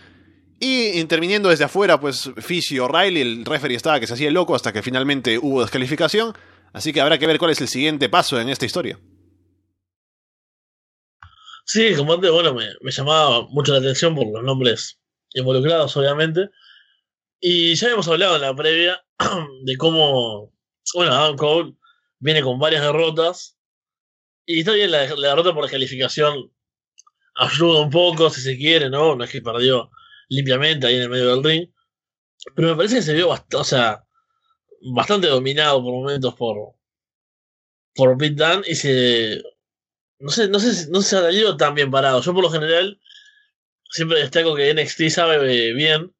[0.60, 4.56] Y interviniendo desde afuera, pues Fish y O'Reilly, el referee estaba que se hacía loco
[4.56, 6.34] hasta que finalmente hubo descalificación.
[6.72, 8.99] Así que habrá que ver cuál es el siguiente paso en esta historia.
[11.65, 14.99] Sí, el combate, bueno, me, llamaba mucho la atención por los nombres
[15.34, 16.49] involucrados, obviamente.
[17.40, 19.03] Y ya habíamos hablado en la previa
[19.64, 20.53] de cómo,
[20.94, 21.73] bueno, Adam Cole
[22.19, 23.57] viene con varias derrotas.
[24.45, 26.52] Y está bien, la, derrota por descalificación
[27.36, 29.15] ayuda un poco, si se quiere, ¿no?
[29.15, 29.90] No es que perdió
[30.30, 31.69] limpiamente ahí en el medio del ring.
[32.56, 34.06] Pero me parece que se vio bastante, o sea,
[34.93, 36.76] bastante dominado por momentos por,
[37.95, 39.41] por Pete Dunne y se.
[40.19, 42.22] No sé, no sé, no se ha salido tan bien parado.
[42.22, 42.99] Yo, por lo general,
[43.89, 46.14] siempre destaco que NXT sabe bien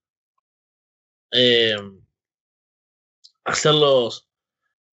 [1.32, 1.76] eh,
[3.45, 4.27] hacer los,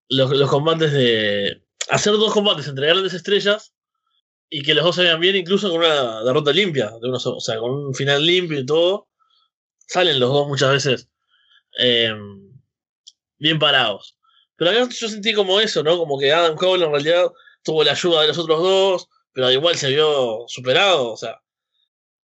[0.09, 1.65] los, combates de.
[1.89, 3.72] Hacer dos combates entre grandes estrellas
[4.55, 7.59] y que los dos se vean bien, incluso con una derrota limpia, de o sea,
[7.59, 9.09] con un final limpio y todo.
[9.87, 11.09] Salen los dos muchas veces
[11.79, 12.13] eh,
[13.39, 14.19] bien parados.
[14.57, 15.97] Pero acá yo sentí como eso, ¿no?
[15.97, 17.31] Como que Adam Cole en realidad
[17.63, 21.41] tuvo la ayuda de los otros dos, pero igual se vio superado, o sea.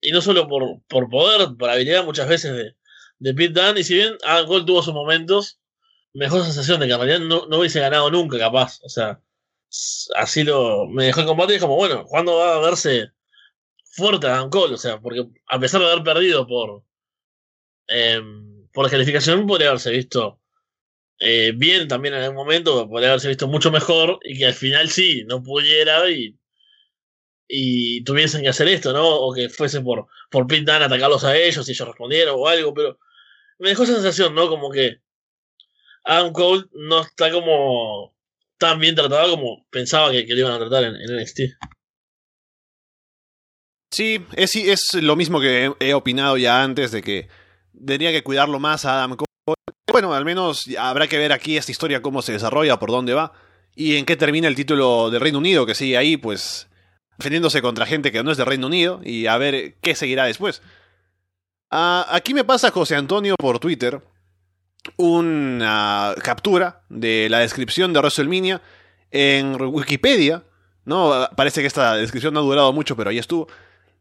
[0.02, 2.76] Y no solo por, por poder, por habilidad muchas veces de,
[3.20, 3.80] de Pete Dunne.
[3.80, 5.60] Y si bien Adam Cole tuvo sus momentos,
[6.12, 8.80] mejor sensación de que en realidad no, no hubiese ganado nunca, capaz.
[8.82, 9.18] O sea,
[10.16, 13.10] así lo me dejó el combate y es como, bueno, ¿cuándo va a verse
[13.84, 14.74] fuerte Adam Cole?
[14.74, 16.84] O sea, porque a pesar de haber perdido por
[17.88, 18.20] eh,
[18.72, 20.40] por descalificación, podría haberse visto
[21.18, 24.88] eh, bien también en algún momento, podría haberse visto mucho mejor y que al final
[24.90, 26.38] sí, no pudiera y,
[27.48, 29.08] y tuviesen que hacer esto, ¿no?
[29.08, 32.74] O que fuese por, por Pit Dan atacarlos a ellos y ellos respondieron o algo,
[32.74, 32.98] pero
[33.58, 34.48] me dejó esa sensación, ¿no?
[34.48, 35.00] Como que
[36.04, 38.14] Adam Cole no está como
[38.58, 41.40] tan bien tratado como pensaba que, que iban a tratar en, en NXT.
[43.90, 47.28] Sí, es, es lo mismo que he, opinado ya antes de que
[47.72, 49.26] tendría que cuidarlo más a Adam Cole.
[49.90, 53.32] Bueno, al menos habrá que ver aquí esta historia cómo se desarrolla, por dónde va
[53.74, 56.68] y en qué termina el título de Reino Unido, que sigue ahí, pues
[57.16, 60.62] defendiéndose contra gente que no es de Reino Unido y a ver qué seguirá después.
[61.70, 64.02] Ah, aquí me pasa José Antonio por Twitter
[64.96, 68.62] una captura de la descripción de WrestleMania
[69.10, 70.44] en Wikipedia.
[70.84, 71.28] ¿no?
[71.36, 73.48] Parece que esta descripción no ha durado mucho, pero ahí estuvo.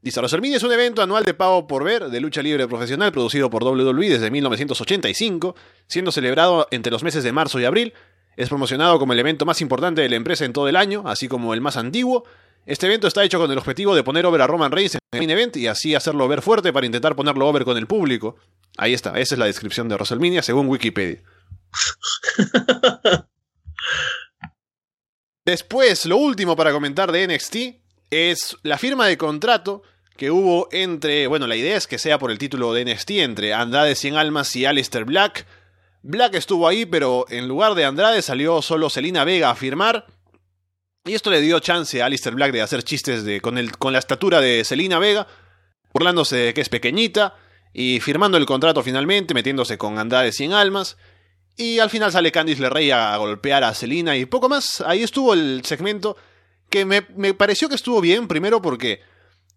[0.02, 3.50] Dice, WrestleMania es un evento anual de pago por ver de lucha libre profesional producido
[3.50, 5.56] por WWE desde 1985,
[5.88, 7.94] siendo celebrado entre los meses de marzo y abril.
[8.36, 11.28] Es promocionado como el evento más importante de la empresa en todo el año, así
[11.28, 12.24] como el más antiguo,
[12.68, 15.20] este evento está hecho con el objetivo de poner over a Roman Reigns en el
[15.20, 18.36] main event y así hacerlo ver fuerte para intentar ponerlo over con el público.
[18.78, 21.24] Ahí está, esa es la descripción de WrestleMania según Wikipedia.
[25.46, 27.56] Después, lo último para comentar de NXT
[28.10, 29.82] es la firma de contrato
[30.18, 33.54] que hubo entre, bueno, la idea es que sea por el título de NXT entre
[33.54, 35.46] Andrade Cien Almas y Alistair Black.
[36.02, 40.06] Black estuvo ahí, pero en lugar de Andrade salió solo Selina Vega a firmar.
[41.08, 43.94] Y esto le dio chance a Alistair Black de hacer chistes de, con, el, con
[43.94, 45.26] la estatura de Selina Vega,
[45.94, 47.34] burlándose de que es pequeñita,
[47.74, 50.98] y firmando el contrato finalmente, metiéndose con Andrade 100 almas.
[51.56, 54.82] Y al final sale Candice LeRae a golpear a Selina y poco más.
[54.82, 56.18] Ahí estuvo el segmento
[56.70, 59.00] que me, me, pareció que estuvo bien, primero porque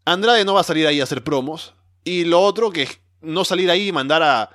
[0.05, 1.75] Andrade no va a salir ahí a hacer promos.
[2.05, 2.89] Y lo otro, que
[3.23, 4.51] no salir ahí y mandar a,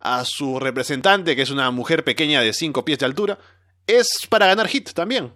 [0.00, 3.38] a su representante, que es una mujer pequeña de 5 pies de altura,
[3.86, 5.32] es para ganar hit también.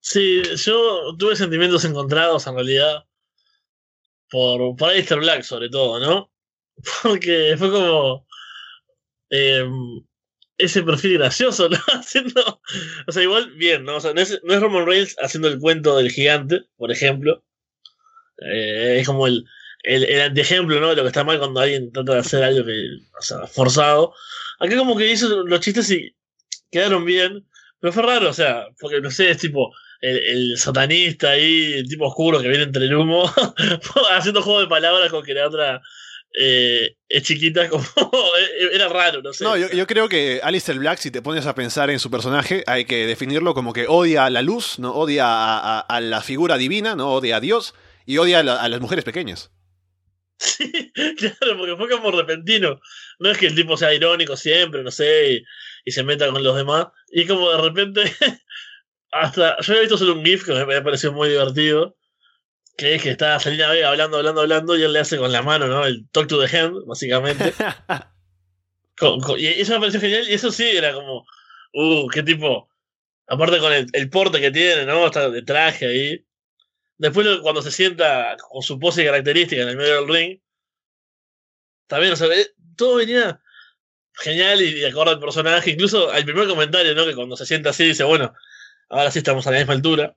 [0.00, 3.04] Sí, yo tuve sentimientos encontrados en realidad.
[4.30, 6.32] Por, por Black, sobre todo, ¿no?
[7.02, 8.26] Porque fue como.
[9.30, 9.64] Eh,
[10.58, 11.78] ese perfil gracioso, ¿no?
[11.92, 12.60] Haciendo.
[13.06, 13.96] O sea, igual, bien, ¿no?
[13.96, 17.44] O sea, no es, Roman Reigns haciendo el cuento del gigante, por ejemplo.
[18.38, 19.44] Eh, es como el,
[19.82, 20.90] el, el ¿no?
[20.90, 22.72] De lo que está mal cuando alguien trata de hacer algo que,
[23.18, 24.14] o sea, forzado.
[24.58, 26.14] Acá como que hizo los chistes y
[26.70, 27.46] quedaron bien,
[27.80, 31.88] pero fue raro, o sea, porque no sé, es tipo el, el satanista ahí, el
[31.88, 33.30] tipo oscuro que viene entre el humo,
[34.12, 35.82] haciendo juego de palabras con que la otra
[36.38, 37.84] eh, es chiquita, como
[38.72, 39.44] era raro, no sé.
[39.44, 42.62] No, yo, yo, creo que Alistair Black, si te pones a pensar en su personaje,
[42.66, 46.22] hay que definirlo como que odia a la luz, no odia a, a, a la
[46.22, 47.74] figura divina, no odia a Dios
[48.06, 49.50] y odia a, la, a las mujeres pequeñas.
[50.42, 52.80] Sí, claro, porque fue como repentino.
[53.18, 55.44] No es que el tipo sea irónico siempre, no sé, y,
[55.84, 56.86] y se meta con los demás.
[57.12, 58.02] Y como de repente,
[59.12, 61.96] hasta yo había visto solo un GIF que me pareció muy divertido,
[62.76, 65.42] que es que está Selena Vega hablando, hablando, hablando, y él le hace con la
[65.42, 65.84] mano, ¿no?
[65.84, 67.52] El talk to the hand, básicamente.
[68.98, 71.26] con, con, y eso me pareció genial, y eso sí era como,
[71.74, 72.68] uh, qué tipo.
[73.26, 75.06] Aparte con el, el porte que tiene, ¿no?
[75.06, 76.26] Está de traje ahí.
[76.98, 80.40] Después, cuando se sienta con su pose característica en el medio del ring,
[81.86, 82.28] también, o sea,
[82.76, 83.40] todo venía
[84.14, 85.70] genial y de acuerdo al personaje.
[85.70, 87.04] Incluso al primer comentario, ¿no?
[87.04, 88.34] Que cuando se sienta así dice, bueno,
[88.90, 90.16] ahora sí estamos a la misma altura.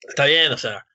[0.00, 0.86] Está bien, o sea.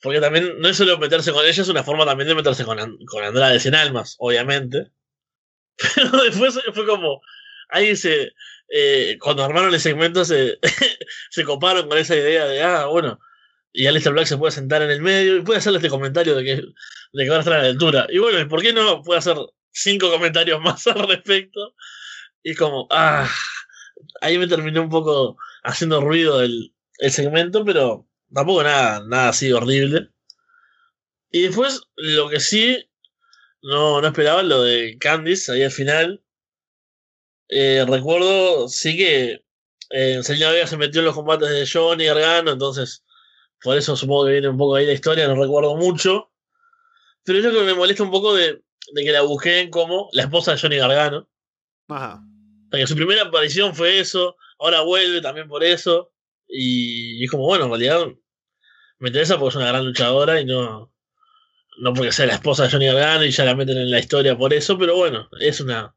[0.00, 2.78] Porque también no es solo meterse con ella, es una forma también de meterse con,
[3.06, 4.90] con Andrade sin almas, obviamente.
[5.96, 7.20] Pero después fue como.
[7.70, 8.32] Ahí se.
[8.68, 10.58] Eh, cuando armaron el segmento se,
[11.30, 13.18] se coparon con esa idea de, ah, bueno,
[13.72, 16.44] y Alistair Black se puede sentar en el medio y puede hacerle este comentario de
[16.44, 18.06] que, de que va a estar a la altura.
[18.08, 19.36] Y bueno, ¿por qué no puede hacer
[19.72, 21.74] cinco comentarios más al respecto?
[22.42, 23.28] Y como, ah,
[24.20, 29.52] ahí me terminó un poco haciendo ruido el, el segmento, pero tampoco nada, nada así
[29.52, 30.10] horrible.
[31.30, 32.88] Y después, lo que sí,
[33.62, 36.22] no, no esperaba, lo de Candice ahí al final.
[37.48, 39.44] Eh, recuerdo, sí que
[39.90, 43.04] eh, Selena Vega se metió en los combates de Johnny Gargano, entonces
[43.62, 46.30] por eso supongo que viene un poco ahí la historia, no recuerdo mucho.
[47.24, 48.62] Pero es lo que me molesta un poco de,
[48.92, 51.28] de que la busquen como la esposa de Johnny Gargano.
[51.88, 52.22] Ajá.
[52.70, 56.12] Porque su primera aparición fue eso, ahora vuelve también por eso.
[56.48, 58.06] Y, es como, bueno, en realidad
[58.98, 60.92] me interesa porque es una gran luchadora y no,
[61.78, 64.36] no porque sea la esposa de Johnny Gargano y ya la meten en la historia
[64.36, 65.94] por eso, pero bueno, es una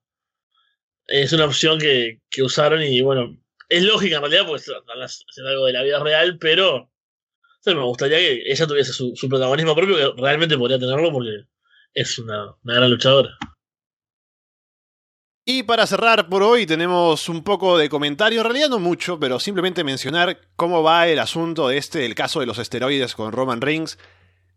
[1.07, 3.37] es una opción que, que usaron y bueno,
[3.69, 6.91] es lógica en realidad porque es algo de la vida real, pero
[7.75, 11.45] me gustaría que ella tuviese su, protagonismo propio, que realmente podría tenerlo porque
[11.93, 13.37] es una gran luchadora.
[15.49, 19.39] Y para cerrar por hoy tenemos un poco de comentario, en realidad no mucho, pero
[19.39, 23.61] simplemente mencionar cómo va el asunto de este, el caso de los esteroides con Roman
[23.61, 23.97] Reigns,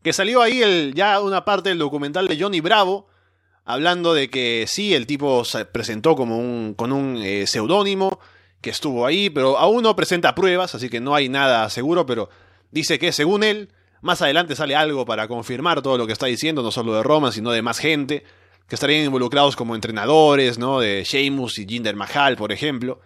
[0.02, 3.06] que salió ahí el, ya una parte del documental de Johnny Bravo,
[3.64, 8.18] hablando de que sí, el tipo se presentó como un, con un eh, seudónimo,
[8.60, 12.30] que estuvo ahí, pero aún no presenta pruebas, así que no hay nada seguro, pero
[12.72, 16.64] dice que según él, más adelante sale algo para confirmar todo lo que está diciendo,
[16.64, 18.24] no solo de Roman, sino de más gente,
[18.70, 20.78] que estarían involucrados como entrenadores, ¿no?
[20.78, 23.00] De Sheamus y Jinder Mahal, por ejemplo.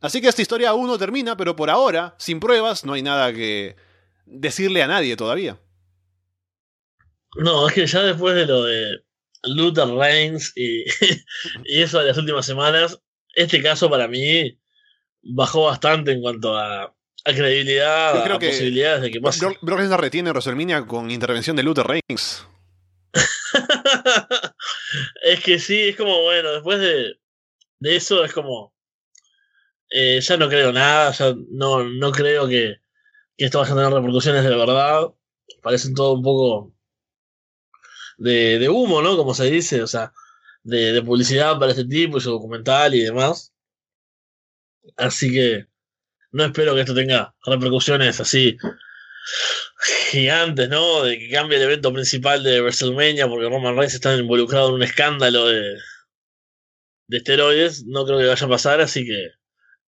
[0.00, 3.32] Así que esta historia aún no termina, pero por ahora, sin pruebas, no hay nada
[3.32, 3.76] que
[4.26, 5.60] decirle a nadie todavía.
[7.36, 9.04] No, es que ya después de lo de
[9.44, 10.82] Luther Reigns y,
[11.64, 13.00] y eso de las últimas semanas,
[13.32, 14.58] este caso para mí
[15.22, 19.46] bajó bastante en cuanto a, a credibilidad, Yo creo a que posibilidades de que pase.
[19.62, 22.44] Brock, Lesnar retiene WrestleMania con intervención de Luther Reigns.
[25.22, 27.18] es que sí, es como, bueno, después de,
[27.80, 28.74] de eso es como,
[29.90, 32.76] eh, ya no creo nada, ya no, no creo que,
[33.36, 35.08] esto vaya a tener repercusiones de verdad.
[35.62, 36.72] Parecen todo un poco
[38.18, 39.16] de, de humo, ¿no?
[39.16, 40.12] Como se dice, o sea,
[40.62, 43.52] de, de publicidad para este tipo y su documental y demás.
[44.96, 45.66] Así que
[46.32, 48.56] no espero que esto tenga repercusiones así
[50.10, 51.02] gigantes, ¿no?
[51.02, 54.82] De que cambie el evento principal de WrestleMania porque Roman Reigns está involucrado en un
[54.82, 55.76] escándalo de,
[57.08, 57.84] de esteroides.
[57.86, 59.30] No creo que vaya a pasar, así que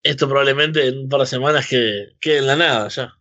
[0.03, 3.18] esto probablemente en un par de semanas quede, quede en la nada ya.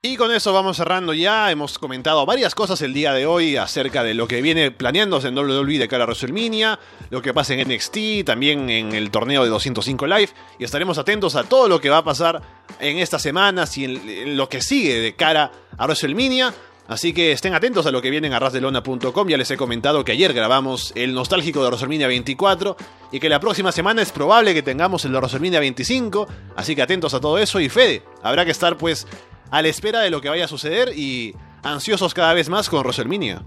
[0.00, 1.50] Y con eso vamos cerrando ya.
[1.50, 5.36] Hemos comentado varias cosas el día de hoy acerca de lo que viene planeándose en
[5.36, 6.78] WWE de cara a WrestleMania,
[7.10, 10.28] lo que pasa en NXT, también en el torneo de 205 Live.
[10.60, 12.40] Y estaremos atentos a todo lo que va a pasar
[12.78, 16.54] en estas semanas y en lo que sigue de cara a WrestleMania.
[16.86, 19.28] Así que estén atentos a lo que vienen a rasdelona.com.
[19.28, 22.76] Ya les he comentado que ayer grabamos el nostálgico de WrestleMania 24
[23.10, 26.28] y que la próxima semana es probable que tengamos el de WrestleMania 25.
[26.54, 27.58] Así que atentos a todo eso.
[27.58, 29.08] Y Fede, habrá que estar pues
[29.50, 32.80] a la espera de lo que vaya a suceder y ansiosos cada vez más con
[32.80, 33.42] WrestleMania.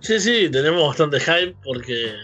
[0.00, 2.14] Sí, sí, tenemos bastante hype porque.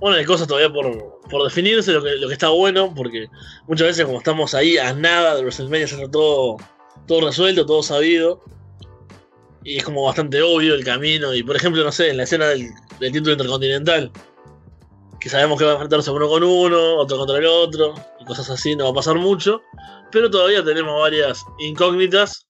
[0.00, 3.28] Bueno, hay cosas todavía por, por definirse, lo que, lo que está bueno, porque
[3.66, 6.58] muchas veces, como estamos ahí a nada de WrestleMania, está todo
[7.06, 8.40] todo resuelto, todo sabido.
[9.62, 11.34] Y es como bastante obvio el camino.
[11.34, 14.10] Y por ejemplo, no sé, en la escena del, título intercontinental,
[15.20, 18.50] que sabemos que va a enfrentarse uno con uno, otro contra el otro, y cosas
[18.50, 19.62] así, no va a pasar mucho.
[20.14, 22.46] Pero todavía tenemos varias incógnitas.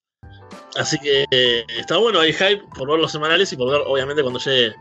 [0.77, 4.23] Así que eh, está bueno, hay hype por ver los semanales y por ver, obviamente,
[4.23, 4.74] cuando llegue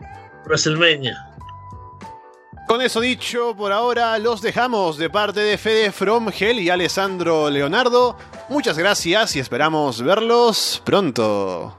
[0.44, 1.30] WrestleMania.
[2.68, 8.18] Con eso dicho, por ahora los dejamos de parte de Fede Fromgel y Alessandro Leonardo.
[8.50, 11.78] Muchas gracias y esperamos verlos pronto.